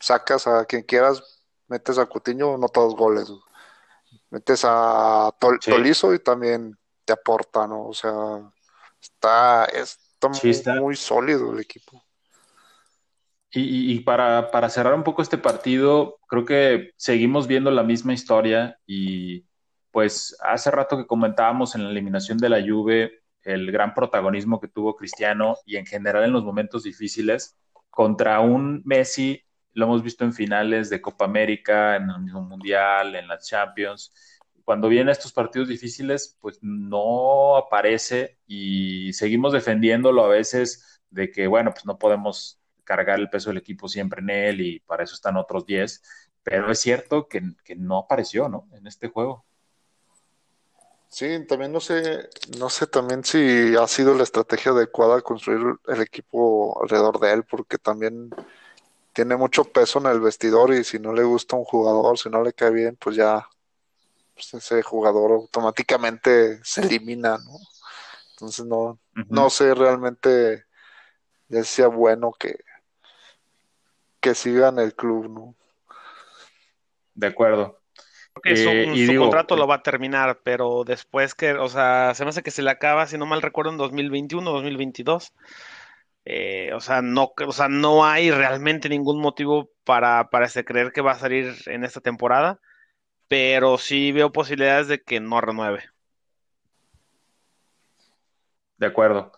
sacas 0.00 0.48
a 0.48 0.64
quien 0.64 0.82
quieras, 0.82 1.44
metes 1.68 1.98
a 1.98 2.06
Cutiño, 2.06 2.58
no 2.58 2.68
todos 2.68 2.96
goles. 2.96 3.30
Metes 4.30 4.62
a 4.64 5.32
Tolizo 5.38 6.14
y 6.14 6.18
también 6.18 6.76
te 7.04 7.12
aporta, 7.12 7.68
¿no? 7.68 7.86
O 7.86 7.94
sea, 7.94 8.12
está, 9.00 9.66
está 9.66 10.28
muy 10.80 10.96
sólido 10.96 11.52
el 11.52 11.60
equipo. 11.60 12.03
Y, 13.56 14.00
para, 14.00 14.50
para, 14.50 14.68
cerrar 14.68 14.94
un 14.94 15.04
poco 15.04 15.22
este 15.22 15.38
partido, 15.38 16.18
creo 16.26 16.44
que 16.44 16.90
seguimos 16.96 17.46
viendo 17.46 17.70
la 17.70 17.84
misma 17.84 18.12
historia 18.12 18.78
y 18.84 19.46
pues 19.92 20.36
hace 20.42 20.72
rato 20.72 20.96
que 20.96 21.06
comentábamos 21.06 21.76
en 21.76 21.84
la 21.84 21.90
eliminación 21.90 22.38
de 22.38 22.48
la 22.48 22.60
Juve 22.60 23.22
el 23.44 23.70
gran 23.70 23.94
protagonismo 23.94 24.60
que 24.60 24.68
tuvo 24.68 24.96
Cristiano 24.96 25.56
y 25.66 25.76
en 25.76 25.86
general 25.86 26.24
en 26.24 26.32
los 26.32 26.44
momentos 26.44 26.82
difíciles 26.82 27.56
contra 27.90 28.40
un 28.40 28.82
Messi, 28.84 29.42
lo 29.72 29.86
hemos 29.86 30.02
visto 30.02 30.24
en 30.24 30.32
finales 30.32 30.90
de 30.90 31.00
Copa 31.00 31.24
América, 31.26 31.96
en 31.96 32.10
el 32.10 32.20
mismo 32.20 32.40
Mundial, 32.42 33.14
en 33.14 33.28
las 33.28 33.46
Champions. 33.46 34.12
Cuando 34.64 34.88
vienen 34.88 35.10
estos 35.10 35.32
partidos 35.32 35.68
difíciles, 35.68 36.36
pues 36.40 36.58
no 36.62 37.56
aparece 37.56 38.38
y 38.46 39.12
seguimos 39.12 39.52
defendiéndolo 39.52 40.24
a 40.24 40.28
veces 40.28 41.00
de 41.10 41.30
que, 41.30 41.46
bueno, 41.46 41.70
pues 41.70 41.86
no 41.86 41.98
podemos 41.98 42.60
cargar 42.84 43.18
el 43.18 43.30
peso 43.30 43.50
del 43.50 43.58
equipo 43.58 43.88
siempre 43.88 44.20
en 44.20 44.30
él 44.30 44.60
y 44.60 44.80
para 44.80 45.04
eso 45.04 45.14
están 45.14 45.36
otros 45.36 45.66
10, 45.66 46.02
pero 46.42 46.70
es 46.70 46.78
cierto 46.78 47.28
que, 47.28 47.42
no 47.76 47.98
apareció, 47.98 48.48
¿no? 48.48 48.68
En 48.72 48.86
este 48.86 49.08
juego. 49.08 49.44
Sí, 51.08 51.44
también 51.46 51.72
no 51.72 51.80
sé, 51.80 52.28
no 52.58 52.68
sé 52.68 52.86
también 52.86 53.24
si 53.24 53.76
ha 53.76 53.86
sido 53.86 54.14
la 54.14 54.24
estrategia 54.24 54.72
adecuada 54.72 55.22
construir 55.22 55.76
el 55.86 56.00
equipo 56.00 56.80
alrededor 56.82 57.20
de 57.20 57.32
él, 57.32 57.44
porque 57.44 57.78
también 57.78 58.30
tiene 59.12 59.36
mucho 59.36 59.64
peso 59.64 60.00
en 60.00 60.06
el 60.06 60.20
vestidor 60.20 60.74
y 60.74 60.82
si 60.82 60.98
no 60.98 61.12
le 61.12 61.22
gusta 61.22 61.56
un 61.56 61.64
jugador, 61.64 62.18
si 62.18 62.28
no 62.28 62.42
le 62.42 62.52
cae 62.52 62.70
bien, 62.70 62.96
pues 62.96 63.16
ya 63.16 63.48
pues 64.34 64.52
ese 64.54 64.82
jugador 64.82 65.30
automáticamente 65.32 66.60
se 66.64 66.82
elimina, 66.82 67.38
¿no? 67.38 67.58
Entonces 68.32 68.66
no, 68.66 68.98
no 69.28 69.50
sé 69.50 69.72
realmente 69.74 70.64
ya 71.48 71.62
sea 71.62 71.86
bueno 71.86 72.32
que, 72.32 72.58
que 74.24 74.34
sigan 74.34 74.78
el 74.78 74.94
club, 74.94 75.28
¿no? 75.28 75.54
De 77.14 77.26
acuerdo. 77.26 77.78
que 78.42 78.56
su, 78.56 78.70
Eh, 78.70 78.86
y 78.94 79.04
su 79.04 79.12
digo, 79.12 79.24
contrato 79.24 79.54
lo 79.54 79.66
va 79.66 79.76
a 79.76 79.82
terminar, 79.82 80.40
pero 80.42 80.82
después 80.82 81.34
que, 81.34 81.52
o 81.52 81.68
sea, 81.68 82.14
se 82.14 82.24
me 82.24 82.30
hace 82.30 82.42
que 82.42 82.50
se 82.50 82.62
le 82.62 82.70
acaba, 82.70 83.06
si 83.06 83.18
no 83.18 83.26
mal 83.26 83.42
recuerdo, 83.42 83.70
en 83.70 83.76
2021 83.76 84.50
o 84.50 84.54
2022. 84.54 85.34
Eh, 86.24 86.72
o 86.72 86.80
sea, 86.80 87.02
no, 87.02 87.34
o 87.46 87.52
sea, 87.52 87.68
no 87.68 88.06
hay 88.06 88.30
realmente 88.30 88.88
ningún 88.88 89.20
motivo 89.20 89.70
para, 89.84 90.30
para 90.30 90.46
este, 90.46 90.64
creer 90.64 90.90
que 90.92 91.02
va 91.02 91.12
a 91.12 91.18
salir 91.18 91.54
en 91.66 91.84
esta 91.84 92.00
temporada, 92.00 92.58
pero 93.28 93.76
sí 93.76 94.10
veo 94.10 94.32
posibilidades 94.32 94.88
de 94.88 95.02
que 95.02 95.20
no 95.20 95.42
renueve. 95.42 95.84
De 98.78 98.86
acuerdo. 98.86 99.32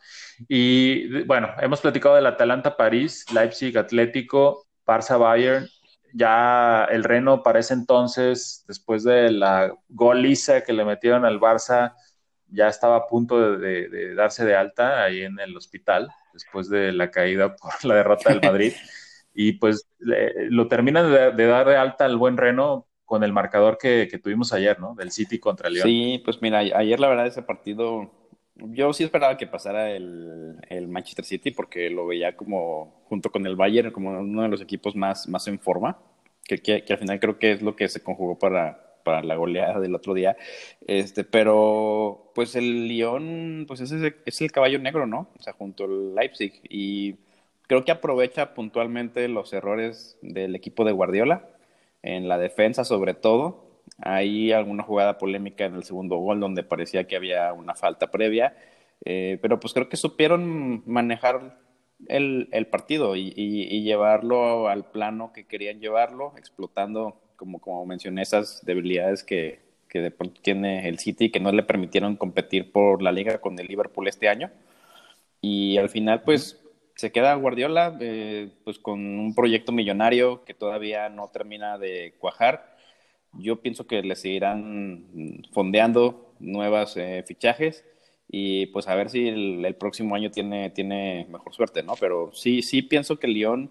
Y 0.48 1.24
bueno, 1.24 1.50
hemos 1.60 1.80
platicado 1.80 2.14
del 2.14 2.26
Atalanta 2.26 2.76
París, 2.76 3.26
Leipzig 3.32 3.76
Atlético, 3.76 4.65
Barça 4.86 5.18
Bayern. 5.18 5.68
Ya 6.14 6.84
el 6.90 7.04
Reno 7.04 7.42
para 7.42 7.58
ese 7.58 7.74
entonces, 7.74 8.64
después 8.66 9.04
de 9.04 9.30
la 9.30 9.74
goliza 9.88 10.62
que 10.62 10.72
le 10.72 10.84
metieron 10.84 11.24
al 11.24 11.40
Barça, 11.40 11.94
ya 12.48 12.68
estaba 12.68 12.96
a 12.96 13.06
punto 13.06 13.58
de, 13.58 14.14
darse 14.14 14.44
de 14.44 14.56
alta 14.56 15.02
ahí 15.02 15.22
en 15.22 15.38
el 15.40 15.56
hospital, 15.56 16.10
después 16.32 16.70
de 16.70 16.92
la 16.92 17.10
caída 17.10 17.56
por 17.56 17.84
la 17.84 17.96
derrota 17.96 18.30
del 18.30 18.40
Madrid. 18.40 18.72
y 19.34 19.52
pues 19.52 19.86
le, 19.98 20.50
lo 20.50 20.68
terminan 20.68 21.12
de, 21.12 21.32
de, 21.32 21.46
dar 21.46 21.66
de 21.68 21.76
alta 21.76 22.04
al 22.06 22.16
buen 22.16 22.36
Reno 22.36 22.86
con 23.04 23.22
el 23.22 23.32
marcador 23.32 23.78
que, 23.78 24.08
que 24.10 24.18
tuvimos 24.18 24.52
ayer, 24.52 24.80
¿no? 24.80 24.94
Del 24.94 25.12
City 25.12 25.38
contra 25.38 25.68
el 25.68 25.74
León. 25.74 25.86
Sí, 25.86 26.22
pues 26.24 26.40
mira, 26.40 26.58
ayer 26.58 26.98
la 26.98 27.08
verdad 27.08 27.26
ese 27.26 27.42
partido 27.42 28.10
yo 28.56 28.92
sí 28.92 29.04
esperaba 29.04 29.36
que 29.36 29.46
pasara 29.46 29.90
el, 29.90 30.56
el, 30.68 30.88
Manchester 30.88 31.24
City 31.24 31.50
porque 31.50 31.90
lo 31.90 32.06
veía 32.06 32.36
como, 32.36 33.04
junto 33.08 33.30
con 33.30 33.46
el 33.46 33.56
Bayern, 33.56 33.90
como 33.90 34.10
uno 34.10 34.42
de 34.42 34.48
los 34.48 34.60
equipos 34.60 34.96
más, 34.96 35.28
más 35.28 35.46
en 35.48 35.58
forma, 35.58 35.98
que, 36.44 36.58
que, 36.58 36.92
al 36.92 36.98
final 36.98 37.20
creo 37.20 37.38
que 37.38 37.52
es 37.52 37.62
lo 37.62 37.76
que 37.76 37.88
se 37.88 38.02
conjugó 38.02 38.38
para, 38.38 38.98
para 39.04 39.22
la 39.22 39.36
goleada 39.36 39.80
del 39.80 39.94
otro 39.94 40.14
día. 40.14 40.36
Este, 40.86 41.24
pero 41.24 42.32
pues 42.34 42.56
el 42.56 42.88
Lyon, 42.88 43.64
pues 43.68 43.80
es, 43.80 43.92
ese, 43.92 44.16
es 44.24 44.40
el 44.40 44.52
caballo 44.52 44.78
negro, 44.78 45.06
¿no? 45.06 45.28
O 45.38 45.42
sea, 45.42 45.52
junto 45.52 45.84
al 45.84 46.14
Leipzig. 46.14 46.60
Y 46.68 47.16
creo 47.66 47.84
que 47.84 47.92
aprovecha 47.92 48.54
puntualmente 48.54 49.28
los 49.28 49.52
errores 49.52 50.18
del 50.22 50.54
equipo 50.54 50.84
de 50.84 50.92
Guardiola, 50.92 51.48
en 52.02 52.28
la 52.28 52.38
defensa 52.38 52.84
sobre 52.84 53.14
todo, 53.14 53.65
hay 53.98 54.52
alguna 54.52 54.82
jugada 54.82 55.18
polémica 55.18 55.64
en 55.64 55.74
el 55.74 55.84
segundo 55.84 56.16
gol 56.16 56.40
donde 56.40 56.62
parecía 56.62 57.06
que 57.06 57.16
había 57.16 57.52
una 57.52 57.74
falta 57.74 58.10
previa, 58.10 58.56
eh, 59.04 59.38
pero 59.42 59.60
pues 59.60 59.72
creo 59.72 59.88
que 59.88 59.96
supieron 59.96 60.82
manejar 60.86 61.58
el, 62.08 62.48
el 62.52 62.66
partido 62.66 63.16
y, 63.16 63.32
y, 63.36 63.62
y, 63.74 63.82
llevarlo 63.82 64.68
al 64.68 64.90
plano 64.90 65.32
que 65.32 65.46
querían 65.46 65.80
llevarlo, 65.80 66.34
explotando, 66.36 67.20
como, 67.36 67.60
como 67.60 67.86
mencioné, 67.86 68.22
esas 68.22 68.64
debilidades 68.64 69.24
que, 69.24 69.60
que 69.88 70.00
de 70.00 70.10
pronto 70.10 70.40
tiene 70.42 70.88
el 70.88 70.98
City 70.98 71.30
que 71.30 71.40
no 71.40 71.52
le 71.52 71.62
permitieron 71.62 72.16
competir 72.16 72.72
por 72.72 73.02
la 73.02 73.12
liga 73.12 73.38
con 73.40 73.58
el 73.58 73.66
Liverpool 73.66 74.08
este 74.08 74.28
año. 74.28 74.50
Y 75.40 75.78
al 75.78 75.88
final, 75.88 76.22
pues 76.22 76.62
se 76.96 77.12
queda 77.12 77.34
Guardiola 77.34 77.96
eh, 78.00 78.50
pues 78.64 78.78
con 78.78 79.00
un 79.00 79.34
proyecto 79.34 79.72
millonario 79.72 80.44
que 80.44 80.54
todavía 80.54 81.08
no 81.08 81.28
termina 81.28 81.78
de 81.78 82.14
cuajar 82.18 82.75
yo 83.38 83.60
pienso 83.60 83.86
que 83.86 84.02
le 84.02 84.16
seguirán 84.16 85.42
fondeando 85.52 86.34
nuevas 86.38 86.96
eh, 86.96 87.24
fichajes 87.26 87.84
y 88.28 88.66
pues 88.66 88.88
a 88.88 88.94
ver 88.94 89.10
si 89.10 89.28
el, 89.28 89.74
próximo 89.76 90.14
año 90.14 90.30
tiene, 90.30 90.70
tiene 90.70 91.26
mejor 91.30 91.54
suerte, 91.54 91.82
¿no? 91.82 91.94
Pero 91.98 92.30
sí, 92.32 92.62
sí 92.62 92.82
pienso 92.82 93.18
que 93.18 93.28
Lyon, 93.28 93.70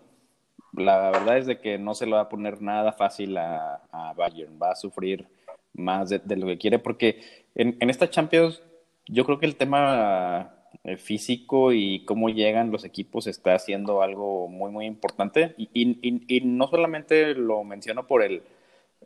la 0.73 1.11
verdad 1.11 1.37
es 1.37 1.45
de 1.45 1.59
que 1.59 1.77
no 1.77 1.93
se 1.93 2.05
lo 2.05 2.15
va 2.15 2.23
a 2.23 2.29
poner 2.29 2.61
nada 2.61 2.93
fácil 2.93 3.37
a, 3.37 3.81
Bayern, 4.15 4.57
va 4.61 4.71
a 4.71 4.75
sufrir 4.75 5.27
más 5.73 6.09
de, 6.09 6.35
lo 6.37 6.47
que 6.47 6.57
quiere, 6.57 6.79
porque 6.79 7.21
en, 7.53 7.75
en, 7.79 7.89
esta 7.89 8.09
Champions 8.09 8.61
yo 9.07 9.25
creo 9.25 9.39
que 9.39 9.45
el 9.45 9.57
tema 9.57 10.55
eh, 10.83 10.95
físico 10.97 11.73
y 11.73 12.05
cómo 12.05 12.29
llegan 12.29 12.71
los 12.71 12.85
equipos 12.85 13.27
está 13.27 13.55
haciendo 13.55 14.01
algo 14.01 14.47
muy, 14.47 14.71
muy 14.71 14.85
importante 14.85 15.53
y, 15.57 15.69
y, 15.73 16.23
y 16.27 16.41
no 16.41 16.67
solamente 16.67 17.35
lo 17.35 17.63
menciono 17.65 18.07
por 18.07 18.23
el 18.23 18.41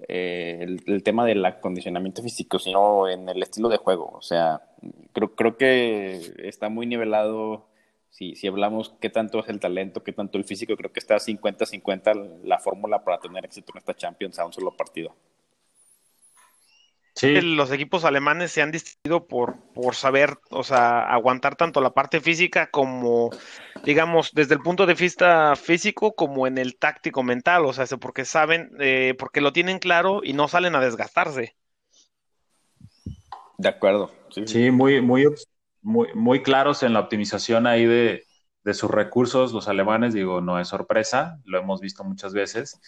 eh, 0.08 0.78
el, 0.86 1.04
tema 1.04 1.26
del 1.26 1.43
acondicionamiento 1.45 2.22
físico, 2.22 2.60
sino 2.60 3.08
en 3.08 3.28
el 3.30 3.41
estilo 3.43 3.70
de 3.70 3.78
juego. 3.78 4.12
O 4.14 4.22
sea, 4.22 4.62
creo, 5.14 5.36
creo 5.36 5.58
que 5.58 6.22
está 6.43 6.70
muy 6.70 6.86
nivelado. 6.86 7.68
Si, 8.10 8.36
si 8.36 8.47
hablamos 8.47 8.95
qué 9.00 9.10
tanto 9.10 9.39
es 9.39 9.50
el 9.50 9.60
talento, 9.60 10.04
qué 10.04 10.14
tanto 10.14 10.38
el 10.38 10.43
físico, 10.43 10.76
creo 10.76 10.91
que 10.91 11.00
está 11.00 11.18
50-50 11.18 12.41
la 12.43 12.60
fórmula 12.60 13.04
para 13.04 13.20
tener 13.20 13.45
éxito 13.45 13.72
en 13.74 13.80
esta 13.80 13.95
Champions 13.95 14.39
a 14.39 14.45
un 14.45 14.54
solo 14.54 14.76
partido. 14.76 15.16
Sí. 17.20 17.41
Los 17.41 17.70
equipos 17.74 18.05
alemanes 18.05 18.53
se 18.53 18.61
han 18.61 18.72
distinguido 18.72 19.28
por, 19.28 19.57
por 19.74 19.93
saber, 19.93 20.38
o 20.51 20.63
sea, 20.63 21.01
aguantar 21.01 21.57
tanto 21.57 21.82
la 21.82 21.93
parte 21.93 22.22
física 22.22 22.70
como, 22.72 23.30
digamos, 23.84 24.32
desde 24.34 24.53
el 24.53 24.61
punto 24.61 24.86
de 24.86 24.93
vista 24.93 25.57
físico 25.57 26.15
como 26.15 26.47
en 26.47 26.57
el 26.57 26.78
táctico 26.78 27.22
mental, 27.22 27.65
o 27.65 27.74
sea, 27.74 27.86
porque 27.97 28.24
saben, 28.24 28.72
eh, 28.80 29.15
porque 29.20 29.41
lo 29.41 29.51
tienen 29.51 29.80
claro 29.80 30.22
y 30.24 30.32
no 30.32 30.47
salen 30.47 30.76
a 30.76 30.80
desgastarse. 30.80 31.57
De 33.57 33.67
acuerdo. 33.67 34.13
Sí, 34.30 34.47
sí 34.47 34.72
muy, 34.72 35.01
muy, 35.01 35.26
muy, 35.82 36.07
muy 36.13 36.41
claros 36.41 36.84
en 36.84 36.93
la 36.93 37.01
optimización 37.01 37.67
ahí 37.67 37.86
de, 37.86 38.24
de 38.70 38.74
sus 38.74 38.89
recursos, 38.89 39.53
los 39.53 39.67
alemanes, 39.67 40.13
digo, 40.13 40.41
no 40.41 40.59
es 40.59 40.70
sorpresa, 40.70 41.39
lo 41.45 41.59
hemos 41.59 41.82
visto 41.82 42.03
muchas 42.03 42.34
veces. 42.34 42.80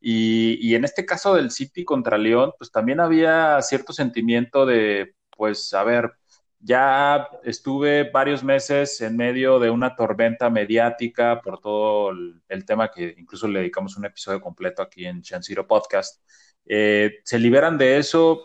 Y, 0.00 0.58
y, 0.66 0.74
en 0.76 0.84
este 0.84 1.04
caso 1.04 1.34
del 1.34 1.50
City 1.50 1.84
contra 1.84 2.16
León, 2.16 2.52
pues 2.58 2.70
también 2.72 3.00
había 3.00 3.60
cierto 3.62 3.92
sentimiento 3.92 4.64
de, 4.64 5.14
pues, 5.36 5.74
a 5.74 5.84
ver, 5.84 6.12
ya 6.60 7.28
estuve 7.44 8.10
varios 8.10 8.44
meses 8.44 9.00
en 9.00 9.16
medio 9.16 9.58
de 9.58 9.70
una 9.70 9.96
tormenta 9.96 10.50
mediática 10.50 11.40
por 11.40 11.58
todo 11.60 12.10
el, 12.10 12.64
tema 12.66 12.90
que 12.90 13.14
incluso 13.16 13.48
le 13.48 13.60
dedicamos 13.60 13.96
un 13.96 14.04
episodio 14.04 14.40
completo 14.40 14.82
aquí 14.82 15.06
en 15.06 15.22
Chanciro 15.22 15.66
Podcast. 15.66 16.22
Eh, 16.66 17.20
se 17.24 17.38
liberan 17.38 17.78
de 17.78 17.96
eso, 17.98 18.44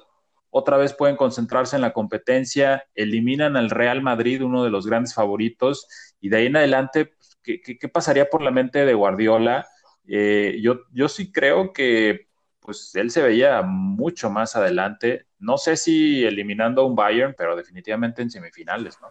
otra 0.57 0.77
vez 0.77 0.93
pueden 0.93 1.17
concentrarse 1.17 1.75
en 1.75 1.81
la 1.81 1.91
competencia, 1.91 2.85
eliminan 2.95 3.57
al 3.57 3.69
Real 3.69 4.01
Madrid, 4.01 4.41
uno 4.41 4.63
de 4.63 4.69
los 4.69 4.87
grandes 4.87 5.13
favoritos, 5.13 5.85
y 6.21 6.29
de 6.29 6.37
ahí 6.37 6.45
en 6.45 6.55
adelante, 6.55 7.07
pues, 7.07 7.37
¿qué, 7.43 7.61
qué, 7.61 7.77
qué 7.77 7.89
pasaría 7.89 8.29
por 8.29 8.41
la 8.41 8.51
mente 8.51 8.85
de 8.85 8.93
Guardiola? 8.93 9.67
Eh, 10.07 10.57
yo, 10.61 10.83
yo 10.93 11.09
sí 11.09 11.29
creo 11.33 11.73
que 11.73 12.29
pues 12.61 12.95
él 12.95 13.11
se 13.11 13.21
veía 13.21 13.63
mucho 13.63 14.29
más 14.29 14.55
adelante. 14.55 15.27
No 15.39 15.57
sé 15.57 15.75
si 15.75 16.23
eliminando 16.23 16.83
a 16.83 16.85
un 16.85 16.95
Bayern, 16.95 17.35
pero 17.37 17.57
definitivamente 17.57 18.21
en 18.21 18.31
semifinales, 18.31 18.97
¿no? 19.01 19.09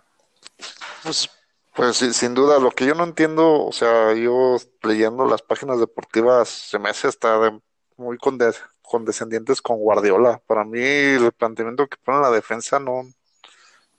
Pues, 1.02 1.28
pues 1.74 1.98
sin 1.98 2.34
duda, 2.34 2.58
lo 2.58 2.70
que 2.70 2.86
yo 2.86 2.94
no 2.94 3.04
entiendo, 3.04 3.66
o 3.66 3.72
sea, 3.72 4.14
yo 4.14 4.56
leyendo 4.82 5.26
las 5.26 5.42
páginas 5.42 5.78
deportivas 5.78 6.48
se 6.48 6.78
me 6.78 6.88
hace 6.88 7.06
hasta 7.06 7.38
de 7.38 7.60
muy 7.98 8.16
condes 8.16 8.62
condescendientes 8.84 9.60
con 9.62 9.78
Guardiola. 9.78 10.40
Para 10.46 10.64
mí 10.64 10.80
el 10.80 11.32
planteamiento 11.32 11.86
que 11.88 11.96
pone 11.96 12.20
la 12.20 12.30
defensa 12.30 12.78
no, 12.78 13.02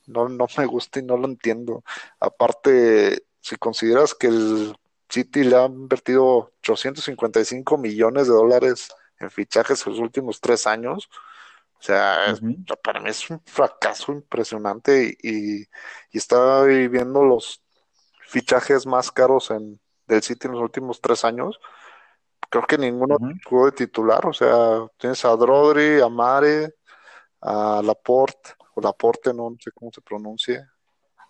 no, 0.08 0.30
no 0.30 0.48
me 0.58 0.66
gusta 0.66 1.00
y 1.00 1.04
no 1.04 1.18
lo 1.18 1.28
entiendo. 1.28 1.84
Aparte, 2.20 3.26
si 3.42 3.56
consideras 3.58 4.14
que 4.14 4.28
el 4.28 4.76
City 5.10 5.44
le 5.44 5.56
ha 5.56 5.66
invertido 5.66 6.52
855 6.62 7.78
millones 7.78 8.28
de 8.28 8.34
dólares 8.34 8.90
en 9.20 9.32
fichajes 9.32 9.86
en 9.86 9.94
los 9.94 10.02
últimos 10.02 10.42
tres 10.42 10.68
años. 10.68 11.10
O 11.80 11.84
sea, 11.84 12.34
uh 12.34 12.36
-huh. 12.36 12.82
para 12.82 13.00
mí 13.00 13.10
es 13.10 13.30
un 13.30 13.42
fracaso 13.46 14.12
impresionante 14.12 15.18
y, 15.22 15.62
y, 16.12 16.18
está 16.18 16.64
viviendo 16.64 17.24
los 17.24 17.62
fichajes 18.28 18.86
más 18.86 19.12
caros 19.12 19.52
en, 19.52 19.80
del 20.08 20.24
City 20.24 20.48
en 20.48 20.54
los 20.54 20.62
últimos 20.62 21.00
tres 21.02 21.24
años. 21.24 21.60
Creo 22.50 22.66
que 22.68 22.78
ninguno 22.78 23.16
uh 23.16 23.20
-huh. 23.20 23.40
jugó 23.46 23.66
de 23.66 23.72
titular. 23.74 24.26
O 24.26 24.34
sea, 24.34 24.88
tienes 24.98 25.24
a 25.26 25.36
Drodri, 25.36 26.02
a 26.02 26.10
Mare, 26.10 26.76
a 27.42 27.82
Laporte, 27.84 28.52
o 28.76 28.82
Laporte, 28.82 29.34
no 29.34 29.56
sé 29.60 29.72
cómo 29.72 29.92
se 29.92 30.02
pronuncie, 30.02 30.66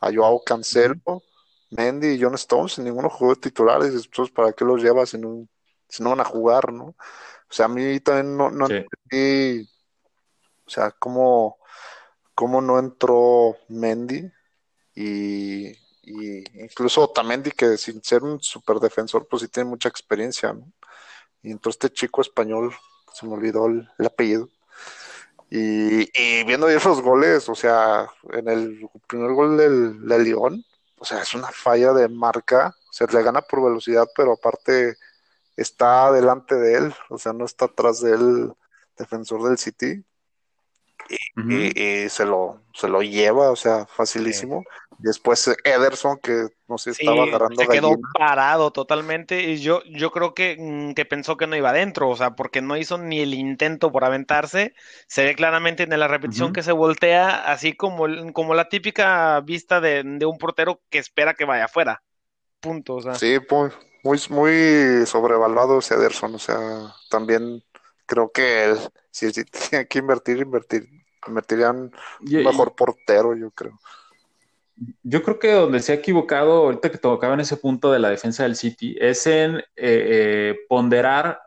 a 0.01 0.11
Joao 0.13 0.41
Cancelo. 0.43 0.95
Uh 1.05 1.13
-huh 1.13 1.35
Mendy 1.71 2.13
y 2.13 2.21
John 2.21 2.35
Stones, 2.35 2.79
ninguno 2.79 3.09
jugó 3.09 3.35
de 3.35 3.41
titulares, 3.41 3.93
entonces 3.93 4.33
¿para 4.33 4.53
qué 4.53 4.63
los 4.65 4.81
llevas 4.81 5.09
si 5.09 5.17
no, 5.17 5.47
si 5.87 6.03
no 6.03 6.11
van 6.11 6.21
a 6.21 6.25
jugar, 6.25 6.71
no? 6.71 6.85
O 6.85 7.53
sea, 7.53 7.65
a 7.65 7.69
mí 7.69 7.99
también 7.99 8.35
no, 8.37 8.49
no 8.49 8.67
sí. 8.67 8.73
entendí, 8.73 9.69
o 10.65 10.69
sea, 10.69 10.91
cómo, 10.91 11.57
cómo 12.33 12.61
no 12.61 12.79
entró 12.79 13.57
Mendy 13.67 14.31
y, 14.93 15.67
y 16.03 16.61
incluso 16.61 17.03
Otamendi, 17.03 17.51
que 17.51 17.77
sin 17.77 18.03
ser 18.03 18.23
un 18.23 18.41
super 18.41 18.79
defensor, 18.79 19.27
pues 19.27 19.43
sí 19.43 19.47
tiene 19.47 19.69
mucha 19.69 19.89
experiencia, 19.89 20.53
¿no? 20.53 20.71
Y 21.45 21.51
entonces 21.51 21.79
este 21.83 21.93
chico 21.93 22.21
español, 22.21 22.73
se 23.13 23.27
me 23.27 23.33
olvidó 23.33 23.67
el, 23.67 23.87
el 23.99 24.05
apellido. 24.05 24.49
Y, 25.51 26.09
y, 26.19 26.43
viendo 26.43 26.67
esos 26.67 27.01
goles, 27.01 27.47
o 27.49 27.55
sea, 27.55 28.09
en 28.33 28.49
el 28.49 28.89
primer 29.07 29.31
gol 29.33 29.55
del, 29.55 30.07
del 30.07 30.23
León, 30.23 30.65
o 30.97 31.05
sea, 31.05 31.21
es 31.21 31.35
una 31.35 31.49
falla 31.51 31.93
de 31.93 32.09
marca, 32.09 32.75
o 32.89 32.93
sea, 32.93 33.05
le 33.11 33.21
gana 33.21 33.41
por 33.41 33.63
velocidad, 33.63 34.07
pero 34.15 34.33
aparte 34.33 34.97
está 35.55 36.11
delante 36.11 36.55
de 36.55 36.77
él, 36.77 36.93
o 37.09 37.19
sea, 37.19 37.31
no 37.31 37.45
está 37.45 37.65
atrás 37.65 38.01
de 38.01 38.13
él 38.13 38.53
defensor 38.97 39.47
del 39.47 39.59
City, 39.59 40.03
y, 41.09 42.09
se, 42.09 42.25
lo, 42.25 42.61
se 42.73 42.87
lo 42.87 43.01
lleva, 43.01 43.51
o 43.51 43.55
sea, 43.55 43.85
facilísimo. 43.85 44.63
Después 44.97 45.53
Ederson, 45.63 46.17
que 46.23 46.47
no 46.67 46.77
sé, 46.77 46.91
estaba 46.91 47.23
agarrando 47.23 47.61
se 47.61 47.67
quedó 47.67 47.95
parado 48.17 48.71
totalmente 48.71 49.43
y 49.43 49.57
yo, 49.57 49.83
yo 49.83 50.09
creo 50.11 50.33
que, 50.33 50.55
mm, 50.57 50.93
que, 50.93 51.05
pensó 51.05 51.35
que 51.35 51.47
no 51.47 51.55
iba 51.55 51.69
adentro, 51.69 52.09
o 52.09 52.15
sea, 52.15 52.31
porque 52.35 52.61
no 52.61 52.77
hizo 52.77 52.97
ni 52.97 53.19
el 53.19 53.33
intento 53.33 53.91
por 53.91 54.05
aventarse. 54.05 54.73
Se 55.07 55.25
ve 55.25 55.35
claramente 55.35 55.83
en 55.83 55.99
la 55.99 56.07
repetición 56.07 56.53
que 56.53 56.63
se 56.63 56.71
voltea, 56.71 57.51
así 57.51 57.73
como, 57.73 58.05
como 58.33 58.55
la 58.55 58.69
típica 58.69 59.41
vista 59.41 59.81
de, 59.81 60.03
de, 60.03 60.25
un 60.25 60.37
portero 60.37 60.81
que 60.89 60.99
espera 60.99 61.33
que 61.33 61.45
vaya 61.45 61.65
afuera. 61.65 62.01
Punto, 62.61 62.95
o 62.95 63.01
sea. 63.01 63.15
Sí, 63.15 63.37
muy, 64.03 64.19
muy 64.29 65.05
sobrevaluado 65.05 65.79
ese 65.79 65.95
Ederson, 65.95 66.35
o 66.35 66.39
sea, 66.39 66.93
también 67.09 67.63
creo 68.05 68.31
que 68.31 68.65
él, 68.65 68.77
si, 69.11 69.31
tiene 69.69 69.87
que 69.87 69.99
invertir, 69.99 70.37
invertir, 70.37 70.87
invertirían 71.27 71.91
un 72.21 72.43
mejor 72.43 72.75
portero, 72.75 73.35
yo 73.35 73.51
creo. 73.51 73.79
Yo 75.03 75.23
creo 75.23 75.39
que 75.39 75.51
donde 75.53 75.79
se 75.79 75.93
ha 75.93 75.95
equivocado, 75.95 76.65
ahorita 76.65 76.91
que 76.91 76.97
tocaba 76.97 77.33
en 77.33 77.39
ese 77.39 77.57
punto 77.57 77.91
de 77.91 77.99
la 77.99 78.09
defensa 78.09 78.43
del 78.43 78.55
City, 78.55 78.97
es 78.99 79.25
en 79.25 79.57
eh, 79.57 79.63
eh, 79.77 80.55
ponderar 80.67 81.39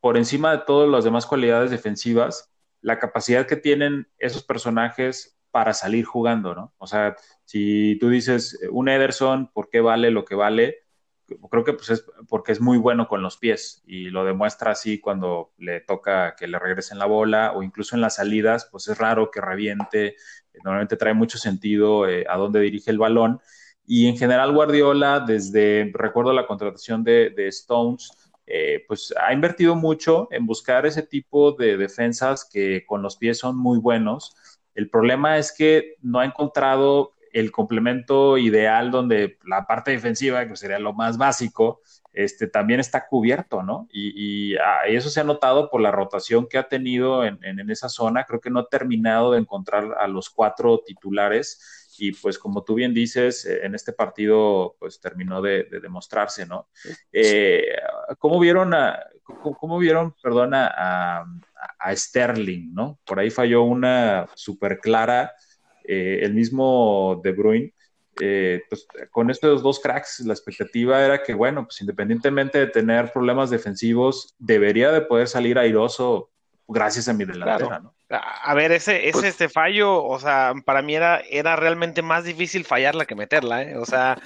por 0.00 0.16
encima 0.16 0.52
de 0.52 0.62
todas 0.66 0.88
las 0.88 1.04
demás 1.04 1.26
cualidades 1.26 1.70
defensivas 1.70 2.50
la 2.80 2.98
capacidad 2.98 3.46
que 3.46 3.56
tienen 3.56 4.08
esos 4.18 4.44
personajes 4.44 5.36
para 5.50 5.74
salir 5.74 6.04
jugando, 6.04 6.54
¿no? 6.54 6.74
O 6.78 6.86
sea, 6.86 7.16
si 7.44 7.96
tú 7.98 8.10
dices 8.10 8.58
un 8.70 8.88
Ederson, 8.88 9.50
¿por 9.52 9.70
qué 9.70 9.80
vale 9.80 10.10
lo 10.10 10.24
que 10.24 10.34
vale? 10.34 10.84
Creo 11.50 11.64
que 11.64 11.74
pues 11.74 11.90
es 11.90 12.04
porque 12.28 12.52
es 12.52 12.60
muy 12.60 12.78
bueno 12.78 13.08
con 13.08 13.22
los 13.22 13.36
pies 13.36 13.82
y 13.86 14.10
lo 14.10 14.24
demuestra 14.24 14.72
así 14.72 14.98
cuando 14.98 15.52
le 15.58 15.80
toca 15.80 16.34
que 16.36 16.48
le 16.48 16.58
regresen 16.58 16.98
la 16.98 17.06
bola 17.06 17.52
o 17.54 17.62
incluso 17.62 17.94
en 17.94 18.00
las 18.00 18.16
salidas, 18.16 18.68
pues 18.70 18.88
es 18.88 18.98
raro 18.98 19.30
que 19.30 19.40
reviente, 19.40 20.16
normalmente 20.64 20.96
trae 20.96 21.14
mucho 21.14 21.38
sentido 21.38 22.08
eh, 22.08 22.24
a 22.28 22.36
dónde 22.36 22.60
dirige 22.60 22.90
el 22.90 22.98
balón. 22.98 23.40
Y 23.86 24.06
en 24.06 24.18
general 24.18 24.52
Guardiola, 24.52 25.20
desde, 25.20 25.90
recuerdo 25.94 26.32
la 26.32 26.46
contratación 26.46 27.04
de, 27.04 27.32
Stones, 27.48 28.10
eh, 28.46 28.84
pues 28.86 29.14
ha 29.20 29.32
invertido 29.32 29.74
mucho 29.74 30.28
en 30.30 30.46
buscar 30.46 30.86
ese 30.86 31.02
tipo 31.02 31.52
de 31.52 31.76
defensas 31.76 32.48
que 32.50 32.84
con 32.86 33.02
los 33.02 33.16
pies 33.16 33.38
son 33.38 33.56
muy 33.56 33.78
buenos. 33.78 34.34
El 34.74 34.90
problema 34.90 35.38
es 35.38 35.54
que 35.56 35.96
no 36.02 36.20
ha 36.20 36.26
encontrado 36.26 37.14
el 37.38 37.52
complemento 37.52 38.38
ideal 38.38 38.90
donde 38.90 39.38
la 39.44 39.66
parte 39.66 39.90
defensiva, 39.90 40.46
que 40.46 40.56
sería 40.56 40.78
lo 40.78 40.92
más 40.92 41.18
básico, 41.18 41.80
este, 42.12 42.48
también 42.48 42.80
está 42.80 43.06
cubierto, 43.06 43.62
¿no? 43.62 43.86
Y, 43.92 44.56
ah, 44.56 44.86
eso 44.86 45.08
se 45.08 45.20
ha 45.20 45.24
notado 45.24 45.70
por 45.70 45.80
la 45.80 45.90
rotación 45.90 46.48
que 46.48 46.58
ha 46.58 46.68
tenido 46.68 47.24
en, 47.24 47.38
esa 47.70 47.88
zona. 47.88 48.24
Creo 48.24 48.40
que 48.40 48.50
no 48.50 48.60
ha 48.60 48.68
terminado 48.68 49.32
de 49.32 49.38
encontrar 49.38 49.94
a 49.98 50.08
los 50.08 50.30
cuatro 50.30 50.82
titulares 50.84 51.94
y 52.00 52.12
pues 52.12 52.38
como 52.38 52.62
tú 52.62 52.74
bien 52.74 52.94
dices, 52.94 53.44
eh, 53.44 53.60
en 53.64 53.74
este 53.74 53.92
partido 53.92 54.76
pues 54.78 55.00
terminó 55.00 55.42
de, 55.42 55.64
demostrarse, 55.82 56.46
¿no? 56.46 56.68
Eh, 57.12 57.66
¿Cómo 58.18 58.38
vieron 58.40 58.74
a, 58.74 58.98
cómo, 59.24 59.78
vieron, 59.78 60.14
perdona, 60.22 60.72
a, 60.74 61.24
a, 61.78 61.96
Sterling, 61.96 62.72
¿no? 62.72 62.98
Por 63.04 63.20
ahí 63.20 63.30
falló 63.30 63.62
una 63.62 64.28
súper 64.34 64.80
clara 64.80 65.32
eh, 65.88 66.20
el 66.22 66.34
mismo 66.34 67.20
De 67.24 67.32
Bruyne, 67.32 67.72
eh, 68.20 68.62
pues, 68.68 68.86
con 69.10 69.30
estos 69.30 69.62
dos 69.62 69.80
cracks, 69.80 70.20
la 70.20 70.34
expectativa 70.34 71.04
era 71.04 71.22
que, 71.22 71.34
bueno, 71.34 71.64
pues 71.64 71.80
independientemente 71.80 72.58
de 72.58 72.66
tener 72.66 73.12
problemas 73.12 73.48
defensivos, 73.48 74.34
debería 74.38 74.92
de 74.92 75.00
poder 75.00 75.28
salir 75.28 75.58
airoso 75.58 76.30
gracias 76.66 77.08
a 77.08 77.14
mi 77.14 77.24
delantera, 77.24 77.80
¿no? 77.80 77.94
A 78.10 78.54
ver, 78.54 78.72
ese, 78.72 79.08
ese 79.08 79.12
pues 79.12 79.24
este 79.24 79.48
fallo, 79.48 80.04
o 80.04 80.18
sea, 80.18 80.52
para 80.64 80.82
mí 80.82 80.94
era, 80.94 81.20
era 81.30 81.56
realmente 81.56 82.02
más 82.02 82.24
difícil 82.24 82.64
fallarla 82.64 83.06
que 83.06 83.14
meterla, 83.14 83.62
¿eh? 83.62 83.76
O 83.76 83.86
sea, 83.86 84.18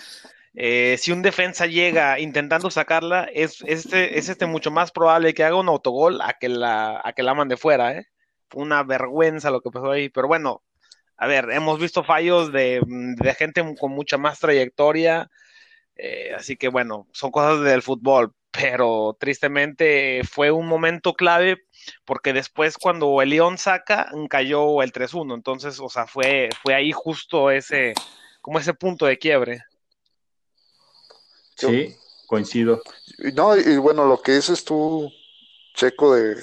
eh, 0.54 0.96
si 0.98 1.12
un 1.12 1.22
defensa 1.22 1.66
llega 1.66 2.18
intentando 2.18 2.70
sacarla, 2.70 3.28
es, 3.32 3.62
este, 3.66 4.18
es 4.18 4.28
este 4.28 4.46
mucho 4.46 4.70
más 4.70 4.90
probable 4.90 5.34
que 5.34 5.44
haga 5.44 5.56
un 5.56 5.68
autogol 5.68 6.20
a 6.20 6.34
que 6.34 6.48
la, 6.48 7.00
a 7.04 7.12
que 7.12 7.22
la 7.22 7.34
mande 7.34 7.56
fuera, 7.56 7.96
¿eh? 7.96 8.06
Fue 8.48 8.62
una 8.62 8.82
vergüenza 8.82 9.50
lo 9.50 9.60
que 9.60 9.70
pasó 9.70 9.90
ahí, 9.90 10.08
pero 10.08 10.28
bueno, 10.28 10.62
a 11.22 11.26
ver, 11.28 11.52
hemos 11.52 11.78
visto 11.78 12.02
fallos 12.02 12.50
de, 12.50 12.80
gente 13.38 13.62
con 13.78 13.92
mucha 13.92 14.18
más 14.18 14.40
trayectoria, 14.40 15.30
eh, 15.94 16.32
así 16.36 16.56
que 16.56 16.66
bueno, 16.66 17.06
son 17.12 17.30
cosas 17.30 17.60
del 17.60 17.80
fútbol, 17.80 18.34
pero 18.50 19.16
tristemente 19.20 20.22
fue 20.28 20.50
un 20.50 20.66
momento 20.66 21.14
clave 21.14 21.62
porque 22.04 22.32
después 22.32 22.76
cuando 22.76 23.22
el 23.22 23.28
León 23.28 23.56
saca, 23.56 24.10
cayó 24.28 24.82
el 24.82 24.92
3-1, 24.92 25.36
entonces, 25.36 25.78
o 25.78 25.88
sea, 25.88 26.08
fue, 26.08 26.48
fue 26.60 26.74
ahí 26.74 26.90
justo 26.90 27.52
ese, 27.52 27.94
como 28.40 28.58
ese 28.58 28.74
punto 28.74 29.06
de 29.06 29.16
quiebre. 29.16 29.62
Sí, 31.54 31.94
coincido. 32.26 32.82
No, 33.36 33.56
y 33.56 33.76
bueno, 33.76 34.06
lo 34.06 34.20
que 34.20 34.32
dices 34.32 34.64
tú, 34.64 35.08
Checo, 35.74 36.16
de, 36.16 36.34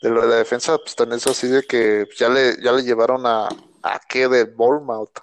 de 0.00 0.10
la 0.10 0.26
defensa, 0.26 0.78
pues 0.78 0.94
también 0.94 1.16
es 1.16 1.26
así 1.26 1.48
de 1.48 1.64
que 1.64 2.06
ya 2.16 2.28
le, 2.28 2.62
ya 2.62 2.70
le 2.70 2.84
llevaron 2.84 3.26
a, 3.26 3.48
a 3.82 4.00
qué 4.08 4.28
de 4.28 4.44
Bournemouth 4.44 5.18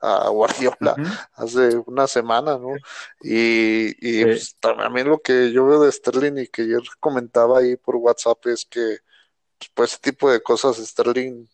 a 0.00 0.28
Guardiola 0.30 0.96
hace 1.34 1.76
una 1.86 2.06
semana, 2.06 2.58
¿no? 2.58 2.74
Y, 3.20 3.94
y 4.00 4.24
pues, 4.24 4.56
también 4.58 5.08
lo 5.08 5.20
que 5.20 5.52
yo 5.52 5.66
veo 5.66 5.82
de 5.82 5.92
Sterling 5.92 6.38
y 6.38 6.46
que 6.46 6.66
yo 6.66 6.78
comentaba 7.00 7.58
ahí 7.58 7.76
por 7.76 7.96
WhatsApp 7.96 8.46
es 8.46 8.64
que 8.64 8.98
pues 9.74 9.92
ese 9.92 10.00
tipo 10.00 10.30
de 10.30 10.42
cosas 10.42 10.76
Sterling 10.78 11.46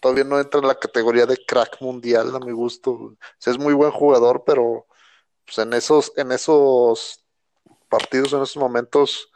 todavía 0.00 0.24
no 0.24 0.38
entra 0.38 0.60
en 0.60 0.66
la 0.66 0.74
categoría 0.74 1.26
de 1.26 1.38
crack 1.38 1.80
mundial 1.80 2.34
a 2.34 2.38
mi 2.38 2.52
gusto. 2.52 3.16
es 3.44 3.58
muy 3.58 3.72
buen 3.72 3.90
jugador, 3.90 4.44
pero 4.44 4.86
pues 5.44 5.58
en 5.58 5.72
esos 5.72 6.12
en 6.16 6.32
esos 6.32 7.24
partidos 7.88 8.32
en 8.34 8.42
esos 8.42 8.58
momentos 8.58 9.30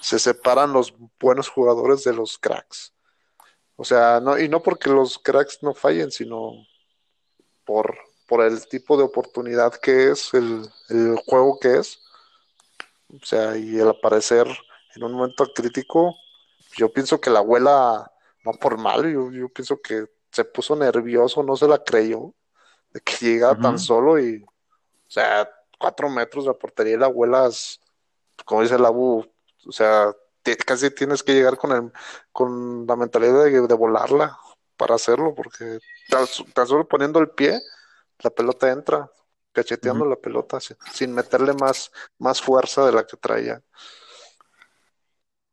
se 0.00 0.18
separan 0.18 0.72
los 0.72 0.94
buenos 1.20 1.48
jugadores 1.48 2.04
de 2.04 2.14
los 2.14 2.38
cracks. 2.38 2.94
O 3.76 3.84
sea, 3.84 4.20
no, 4.20 4.38
y 4.38 4.48
no 4.48 4.62
porque 4.62 4.90
los 4.90 5.18
cracks 5.18 5.62
no 5.62 5.74
fallen, 5.74 6.10
sino 6.10 6.52
por, 7.64 7.96
por 8.26 8.42
el 8.44 8.66
tipo 8.68 8.96
de 8.96 9.04
oportunidad 9.04 9.74
que 9.74 10.10
es, 10.10 10.32
el, 10.34 10.68
juego 11.26 11.58
que 11.58 11.78
es. 11.78 12.00
O 13.08 13.24
sea, 13.24 13.56
y 13.56 13.78
el 13.78 13.88
aparecer 13.88 14.46
en 14.94 15.04
un 15.04 15.12
momento 15.12 15.46
crítico, 15.54 16.14
yo 16.76 16.92
pienso 16.92 17.20
que 17.20 17.30
la 17.30 17.40
abuela, 17.40 18.10
no 18.44 18.52
por 18.52 18.78
mal, 18.78 19.02
yo, 19.12 19.30
yo 19.30 19.48
pienso 19.48 19.80
que 19.80 20.06
se 20.30 20.44
puso 20.44 20.76
nervioso, 20.76 21.42
no 21.42 21.56
se 21.56 21.68
la 21.68 21.82
creyó, 21.82 22.34
de 22.90 23.00
que 23.00 23.14
llegaba 23.20 23.58
tan 23.58 23.78
solo 23.78 24.18
y, 24.18 24.42
o 24.42 25.10
sea, 25.10 25.48
cuatro 25.78 26.08
metros 26.08 26.46
de 26.46 26.54
portería 26.54 26.94
y 26.94 26.98
la 26.98 27.06
abuela, 27.06 27.50
como 28.44 28.62
dice 28.62 28.76
el 28.76 28.84
abu, 28.84 29.24
o 29.66 29.72
sea, 29.72 30.14
casi 30.64 30.90
tienes 30.90 31.22
que 31.22 31.34
llegar 31.34 31.56
con, 31.56 31.72
el, 31.72 31.92
con 32.32 32.86
la 32.86 32.96
mentalidad 32.96 33.44
de, 33.44 33.74
volarla 33.74 34.38
para 34.76 34.94
hacerlo, 34.94 35.34
porque 35.34 35.78
tan, 36.08 36.26
solo 36.66 36.86
poniendo 36.86 37.20
el 37.20 37.30
pie, 37.30 37.60
la 38.20 38.30
pelota 38.30 38.70
entra, 38.70 39.10
cacheteando 39.52 40.04
la 40.04 40.16
pelota, 40.16 40.58
sin, 40.60 41.14
meterle 41.14 41.52
más, 41.54 41.90
más 42.18 42.40
fuerza 42.40 42.84
de 42.86 42.92
la 42.92 43.06
que 43.06 43.16
traía. 43.16 43.62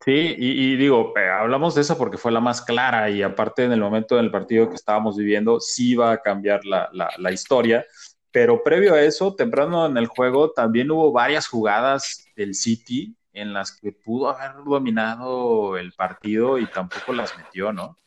Sí, 0.01 0.35
y, 0.37 0.77
digo, 0.77 1.13
eh, 1.17 1.29
hablamos 1.29 1.75
de 1.75 1.81
esa 1.81 1.97
porque 1.97 2.17
fue 2.17 2.31
la 2.31 2.39
más 2.39 2.61
clara 2.61 3.09
y 3.09 3.21
aparte 3.21 3.65
en 3.65 3.73
el 3.73 3.81
momento 3.81 4.15
del 4.15 4.31
partido 4.31 4.69
que 4.69 4.75
estábamos 4.75 5.17
viviendo, 5.17 5.59
sí 5.59 5.91
iba 5.91 6.11
a 6.11 6.21
cambiar 6.21 6.63
la, 6.63 6.89
la, 6.93 7.11
la 7.17 7.31
historia, 7.33 7.85
pero 8.31 8.63
previo 8.63 8.93
a 8.93 9.01
eso, 9.01 9.35
temprano 9.35 9.85
en 9.85 9.97
el 9.97 10.07
juego, 10.07 10.51
también 10.51 10.89
hubo 10.89 11.11
varias 11.11 11.47
jugadas 11.47 12.25
del 12.35 12.55
City 12.55 13.13
en 13.33 13.53
las 13.53 13.71
que 13.71 13.91
pudo 13.91 14.29
haber 14.29 14.63
dominado 14.63 15.77
el 15.77 15.93
partido 15.93 16.57
y 16.57 16.65
tampoco 16.67 17.13
las 17.13 17.37
metió, 17.37 17.71
¿no? 17.71 17.97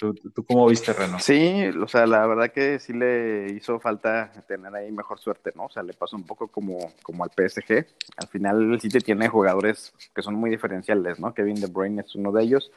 ¿Tú, 0.00 0.14
cómo 0.48 0.66
viste, 0.66 0.94
Reno? 0.94 1.18
Sí, 1.18 1.66
o 1.78 1.86
sea, 1.86 2.06
la 2.06 2.26
verdad 2.26 2.50
que 2.50 2.78
sí 2.78 2.94
le 2.94 3.52
hizo 3.52 3.78
falta 3.80 4.32
tener 4.48 4.74
ahí 4.74 4.90
mejor 4.90 5.18
suerte, 5.18 5.52
¿no? 5.54 5.66
O 5.66 5.70
sea, 5.70 5.82
le 5.82 5.92
pasó 5.92 6.16
un 6.16 6.24
poco 6.24 6.48
como, 6.48 6.90
como 7.02 7.22
al 7.22 7.30
PSG. 7.30 7.86
Al 8.16 8.28
final 8.28 8.72
el 8.72 8.80
City 8.80 9.00
tiene 9.00 9.28
jugadores 9.28 9.92
que 10.14 10.22
son 10.22 10.36
muy 10.36 10.48
diferenciales, 10.48 11.20
¿no? 11.20 11.34
Kevin 11.34 11.60
De 11.60 11.66
Bruyne 11.66 12.00
es 12.00 12.14
uno 12.14 12.32
de 12.32 12.42
ellos, 12.42 12.72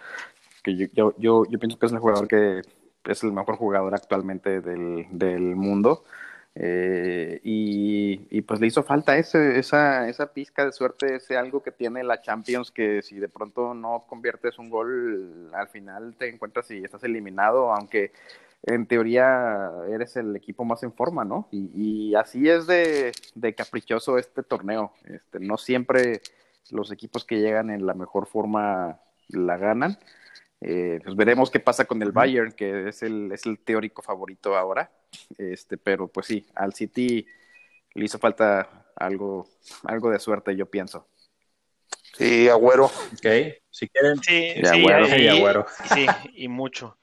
que 0.64 0.76
yo, 0.76 0.88
yo, 0.94 1.16
yo, 1.18 1.46
yo 1.50 1.60
pienso 1.60 1.80
que 1.80 1.86
es 1.86 1.94
el 1.94 2.00
jugador 2.00 2.28
que 2.28 2.62
es 3.06 3.24
el 3.24 3.32
mejor 3.32 3.56
jugador 3.56 3.96
actualmente 3.96 4.60
del, 4.60 5.08
del 5.12 5.56
mundo. 5.56 6.04
Eh, 6.56 7.40
y, 7.44 8.42
pues 8.42 8.60
le 8.60 8.68
hizo 8.68 8.84
falta 8.84 9.18
ese, 9.18 9.58
esa, 9.58 10.08
esa 10.08 10.34
pizca 10.34 10.66
de 10.66 10.72
suerte, 10.72 11.16
ese 11.16 11.38
algo 11.38 11.64
que 11.64 11.72
tiene 11.72 12.04
la 12.04 12.22
Champions, 12.22 12.72
que 12.72 13.02
si 13.02 13.20
de 13.20 13.30
pronto 13.30 13.74
no 13.74 14.06
conviertes 14.08 14.60
un 14.60 14.70
gol, 14.70 15.50
al 15.54 15.68
final 15.70 16.16
te 16.18 16.30
encuentras 16.30 16.70
y 16.72 16.84
estás 16.84 17.04
eliminado, 17.04 17.74
aunque 17.74 18.12
en 18.64 18.86
teoría 18.86 19.72
eres 19.90 20.16
el 20.16 20.36
equipo 20.36 20.64
más 20.64 20.84
en 20.84 20.94
forma, 20.94 21.26
¿no? 21.26 21.48
Y, 21.52 22.16
así 22.16 22.48
es 22.50 22.68
de, 22.68 23.12
de, 23.36 23.56
caprichoso 23.56 24.18
este 24.18 24.44
torneo. 24.44 24.94
Este, 25.06 25.40
no 25.40 25.58
siempre 25.58 26.22
los 26.70 26.92
equipos 26.92 27.26
que 27.26 27.40
llegan 27.40 27.70
en 27.70 27.86
la 27.86 27.94
mejor 27.94 28.28
forma 28.28 29.00
la 29.30 29.58
ganan. 29.58 29.98
Eh, 30.66 31.00
pues 31.04 31.16
veremos 31.16 31.52
qué 31.52 31.60
pasa 31.60 31.84
con 31.86 32.02
el 32.02 32.12
Bayern, 32.14 32.54
que 32.54 32.88
es 32.88 33.04
el, 33.04 33.32
es 33.34 33.46
el 33.46 33.60
teórico 33.60 34.02
favorito 34.02 34.56
ahora. 34.56 34.90
Este, 35.38 35.78
pero 35.78 36.08
pues 36.08 36.28
sí, 36.28 36.48
al 36.56 36.74
City 36.74 37.26
le 37.94 38.06
hizo 38.06 38.18
falta 38.18 38.88
algo, 38.96 39.48
algo 39.84 40.10
de 40.10 40.20
suerte, 40.20 40.56
yo 40.56 40.66
pienso. 40.66 41.08
Sí, 42.18 42.48
Agüero. 42.48 42.86
Ok, 42.86 43.28
si 43.70 43.90
quieren. 43.90 44.18
Sí, 44.22 44.54
Y 44.56 44.66
sí, 44.66 44.68
Agüero. 44.68 45.08
y- 45.08 45.22
Y 45.24 45.28
Agüero. 45.28 45.66
sí, 45.92 46.08
y 46.36 46.48
mucho. 46.48 46.98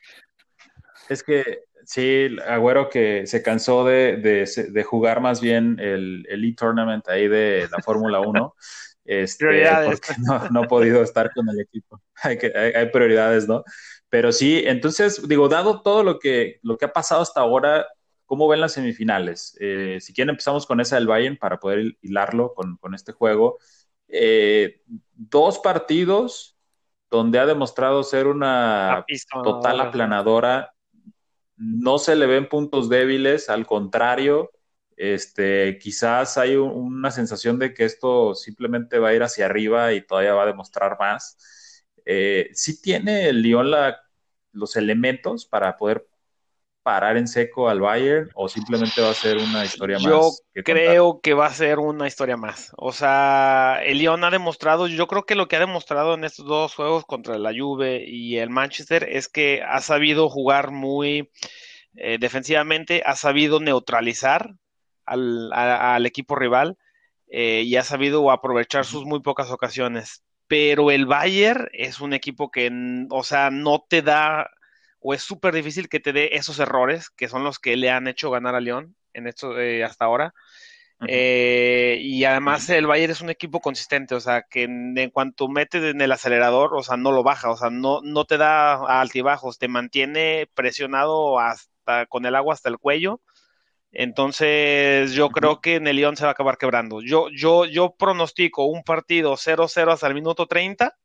Es 1.09 1.23
que 1.23 1.65
sí, 1.85 2.29
Agüero 2.47 2.89
que 2.89 3.27
se 3.27 3.43
cansó 3.43 3.85
de, 3.85 4.17
de, 4.19 4.49
de 4.71 4.85
jugar 4.85 5.21
más 5.21 5.41
bien 5.41 5.79
el 5.81 6.25
Elite 6.31 6.61
Tournament 6.61 7.07
ahí 7.09 7.29
de 7.29 7.69
la 7.71 7.83
Fórmula 7.83 8.21
1. 8.21 8.55
Este, 9.11 9.45
Prioridades. 9.45 10.01
porque 10.01 10.23
no, 10.23 10.49
no 10.51 10.63
ha 10.63 10.69
podido 10.69 11.03
estar 11.03 11.33
con 11.35 11.49
el 11.49 11.59
equipo. 11.61 12.01
Hay, 12.23 12.39
que, 12.39 12.53
hay, 12.55 12.73
hay 12.75 12.91
prioridades, 12.91 13.49
¿no? 13.49 13.65
Pero 14.09 14.31
sí, 14.31 14.63
entonces, 14.67 15.27
digo, 15.27 15.49
dado 15.49 15.83
todo 15.83 16.05
lo 16.05 16.19
que, 16.19 16.61
lo 16.63 16.77
que 16.77 16.85
ha 16.85 16.93
pasado 16.93 17.23
hasta 17.23 17.41
ahora, 17.41 17.87
¿cómo 18.27 18.47
ven 18.47 18.61
las 18.61 18.75
semifinales? 18.75 19.57
Eh, 19.59 19.97
si 20.01 20.13
quieren, 20.13 20.31
empezamos 20.31 20.67
con 20.67 20.81
esa 20.81 20.95
del 20.97 21.09
Bayern 21.09 21.39
para 21.39 21.59
poder 21.59 21.97
hilarlo 22.03 22.53
con, 22.55 22.77
con 22.77 22.95
este 22.95 23.11
juego. 23.11 23.59
Eh, 24.07 24.83
dos 25.15 25.59
partidos 25.59 26.57
donde 27.11 27.41
ha 27.41 27.47
demostrado 27.47 28.05
ser 28.05 28.29
una 28.29 29.05
total 29.43 29.81
aplanadora. 29.81 30.73
No 31.57 31.99
se 31.99 32.15
le 32.15 32.27
ven 32.27 32.49
puntos 32.49 32.89
débiles, 32.89 33.49
al 33.49 33.67
contrario, 33.67 34.53
este, 35.01 35.79
quizás 35.79 36.39
hay 36.39 36.57
un- 36.57 36.71
una 36.73 37.11
sensación 37.11 37.59
de 37.59 37.75
que 37.75 37.85
esto 37.87 38.35
simplemente 38.35 38.99
va 38.99 39.09
a 39.11 39.15
ir 39.15 39.23
hacia 39.23 39.47
arriba 39.47 39.93
y 39.95 40.07
todavía 40.07 40.35
va 40.35 40.45
a 40.45 40.47
demostrar 40.47 40.97
más. 41.01 41.85
Eh, 42.05 42.51
¿sí 42.55 42.81
tiene 42.83 43.29
el 43.29 43.43
Lyon 43.43 43.71
la- 43.71 44.01
los 44.53 44.77
elementos 44.77 45.47
para 45.47 45.77
poder 45.77 46.09
parar 46.83 47.17
en 47.19 47.29
seco 47.29 47.69
al 47.71 47.81
Bayern 47.81 48.31
o 48.35 48.49
simplemente 48.49 49.01
va 49.03 49.11
a 49.11 49.15
ser 49.15 49.39
una 49.39 49.65
historia 49.67 49.99
Yo 49.99 50.39
más? 50.39 50.45
contar? 50.67 50.99
creo 51.03 51.21
que 51.21 51.35
va 51.35 51.47
a 51.47 51.55
ser 51.55 51.79
una 51.79 52.07
historia 52.07 52.37
más. 52.37 52.73
O 52.77 52.93
sea, 52.93 53.81
el 53.85 53.99
Lyon 53.99 54.25
ha 54.25 54.31
demostrado, 54.31 54.87
yo 54.89 55.07
creo 55.07 55.25
que 55.25 55.35
lo 55.35 55.49
que 55.49 55.57
ha 55.57 55.61
demostrado 55.61 56.15
en 56.15 56.25
estos 56.25 56.47
dos 56.47 56.75
juegos 56.75 57.05
contra 57.07 57.39
la 57.39 57.53
Juve 57.57 58.05
y 58.07 58.39
el 58.39 58.51
Manchester 58.51 59.05
es 59.09 59.29
que 59.29 59.63
ha 59.63 59.81
sabido 59.81 60.29
jugar 60.29 60.71
muy 60.71 61.31
eh, 61.97 62.19
defensivamente, 62.21 63.03
ha 63.07 63.17
sabido 63.17 63.61
neutralizar 63.61 64.55
al, 65.11 65.53
a- 65.53 65.95
al 65.97 66.07
equipo 66.07 66.37
rival 66.37 66.79
eh, 67.29 67.63
y 67.65 67.77
ha 67.77 67.85
sabido 67.85 68.31
aprovechar 68.31 68.85
sus 68.87 69.05
muy 69.05 69.21
pocas 69.21 69.51
ocasiones. 69.51 70.23
Pero 70.49 70.91
el 70.91 71.07
Bayern 71.07 71.69
es 71.73 72.01
un 72.01 72.13
equipo 72.15 72.51
que, 72.51 72.71
o 73.11 73.23
sea, 73.25 73.51
no 73.51 73.85
te 73.89 74.03
da 74.03 74.51
o 75.01 75.15
es 75.15 75.23
súper 75.23 75.55
difícil 75.55 75.89
que 75.89 76.01
te 76.01 76.13
dé 76.13 76.31
esos 76.35 76.59
errores 76.59 77.11
que 77.11 77.29
son 77.29 77.45
los 77.45 77.59
que 77.59 77.77
le 77.77 77.91
han 77.91 78.09
hecho 78.09 78.31
ganar 78.31 78.55
a 78.55 78.61
León 78.61 78.97
en 79.15 79.27
esto 79.29 79.59
eh, 79.61 79.85
hasta 79.85 80.05
ahora. 80.07 80.35
Eh, 81.05 81.99
y 82.03 82.25
además 82.25 82.69
el 82.69 82.87
Bayern 82.87 83.13
es 83.13 83.21
un 83.23 83.31
equipo 83.31 83.61
consistente, 83.61 84.15
o 84.15 84.21
sea, 84.21 84.43
que 84.43 84.65
en, 84.65 84.97
en 84.99 85.11
cuanto 85.11 85.49
mete 85.49 85.91
en 85.91 86.01
el 86.03 86.13
acelerador, 86.13 86.75
o 86.77 86.83
sea, 86.83 86.97
no 86.99 87.11
lo 87.13 87.23
baja, 87.23 87.51
o 87.51 87.57
sea, 87.57 87.71
no, 87.71 88.01
no 88.03 88.25
te 88.27 88.37
da 88.39 89.01
altibajos, 89.01 89.59
te 89.59 89.69
mantiene 89.69 90.49
presionado 90.55 91.39
hasta 91.41 92.07
con 92.07 92.27
el 92.27 92.35
agua 92.37 92.55
hasta 92.55 92.69
el 92.69 92.79
cuello. 92.79 93.21
Entonces, 93.93 95.13
yo 95.13 95.31
creo 95.31 95.61
que 95.61 95.77
en 95.77 95.87
el 95.87 95.97
León 95.97 96.17
se 96.17 96.25
va 96.25 96.31
a 96.31 96.33
acabar 96.33 96.59
quebrando. 96.59 97.01
Yo, 97.03 97.29
yo, 97.31 97.65
yo 97.65 97.95
pronostico 97.99 98.67
un 98.67 98.85
partido 98.85 99.37
0-0 99.37 99.93
hasta 99.93 100.07
el 100.07 100.15
minuto 100.15 100.47
30 100.47 100.97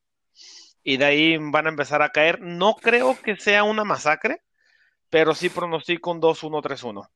y 0.83 0.97
de 0.97 1.05
ahí 1.05 1.37
van 1.37 1.65
a 1.65 1.69
empezar 1.69 2.03
a 2.03 2.09
caer. 2.09 2.41
No 2.41 2.75
creo 2.75 3.19
que 3.19 3.37
sea 3.37 3.63
una 3.63 3.83
masacre, 3.83 4.43
pero 5.09 5.33
sí 5.33 5.49
pronostico 5.49 6.11
un 6.11 6.21
2-1, 6.21 6.61
3-1. 6.61 7.09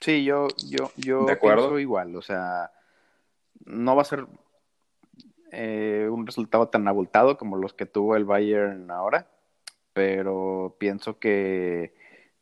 Sí, 0.00 0.24
yo, 0.24 0.48
yo, 0.68 0.90
yo 0.96 1.24
De 1.24 1.32
acuerdo. 1.32 1.62
pienso 1.62 1.78
igual, 1.78 2.16
o 2.16 2.20
sea, 2.20 2.72
no 3.64 3.96
va 3.96 4.02
a 4.02 4.06
ser 4.06 4.26
eh, 5.52 6.08
un 6.10 6.26
resultado 6.26 6.68
tan 6.68 6.86
abultado 6.88 7.38
como 7.38 7.56
los 7.56 7.72
que 7.72 7.86
tuvo 7.86 8.16
el 8.16 8.24
Bayern 8.24 8.90
ahora, 8.90 9.30
pero 9.92 10.76
pienso 10.78 11.18
que, 11.18 11.94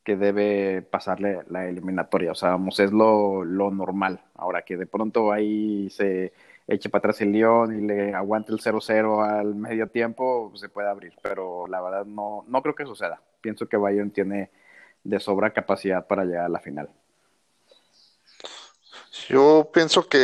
que 0.04 0.16
debe 0.16 0.82
pasarle 0.82 1.40
la 1.48 1.66
eliminatoria, 1.68 2.32
o 2.32 2.34
sea, 2.34 2.50
vamos, 2.50 2.80
es 2.80 2.90
lo, 2.92 3.44
normal. 3.44 4.20
Ahora 4.34 4.62
que 4.62 4.76
de 4.76 4.86
pronto 4.86 5.32
ahí 5.32 5.88
se 5.90 6.32
eche 6.66 6.88
para 6.88 7.00
atrás 7.00 7.20
el 7.20 7.32
Lyon 7.32 7.78
y 7.78 7.86
le 7.86 8.14
aguante 8.14 8.52
el 8.52 8.58
0-0 8.58 9.24
al 9.24 9.54
medio 9.54 9.88
tiempo, 9.88 10.52
se 10.56 10.68
puede 10.68 10.88
abrir, 10.88 11.14
pero 11.22 11.66
la 11.68 11.80
verdad 11.80 12.04
no, 12.04 12.44
no 12.48 12.62
creo 12.62 12.74
que 12.74 12.86
suceda. 12.86 13.20
Pienso 13.40 13.68
que 13.68 13.76
Bayern 13.76 14.10
tiene 14.10 14.50
de 15.04 15.20
sobra 15.20 15.52
capacidad 15.52 16.06
para 16.06 16.24
llegar 16.24 16.46
a 16.46 16.48
la 16.48 16.60
final. 16.60 16.90
Yo 19.28 19.70
pienso 19.72 20.08
que, 20.08 20.20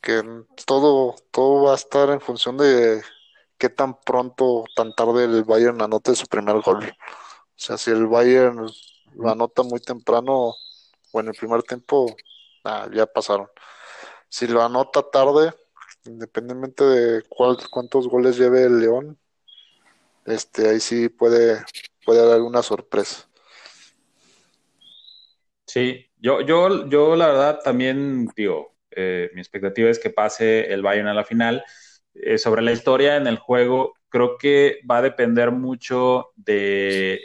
que 0.00 0.22
todo, 0.66 1.16
todo 1.30 1.64
va 1.64 1.72
a 1.72 1.76
estar 1.76 2.10
en 2.10 2.20
función 2.20 2.56
de 2.58 3.02
qué 3.58 3.68
tan 3.68 4.00
pronto, 4.00 4.64
tan 4.76 4.94
tarde 4.94 5.24
el 5.24 5.44
Bayern 5.44 5.82
anote 5.82 6.14
su 6.14 6.26
primer 6.26 6.60
gol. 6.60 6.92
O 7.56 7.60
sea, 7.60 7.78
si 7.78 7.90
el 7.90 8.06
Bayern 8.06 8.66
lo 9.14 9.30
anota 9.30 9.62
muy 9.62 9.80
temprano 9.80 10.54
o 11.12 11.20
en 11.20 11.28
el 11.28 11.34
primer 11.34 11.62
tiempo, 11.62 12.14
ah, 12.64 12.88
ya 12.92 13.06
pasaron. 13.06 13.48
Si 14.28 14.46
lo 14.48 14.62
anota 14.62 15.02
tarde, 15.10 15.52
independientemente 16.04 16.84
de 16.84 17.22
cuál, 17.28 17.56
cuántos 17.70 18.08
goles 18.08 18.36
lleve 18.36 18.64
el 18.64 18.80
León, 18.80 19.18
este, 20.26 20.68
ahí 20.68 20.80
sí 20.80 21.08
puede, 21.08 21.64
puede 22.04 22.26
dar 22.26 22.40
una 22.42 22.62
sorpresa. 22.62 23.28
Sí, 25.66 26.06
yo, 26.18 26.40
yo, 26.40 26.88
yo 26.88 27.16
la 27.16 27.28
verdad 27.28 27.60
también 27.62 28.28
digo, 28.36 28.74
eh, 28.90 29.30
mi 29.34 29.40
expectativa 29.40 29.90
es 29.90 29.98
que 29.98 30.10
pase 30.10 30.72
el 30.72 30.82
Bayern 30.82 31.08
a 31.08 31.14
la 31.14 31.24
final. 31.24 31.64
Eh, 32.14 32.38
sobre 32.38 32.62
la 32.62 32.72
historia 32.72 33.16
en 33.16 33.26
el 33.26 33.38
juego, 33.38 33.94
creo 34.08 34.38
que 34.38 34.80
va 34.88 34.98
a 34.98 35.02
depender 35.02 35.50
mucho 35.50 36.30
de 36.36 37.20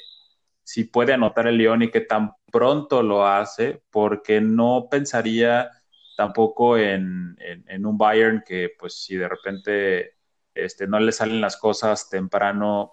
si 0.69 0.83
puede 0.83 1.13
anotar 1.13 1.47
el 1.47 1.57
León 1.57 1.81
y 1.81 1.89
qué 1.89 2.01
tan 2.01 2.33
pronto 2.51 3.01
lo 3.01 3.25
hace, 3.25 3.81
porque 3.89 4.39
no 4.39 4.87
pensaría 4.91 5.71
tampoco 6.15 6.77
en, 6.77 7.35
en, 7.39 7.65
en 7.67 7.85
un 7.87 7.97
Bayern 7.97 8.43
que 8.45 8.69
pues 8.77 8.93
si 9.03 9.15
de 9.15 9.27
repente 9.27 10.13
este, 10.53 10.85
no 10.85 10.99
le 10.99 11.11
salen 11.11 11.41
las 11.41 11.57
cosas 11.57 12.07
temprano, 12.07 12.91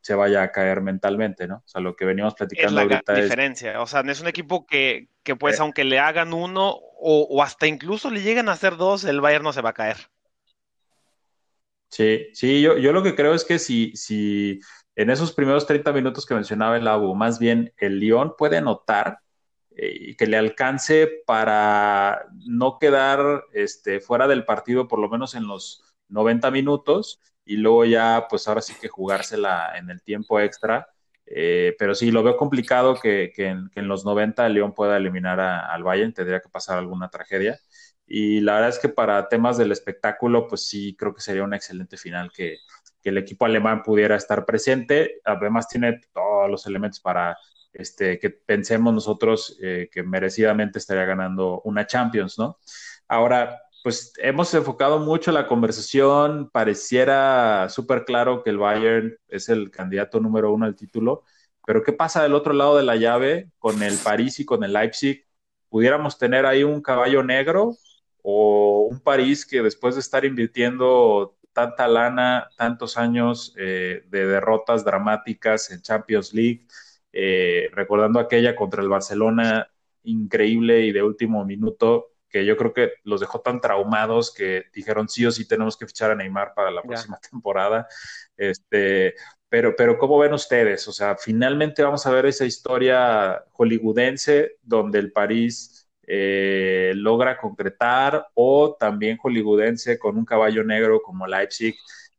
se 0.00 0.14
vaya 0.14 0.42
a 0.42 0.50
caer 0.50 0.80
mentalmente, 0.80 1.46
¿no? 1.46 1.56
O 1.56 1.68
sea, 1.68 1.82
lo 1.82 1.94
que 1.94 2.06
veníamos 2.06 2.32
Es 2.32 2.38
platicando 2.38 2.76
la 2.76 2.84
gran 2.86 3.02
ahorita 3.06 3.18
es 3.18 3.24
diferencia. 3.24 3.82
O 3.82 3.86
sea, 3.86 4.02
no 4.02 4.12
es 4.12 4.20
un 4.22 4.28
equipo 4.28 4.64
que, 4.64 5.10
que 5.22 5.36
pues, 5.36 5.58
Eh. 5.58 5.62
aunque 5.62 5.84
le 5.84 5.98
hagan 5.98 6.32
uno 6.32 6.70
o, 6.70 7.26
o 7.30 7.42
hasta 7.42 7.66
incluso 7.66 8.08
le 8.10 8.22
lleguen 8.22 8.48
a 8.48 8.52
hacer 8.52 8.78
dos, 8.78 9.04
el 9.04 9.20
Bayern 9.20 9.44
no 9.44 9.52
se 9.52 9.60
va 9.60 9.70
a 9.70 9.74
caer. 9.74 9.98
Sí, 11.88 12.28
sí, 12.34 12.62
yo, 12.62 12.78
yo 12.78 12.92
lo 12.92 13.02
que 13.02 13.16
creo 13.16 13.34
es 13.34 13.44
que 13.44 13.58
si, 13.58 13.94
si 13.96 14.60
en 14.96 15.10
esos 15.10 15.32
primeros 15.32 15.66
30 15.66 15.92
minutos 15.92 16.26
que 16.26 16.34
mencionaba 16.34 16.76
el 16.76 16.88
Abu, 16.88 17.14
más 17.14 17.38
bien 17.38 17.72
el 17.78 18.00
León 18.00 18.34
puede 18.38 18.58
anotar 18.58 19.18
eh, 19.76 19.94
y 20.00 20.16
que 20.16 20.26
le 20.26 20.36
alcance 20.36 21.08
para 21.26 22.26
no 22.46 22.78
quedar 22.78 23.44
este, 23.52 24.00
fuera 24.00 24.26
del 24.28 24.44
partido 24.44 24.88
por 24.88 24.98
lo 24.98 25.08
menos 25.08 25.34
en 25.34 25.46
los 25.46 25.84
90 26.08 26.50
minutos 26.50 27.20
y 27.44 27.56
luego 27.56 27.84
ya 27.84 28.26
pues 28.28 28.46
ahora 28.48 28.60
sí 28.62 28.74
que 28.80 28.88
jugársela 28.88 29.72
en 29.78 29.90
el 29.90 30.02
tiempo 30.02 30.40
extra. 30.40 30.88
Eh, 31.32 31.76
pero 31.78 31.94
sí, 31.94 32.10
lo 32.10 32.22
veo 32.24 32.36
complicado 32.36 32.96
que, 33.00 33.30
que, 33.34 33.46
en, 33.46 33.70
que 33.70 33.80
en 33.80 33.88
los 33.88 34.04
90 34.04 34.46
el 34.46 34.54
León 34.54 34.74
pueda 34.74 34.96
eliminar 34.96 35.38
a- 35.40 35.72
al 35.72 35.84
Bayern, 35.84 36.12
tendría 36.12 36.40
que 36.40 36.48
pasar 36.48 36.78
alguna 36.78 37.08
tragedia. 37.08 37.58
Y 38.06 38.40
la 38.40 38.54
verdad 38.54 38.70
es 38.70 38.78
que 38.80 38.88
para 38.88 39.28
temas 39.28 39.56
del 39.56 39.70
espectáculo, 39.72 40.48
pues 40.48 40.66
sí, 40.66 40.96
creo 40.98 41.14
que 41.14 41.20
sería 41.20 41.44
una 41.44 41.56
excelente 41.56 41.96
final 41.96 42.30
que, 42.34 42.56
que 43.02 43.10
el 43.10 43.18
equipo 43.18 43.44
alemán 43.44 43.82
pudiera 43.82 44.16
estar 44.16 44.44
presente. 44.44 45.20
Además, 45.24 45.68
tiene 45.68 46.00
todos 46.12 46.50
los 46.50 46.66
elementos 46.66 47.00
para 47.00 47.36
este, 47.72 48.18
que 48.18 48.30
pensemos 48.30 48.92
nosotros 48.92 49.56
eh, 49.62 49.88
que 49.92 50.02
merecidamente 50.02 50.78
estaría 50.78 51.04
ganando 51.04 51.60
una 51.64 51.86
Champions, 51.86 52.38
¿no? 52.38 52.58
Ahora, 53.08 53.60
pues 53.82 54.12
hemos 54.18 54.52
enfocado 54.54 54.98
mucho 54.98 55.32
la 55.32 55.46
conversación, 55.46 56.50
pareciera 56.50 57.68
súper 57.68 58.04
claro 58.04 58.42
que 58.42 58.50
el 58.50 58.58
Bayern 58.58 59.16
es 59.28 59.48
el 59.48 59.70
candidato 59.70 60.20
número 60.20 60.52
uno 60.52 60.66
al 60.66 60.76
título, 60.76 61.24
pero 61.66 61.82
¿qué 61.82 61.92
pasa 61.92 62.22
del 62.22 62.34
otro 62.34 62.52
lado 62.52 62.76
de 62.76 62.82
la 62.82 62.96
llave 62.96 63.50
con 63.58 63.82
el 63.82 63.96
París 63.98 64.40
y 64.40 64.44
con 64.44 64.64
el 64.64 64.72
Leipzig? 64.72 65.24
¿Pudiéramos 65.68 66.18
tener 66.18 66.46
ahí 66.46 66.64
un 66.64 66.82
caballo 66.82 67.22
negro 67.22 67.76
o 68.22 68.88
un 68.90 69.00
París 69.00 69.46
que 69.46 69.62
después 69.62 69.94
de 69.94 70.00
estar 70.00 70.24
invirtiendo 70.24 71.36
tanta 71.60 71.86
lana, 71.88 72.48
tantos 72.56 72.96
años 72.96 73.54
eh, 73.58 74.02
de 74.08 74.26
derrotas 74.26 74.84
dramáticas 74.84 75.70
en 75.70 75.82
Champions 75.82 76.32
League, 76.32 76.66
eh, 77.12 77.68
recordando 77.72 78.18
aquella 78.18 78.56
contra 78.56 78.82
el 78.82 78.88
Barcelona 78.88 79.70
increíble 80.04 80.80
y 80.86 80.92
de 80.92 81.02
último 81.02 81.44
minuto, 81.44 82.12
que 82.30 82.46
yo 82.46 82.56
creo 82.56 82.72
que 82.72 82.92
los 83.04 83.20
dejó 83.20 83.40
tan 83.40 83.60
traumados 83.60 84.32
que 84.32 84.64
dijeron 84.72 85.08
sí 85.08 85.26
o 85.26 85.30
sí 85.30 85.46
tenemos 85.46 85.76
que 85.76 85.86
fichar 85.86 86.12
a 86.12 86.14
Neymar 86.14 86.54
para 86.54 86.70
la 86.70 86.82
próxima 86.82 87.18
temporada. 87.30 87.86
Este, 88.36 89.14
pero, 89.48 89.74
pero 89.76 89.98
¿cómo 89.98 90.18
ven 90.18 90.32
ustedes? 90.32 90.88
O 90.88 90.92
sea, 90.92 91.16
finalmente 91.16 91.82
vamos 91.82 92.06
a 92.06 92.10
ver 92.10 92.24
esa 92.26 92.46
historia 92.46 93.44
hollywoodense 93.52 94.52
donde 94.62 94.98
el 94.98 95.12
París 95.12 95.79
eh, 96.12 96.90
logra 96.96 97.36
concretar 97.36 98.26
o 98.34 98.76
también 98.78 99.16
hollywoodense 99.16 99.96
con 99.96 100.18
un 100.18 100.24
caballo 100.24 100.64
negro 100.64 101.00
como 101.02 101.24
Leipzig 101.24 101.76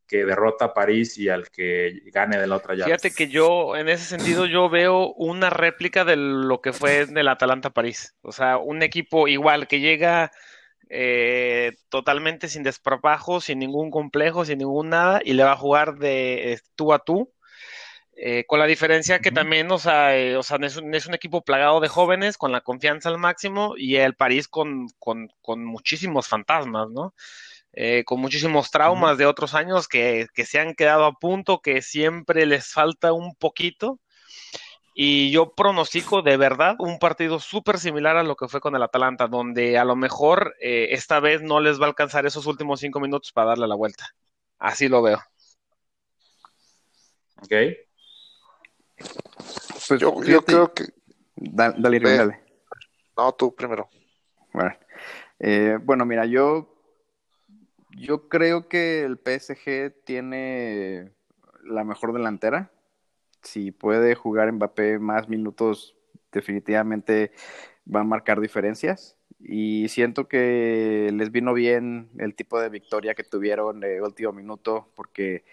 que 0.07 0.23
derrota 0.23 0.65
a 0.65 0.73
París 0.73 1.17
y 1.17 1.27
al 1.27 1.49
que 1.49 1.99
gane 2.05 2.37
de 2.37 2.47
la 2.47 2.55
otra 2.55 2.73
llave. 2.73 2.85
Fíjate 2.85 3.11
que 3.11 3.27
yo, 3.27 3.75
en 3.75 3.89
ese 3.89 4.05
sentido, 4.05 4.45
yo 4.45 4.69
veo 4.69 5.11
una 5.13 5.49
réplica 5.49 6.05
de 6.05 6.15
lo 6.15 6.61
que 6.61 6.71
fue 6.71 7.05
del 7.05 7.27
Atalanta 7.27 7.71
París. 7.71 8.15
O 8.21 8.31
sea, 8.31 8.57
un 8.57 8.81
equipo 8.81 9.27
igual 9.27 9.67
que 9.67 9.81
llega 9.81 10.31
eh, 10.89 11.73
totalmente 11.89 12.47
sin 12.47 12.63
desparpajo, 12.63 13.41
sin 13.41 13.59
ningún 13.59 13.91
complejo, 13.91 14.45
sin 14.45 14.59
ningún 14.59 14.89
nada, 14.89 15.19
y 15.23 15.33
le 15.33 15.43
va 15.43 15.51
a 15.51 15.57
jugar 15.57 15.97
de 15.97 16.61
tú 16.75 16.93
a 16.93 16.99
tú. 16.99 17.29
Eh, 18.23 18.45
con 18.45 18.59
la 18.59 18.67
diferencia 18.67 19.17
que 19.19 19.31
también, 19.31 19.71
o 19.71 19.79
sea, 19.79 20.15
eh, 20.15 20.37
o 20.37 20.43
sea 20.43 20.57
es, 20.61 20.77
un, 20.77 20.93
es, 20.93 21.07
un, 21.07 21.15
equipo 21.15 21.41
plagado 21.43 21.79
de 21.79 21.87
jóvenes, 21.87 22.37
con 22.37 22.51
la 22.51 22.61
confianza 22.61 23.09
al 23.09 23.17
máximo, 23.17 23.73
y 23.75 23.95
el 23.95 24.13
París 24.15 24.47
con, 24.47 24.89
con, 24.99 25.29
con 25.41 25.65
muchísimos 25.65 26.27
fantasmas, 26.27 26.87
¿no? 26.91 27.15
Eh, 27.73 28.03
con 28.05 28.19
muchísimos 28.21 28.69
traumas 28.69 29.17
de 29.17 29.25
otros 29.25 29.55
años 29.55 29.87
que, 29.87 30.27
que, 30.35 30.45
se 30.45 30.59
han 30.59 30.75
quedado 30.75 31.05
a 31.05 31.13
punto, 31.13 31.61
que 31.61 31.81
siempre 31.81 32.45
les 32.45 32.67
falta 32.71 33.11
un 33.11 33.33
poquito. 33.35 33.99
Y 34.93 35.31
yo 35.31 35.55
pronostico 35.55 36.21
de 36.21 36.37
verdad 36.37 36.75
un 36.79 36.99
partido 36.99 37.39
súper 37.39 37.79
similar 37.79 38.17
a 38.17 38.23
lo 38.23 38.35
que 38.35 38.47
fue 38.47 38.61
con 38.61 38.75
el 38.75 38.83
Atalanta, 38.83 39.27
donde 39.27 39.79
a 39.79 39.85
lo 39.85 39.95
mejor 39.95 40.55
esta 40.59 41.19
vez 41.19 41.41
no 41.41 41.59
les 41.59 41.79
va 41.79 41.85
a 41.85 41.89
alcanzar 41.89 42.25
esos 42.25 42.45
últimos 42.47 42.81
cinco 42.81 42.99
minutos 42.99 43.31
para 43.31 43.49
darle 43.49 43.67
la 43.67 43.75
vuelta. 43.75 44.09
Así 44.59 44.89
lo 44.89 45.01
veo. 45.01 45.19
Ok. 47.43 47.90
Pues 49.87 49.99
yo, 49.99 50.23
yo 50.23 50.43
creo 50.43 50.73
que. 50.73 50.85
Dale, 51.35 51.75
dale, 51.77 51.99
dale. 51.99 52.39
No, 53.17 53.31
tú 53.33 53.55
primero. 53.55 53.89
Bueno. 54.53 54.75
Eh, 55.39 55.79
bueno, 55.81 56.05
mira, 56.05 56.25
yo 56.25 56.71
yo 57.97 58.29
creo 58.29 58.67
que 58.67 59.03
el 59.03 59.17
PSG 59.17 60.03
tiene 60.03 61.11
la 61.63 61.83
mejor 61.83 62.13
delantera. 62.13 62.71
Si 63.41 63.71
puede 63.71 64.15
jugar 64.15 64.51
Mbappé 64.51 64.99
más 64.99 65.27
minutos, 65.27 65.95
definitivamente 66.31 67.31
va 67.93 68.01
a 68.01 68.05
marcar 68.05 68.39
diferencias. 68.39 69.17
Y 69.39 69.87
siento 69.89 70.27
que 70.27 71.09
les 71.13 71.31
vino 71.31 71.53
bien 71.53 72.09
el 72.19 72.35
tipo 72.35 72.59
de 72.59 72.69
victoria 72.69 73.15
que 73.15 73.23
tuvieron 73.23 73.79
de 73.79 74.01
último 74.01 74.31
minuto, 74.31 74.91
porque 74.95 75.43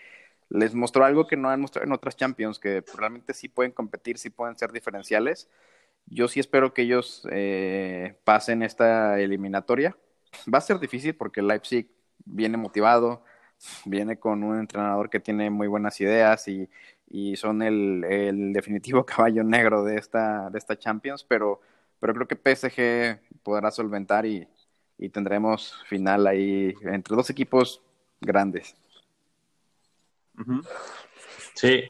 les 0.51 0.75
mostró 0.75 1.05
algo 1.05 1.27
que 1.27 1.37
no 1.37 1.51
han 1.51 1.61
mostrado 1.61 1.87
en 1.87 1.93
otras 1.93 2.17
Champions, 2.17 2.59
que 2.59 2.85
realmente 2.97 3.35
sí 3.35 3.49
pueden 3.49 3.73
competir, 3.73 4.19
sí 4.19 4.31
pueden 4.31 4.57
ser 4.57 4.73
diferenciales. 4.73 5.49
Yo 6.07 6.29
sí 6.29 6.41
espero 6.41 6.73
que 6.75 6.83
ellos 6.83 7.27
eh, 7.31 8.17
pasen 8.25 8.63
esta 8.63 9.21
eliminatoria. 9.21 9.97
Va 10.53 10.59
a 10.59 10.63
ser 10.63 10.79
difícil 10.79 11.15
porque 11.15 11.43
Leipzig 11.43 11.91
viene 12.25 12.57
motivado, 12.57 13.25
viene 13.85 14.19
con 14.19 14.43
un 14.45 14.59
entrenador 14.59 15.11
que 15.11 15.21
tiene 15.21 15.51
muy 15.51 15.69
buenas 15.69 16.01
ideas 16.01 16.49
y, 16.49 16.69
y 17.09 17.37
son 17.37 17.63
el, 17.63 18.05
el, 18.05 18.53
definitivo 18.53 19.05
caballo 19.07 19.45
negro 19.45 19.85
de 19.85 19.97
esta, 19.97 20.51
de 20.51 20.59
esta 20.59 20.79
Champions, 20.79 21.25
pero, 21.25 21.61
pero 22.01 22.15
creo 22.15 22.29
que 22.29 22.37
PSG 22.37 23.21
podrá 23.43 23.71
solventar 23.71 24.27
y, 24.27 24.49
y 24.99 25.09
tendremos 25.11 25.75
final 25.87 26.27
ahí 26.27 26.75
entre 26.83 27.17
dos 27.17 27.31
equipos 27.31 27.83
grandes. 28.21 28.75
Uh 30.39 30.45
-huh. 30.45 30.69
Sí. 31.55 31.89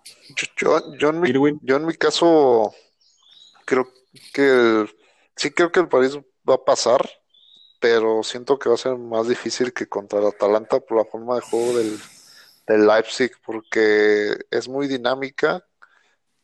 Yo, 0.57 0.96
yo, 0.99 1.11
en 1.11 1.20
mi, 1.20 1.32
yo 1.62 1.76
en 1.76 1.86
mi 1.86 1.94
caso 1.94 2.74
creo 3.64 3.92
que 4.32 4.86
sí 5.36 5.51
creo 5.51 5.70
que 5.70 5.80
el 5.80 5.88
París 5.88 6.18
va 6.49 6.55
a 6.55 6.64
pasar 6.64 7.09
pero 7.80 8.22
siento 8.22 8.59
que 8.59 8.68
va 8.68 8.74
a 8.74 8.78
ser 8.78 8.96
más 8.96 9.28
difícil 9.28 9.72
que 9.72 9.86
contra 9.88 10.18
el 10.18 10.26
Atalanta 10.26 10.80
por 10.80 10.99
la 10.99 11.05
forma 11.05 11.36
de 11.36 11.42
juego 11.42 11.78
del, 11.78 11.99
del 12.66 12.86
Leipzig, 12.86 13.32
porque 13.44 14.36
es 14.51 14.68
muy 14.68 14.88
dinámica 14.88 15.64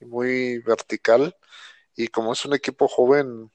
y 0.01 0.05
muy 0.05 0.59
vertical, 0.59 1.37
y 1.97 2.09
como 2.09 2.33
es 2.33 2.45
un 2.45 2.55
equipo 2.55 2.89
joven, 2.89 3.51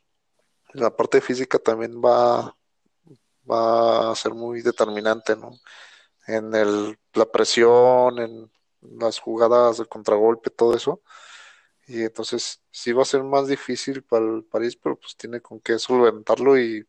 la 0.73 0.95
parte 0.95 1.21
física 1.21 1.59
también 1.59 2.01
va, 2.01 2.55
va 3.49 4.11
a 4.11 4.15
ser 4.15 4.33
muy 4.33 4.61
determinante, 4.61 5.35
¿no? 5.35 5.51
En 6.29 6.53
el, 6.53 6.97
la 7.13 7.25
presión, 7.25 8.19
en 8.19 8.51
las 8.81 9.19
jugadas 9.19 9.77
de 9.77 9.85
contragolpe, 9.85 10.49
todo 10.49 10.75
eso. 10.75 11.01
Y 11.87 12.03
entonces 12.03 12.61
sí 12.71 12.91
va 12.91 13.01
a 13.01 13.05
ser 13.05 13.23
más 13.23 13.47
difícil 13.47 14.03
para 14.03 14.25
el 14.25 14.43
París, 14.43 14.75
pero 14.75 14.95
pues 14.95 15.15
tiene 15.17 15.41
con 15.41 15.59
qué 15.59 15.79
solventarlo 15.79 16.57
y 16.57 16.85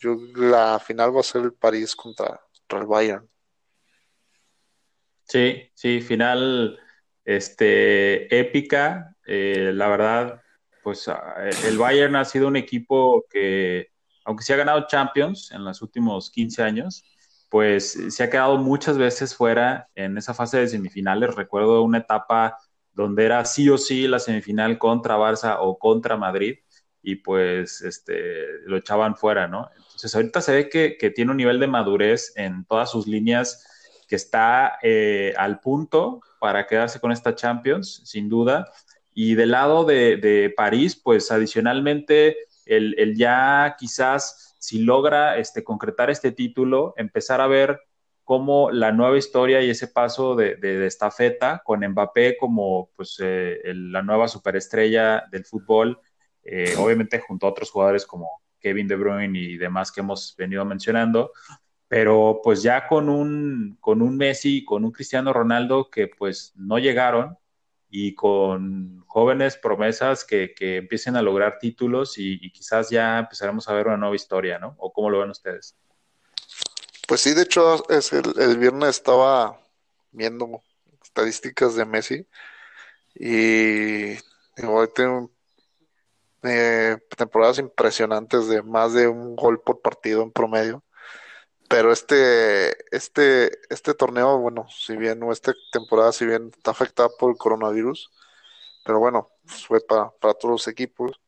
yo, 0.00 0.16
la 0.34 0.80
final 0.80 1.14
va 1.14 1.20
a 1.20 1.22
ser 1.22 1.42
el 1.42 1.52
París 1.52 1.94
contra, 1.94 2.40
contra 2.52 2.80
el 2.80 2.86
Bayern. 2.86 3.30
Sí, 5.22 5.70
sí, 5.74 6.00
final 6.00 6.78
este, 7.24 8.38
épica. 8.38 9.16
Eh, 9.26 9.70
la 9.72 9.88
verdad, 9.88 10.42
pues 10.82 11.08
el 11.64 11.78
Bayern 11.78 12.16
ha 12.16 12.24
sido 12.24 12.48
un 12.48 12.56
equipo 12.56 13.24
que, 13.30 13.88
aunque 14.24 14.44
se 14.44 14.52
ha 14.54 14.58
ganado 14.58 14.86
Champions 14.86 15.50
en 15.52 15.64
los 15.64 15.80
últimos 15.80 16.30
15 16.30 16.62
años, 16.62 17.04
pues 17.48 17.98
se 18.08 18.22
ha 18.22 18.30
quedado 18.30 18.56
muchas 18.58 18.98
veces 18.98 19.34
fuera 19.34 19.88
en 19.94 20.18
esa 20.18 20.34
fase 20.34 20.58
de 20.58 20.68
semifinales. 20.68 21.34
Recuerdo 21.34 21.82
una 21.82 21.98
etapa 21.98 22.58
donde 22.92 23.24
era 23.24 23.44
sí 23.44 23.68
o 23.68 23.78
sí 23.78 24.06
la 24.08 24.18
semifinal 24.18 24.78
contra 24.78 25.16
Barça 25.16 25.56
o 25.60 25.78
contra 25.78 26.16
Madrid 26.16 26.58
y 27.02 27.16
pues 27.16 27.82
este, 27.82 28.44
lo 28.64 28.76
echaban 28.76 29.14
fuera, 29.14 29.46
¿no? 29.46 29.68
Entonces 29.76 30.14
ahorita 30.14 30.40
se 30.40 30.52
ve 30.52 30.68
que, 30.68 30.96
que 30.98 31.10
tiene 31.10 31.32
un 31.32 31.36
nivel 31.36 31.60
de 31.60 31.66
madurez 31.66 32.32
en 32.36 32.64
todas 32.64 32.90
sus 32.90 33.06
líneas 33.06 33.66
que 34.08 34.16
está 34.16 34.78
eh, 34.82 35.34
al 35.36 35.60
punto 35.60 36.20
para 36.40 36.66
quedarse 36.66 37.00
con 37.00 37.12
esta 37.12 37.34
Champions, 37.34 38.02
sin 38.04 38.28
duda. 38.28 38.70
Y 39.12 39.34
del 39.34 39.52
lado 39.52 39.84
de, 39.84 40.16
de 40.16 40.52
París, 40.56 40.96
pues 40.96 41.30
adicionalmente, 41.30 42.36
el, 42.66 42.94
el, 42.98 43.16
ya 43.16 43.76
quizás 43.78 44.53
si 44.64 44.78
logra 44.78 45.36
este, 45.36 45.62
concretar 45.62 46.08
este 46.08 46.32
título, 46.32 46.94
empezar 46.96 47.42
a 47.42 47.46
ver 47.46 47.80
cómo 48.24 48.70
la 48.70 48.92
nueva 48.92 49.18
historia 49.18 49.60
y 49.60 49.68
ese 49.68 49.88
paso 49.88 50.34
de, 50.34 50.56
de, 50.56 50.78
de 50.78 50.86
estafeta 50.86 51.60
con 51.62 51.86
Mbappé 51.86 52.38
como 52.38 52.88
pues, 52.96 53.18
eh, 53.22 53.60
la 53.74 54.00
nueva 54.00 54.26
superestrella 54.26 55.24
del 55.30 55.44
fútbol, 55.44 56.00
eh, 56.42 56.74
obviamente 56.78 57.18
junto 57.18 57.46
a 57.46 57.50
otros 57.50 57.70
jugadores 57.70 58.06
como 58.06 58.42
Kevin 58.58 58.88
De 58.88 58.96
Bruyne 58.96 59.38
y 59.38 59.58
demás 59.58 59.92
que 59.92 60.00
hemos 60.00 60.34
venido 60.38 60.64
mencionando, 60.64 61.32
pero 61.86 62.40
pues 62.42 62.62
ya 62.62 62.86
con 62.88 63.10
un, 63.10 63.76
con 63.80 64.00
un 64.00 64.16
Messi, 64.16 64.64
con 64.64 64.86
un 64.86 64.92
Cristiano 64.92 65.34
Ronaldo 65.34 65.90
que 65.90 66.08
pues 66.08 66.54
no 66.56 66.78
llegaron 66.78 67.36
y 67.96 68.12
con 68.16 69.04
jóvenes 69.06 69.56
promesas 69.56 70.24
que, 70.24 70.52
que 70.52 70.78
empiecen 70.78 71.14
a 71.14 71.22
lograr 71.22 71.60
títulos 71.60 72.18
y, 72.18 72.50
quizás 72.50 72.90
ya 72.90 73.20
empezaremos 73.20 73.68
a 73.68 73.72
ver 73.72 73.86
una 73.86 73.96
nueva 73.96 74.16
historia, 74.16 74.58
¿no? 74.58 74.74
¿O 74.78 74.92
cómo 74.92 75.10
lo 75.10 75.20
ven 75.20 75.30
ustedes? 75.30 75.76
Pues 77.06 77.20
sí, 77.20 77.34
de 77.34 77.42
hecho, 77.42 77.88
es 77.88 78.12
el, 78.12 78.24
el 78.36 78.58
viernes 78.58 78.96
estaba 78.96 79.60
viendo 80.10 80.60
estadísticas 81.04 81.76
de 81.76 81.84
Messi 81.84 82.26
y 83.14 84.14
digo, 84.56 84.88
tengo 84.92 85.30
eh, 86.42 86.98
temporadas 87.16 87.60
impresionantes 87.60 88.48
de 88.48 88.60
más 88.62 88.92
de 88.92 89.06
un 89.06 89.36
gol 89.36 89.60
por 89.60 89.80
partido 89.80 90.24
en 90.24 90.32
promedio. 90.32 90.82
Pero 91.74 91.90
este, 91.90 92.96
este, 92.96 93.50
este 93.68 93.94
torneo, 93.94 94.38
bueno, 94.38 94.68
si 94.70 94.96
bien, 94.96 95.20
o 95.24 95.32
esta 95.32 95.52
temporada, 95.72 96.12
si 96.12 96.24
bien 96.24 96.52
está 96.56 96.70
afectada 96.70 97.08
por 97.08 97.32
el 97.32 97.36
coronavirus, 97.36 98.12
pero 98.84 99.00
bueno, 99.00 99.32
fue 99.44 99.80
para, 99.80 100.12
para 100.20 100.34
todos 100.34 100.52
los 100.52 100.68
equipos. 100.68 101.20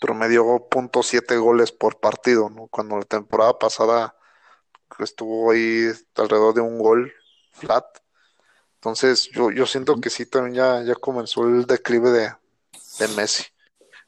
Promedió 0.00 0.44
.7 0.70 1.40
goles 1.40 1.72
por 1.72 1.98
partido, 1.98 2.48
¿no? 2.48 2.68
Cuando 2.68 2.96
la 2.96 3.02
temporada 3.02 3.58
pasada 3.58 4.16
estuvo 5.00 5.50
ahí 5.50 5.90
alrededor 6.14 6.54
de 6.54 6.60
un 6.60 6.78
gol 6.78 7.12
flat. 7.50 7.86
Entonces, 8.74 9.28
yo, 9.32 9.50
yo 9.50 9.66
siento 9.66 10.00
que 10.00 10.10
sí, 10.10 10.26
también 10.26 10.54
ya, 10.54 10.84
ya 10.84 10.94
comenzó 10.94 11.42
el 11.42 11.66
declive 11.66 12.10
de, 12.10 12.32
de 13.00 13.08
Messi 13.16 13.46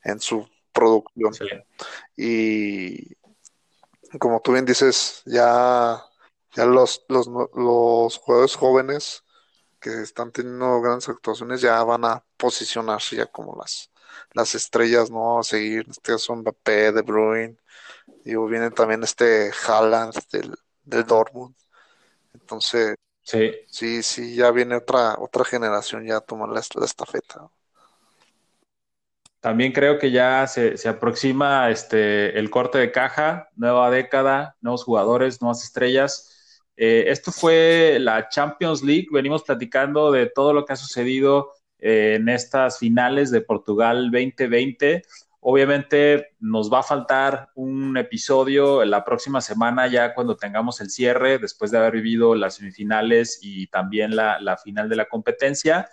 en 0.04 0.20
su 0.20 0.48
producción. 0.72 1.34
Sí. 1.34 1.46
Y 2.16 3.18
como 4.20 4.40
tú 4.40 4.52
bien 4.52 4.64
dices, 4.64 5.22
ya, 5.26 6.02
ya 6.54 6.64
los, 6.66 7.04
los, 7.09 7.26
los 7.28 8.18
jugadores 8.18 8.56
jóvenes 8.56 9.24
que 9.80 10.02
están 10.02 10.32
teniendo 10.32 10.80
grandes 10.82 11.09
actuaciones 11.09 11.61
ya 11.62 11.82
van 11.84 12.04
a 12.06 12.24
posicionarse 12.36 13.16
ya 13.16 13.26
como 13.26 13.56
las, 13.59 13.92
las 14.34 14.54
estrellas, 14.54 15.11
¿no? 15.11 15.40
A 15.40 15.44
seguir, 15.44 15.86
este 15.90 16.12
caso 16.12 16.36
Mbappé, 16.36 16.92
De 16.92 17.02
Bruyne, 17.02 17.59
digo, 18.24 18.46
viene 18.46 18.70
también 18.72 19.02
este 19.04 19.52
Haaland 19.68 20.14
del, 20.32 20.54
del 20.84 21.04
Dortmund. 21.06 21.54
Entonces, 22.34 22.96
Sí. 23.22 23.38
sí, 23.66 24.02
sí, 24.02 24.36
ya 24.36 24.50
viene 24.52 24.76
otra, 24.76 25.16
otra 25.18 25.44
generación 25.44 26.06
ya 26.06 26.18
a 26.18 26.20
tomar 26.22 26.50
la, 26.50 26.62
la 26.76 26.86
estafeta. 26.86 27.50
También 29.41 29.72
creo 29.72 29.99
que 29.99 30.11
ya 30.11 30.47
se, 30.49 30.76
se 30.76 30.89
aproxima 30.89 31.70
este, 31.70 32.39
el 32.39 32.51
corte 32.51 32.78
de 32.78 32.91
caja, 32.91 33.49
nueva 33.55 33.91
década, 33.91 34.57
nuevos 34.61 34.82
jugadores, 34.82 35.41
nuevas 35.41 35.62
estrellas. 35.62 36.64
Eh, 36.76 37.05
esto 37.09 37.30
fue 37.30 37.99
la 38.01 38.28
Champions 38.28 38.82
League. 38.82 39.07
Venimos 39.12 39.45
platicando 39.45 40.11
de 40.11 40.26
todo 40.26 40.53
lo 40.53 40.64
que 40.64 40.72
ha 40.72 40.76
sucedido 40.76 41.53
eh, 41.78 42.14
en 42.16 42.28
estas 42.28 42.78
finales 42.78 43.30
de 43.30 43.41
Portugal 43.41 44.11
2020. 44.11 45.03
Obviamente 45.41 46.30
nos 46.41 46.72
va 46.72 46.80
a 46.80 46.82
faltar 46.82 47.51
un 47.55 47.97
episodio 47.97 48.84
la 48.84 49.05
próxima 49.05 49.41
semana 49.41 49.86
ya 49.86 50.14
cuando 50.14 50.36
tengamos 50.36 50.80
el 50.80 50.91
cierre, 50.91 51.39
después 51.39 51.70
de 51.70 51.78
haber 51.78 51.93
vivido 51.93 52.34
las 52.34 52.57
semifinales 52.57 53.39
y 53.41 53.68
también 53.68 54.16
la, 54.16 54.41
la 54.41 54.57
final 54.57 54.89
de 54.89 54.97
la 54.97 55.09
competencia 55.09 55.89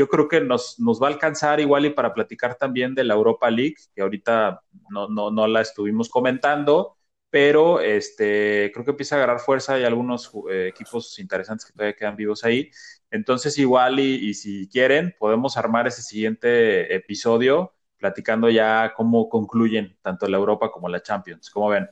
yo 0.00 0.08
creo 0.08 0.28
que 0.28 0.40
nos, 0.40 0.80
nos, 0.80 0.98
va 0.98 1.08
a 1.08 1.10
alcanzar 1.10 1.60
igual 1.60 1.84
y 1.84 1.90
para 1.90 2.14
platicar 2.14 2.54
también 2.54 2.94
de 2.94 3.04
la 3.04 3.12
Europa 3.12 3.50
League, 3.50 3.76
que 3.94 4.00
ahorita 4.00 4.62
no, 4.88 5.08
no, 5.08 5.30
no 5.30 5.46
la 5.46 5.60
estuvimos 5.60 6.08
comentando, 6.08 6.96
pero 7.28 7.80
este, 7.82 8.70
creo 8.72 8.82
que 8.86 8.92
empieza 8.92 9.16
a 9.16 9.18
agarrar 9.18 9.40
fuerza 9.40 9.78
y 9.78 9.84
algunos 9.84 10.32
eh, 10.50 10.68
equipos 10.68 11.18
interesantes 11.18 11.66
que 11.66 11.74
todavía 11.74 11.94
quedan 11.94 12.16
vivos 12.16 12.44
ahí. 12.44 12.70
Entonces 13.10 13.58
igual 13.58 14.00
y, 14.00 14.30
y, 14.30 14.32
si 14.32 14.70
quieren, 14.70 15.14
podemos 15.18 15.58
armar 15.58 15.86
ese 15.86 16.00
siguiente 16.00 16.94
episodio 16.94 17.74
platicando 17.98 18.48
ya 18.48 18.94
cómo 18.96 19.28
concluyen 19.28 19.98
tanto 20.00 20.26
la 20.28 20.38
Europa 20.38 20.70
como 20.70 20.88
la 20.88 21.02
Champions. 21.02 21.50
¿Cómo 21.50 21.68
ven? 21.68 21.90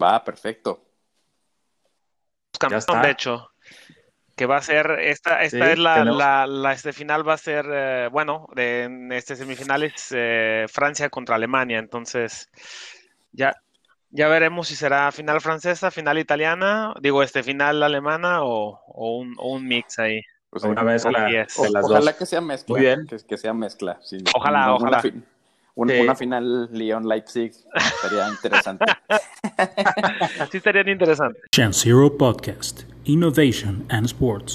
Va, 0.00 0.22
perfecto. 0.22 0.84
Campeón, 2.60 3.02
de 3.02 3.10
hecho 3.10 3.49
que 4.40 4.46
va 4.46 4.56
a 4.56 4.62
ser, 4.62 4.92
esta, 5.00 5.42
esta 5.42 5.66
sí, 5.66 5.72
es 5.72 5.78
la, 5.78 6.02
la, 6.02 6.46
la, 6.46 6.72
este 6.72 6.94
final 6.94 7.28
va 7.28 7.34
a 7.34 7.36
ser, 7.36 7.66
eh, 7.70 8.08
bueno, 8.10 8.48
de, 8.56 8.84
en 8.84 9.12
este 9.12 9.36
semifinales 9.36 10.06
eh, 10.12 10.64
Francia 10.66 11.10
contra 11.10 11.34
Alemania, 11.34 11.78
entonces 11.78 12.48
ya, 13.32 13.54
ya 14.08 14.28
veremos 14.28 14.68
si 14.68 14.76
será 14.76 15.12
final 15.12 15.42
francesa, 15.42 15.90
final 15.90 16.18
italiana, 16.18 16.94
digo, 17.02 17.22
este 17.22 17.42
final 17.42 17.82
alemana 17.82 18.42
o, 18.42 18.80
o, 18.86 19.18
un, 19.18 19.34
o 19.36 19.52
un, 19.52 19.68
mix 19.68 19.98
ahí. 19.98 20.22
Pues 20.48 20.64
una 20.64 20.84
mezcla 20.84 21.24
de 21.24 21.40
las 21.40 21.58
ojalá 21.84 22.00
dos. 22.00 22.14
que 22.14 22.24
sea 22.24 22.40
mezcla. 22.40 22.72
Muy 22.72 22.80
bien. 22.80 23.06
Que, 23.06 23.18
que 23.18 23.36
sea 23.36 23.52
mezcla. 23.52 23.98
Sí. 24.00 24.24
Ojalá, 24.34 24.60
una, 24.60 24.74
ojalá. 24.76 24.96
Una, 24.96 25.02
fi 25.02 25.22
una, 25.74 25.92
sí. 25.92 26.00
una 26.00 26.14
final 26.16 26.68
Lyon-Leipzig 26.72 27.52
sería 28.00 28.26
interesante. 28.30 28.86
sí, 30.50 30.56
estaría 30.56 30.90
interesante. 30.90 31.40
Chance 31.50 31.80
Zero 31.84 32.16
Podcast. 32.16 32.89
Innovation 33.06 33.86
and 33.88 34.08
Sports. 34.08 34.48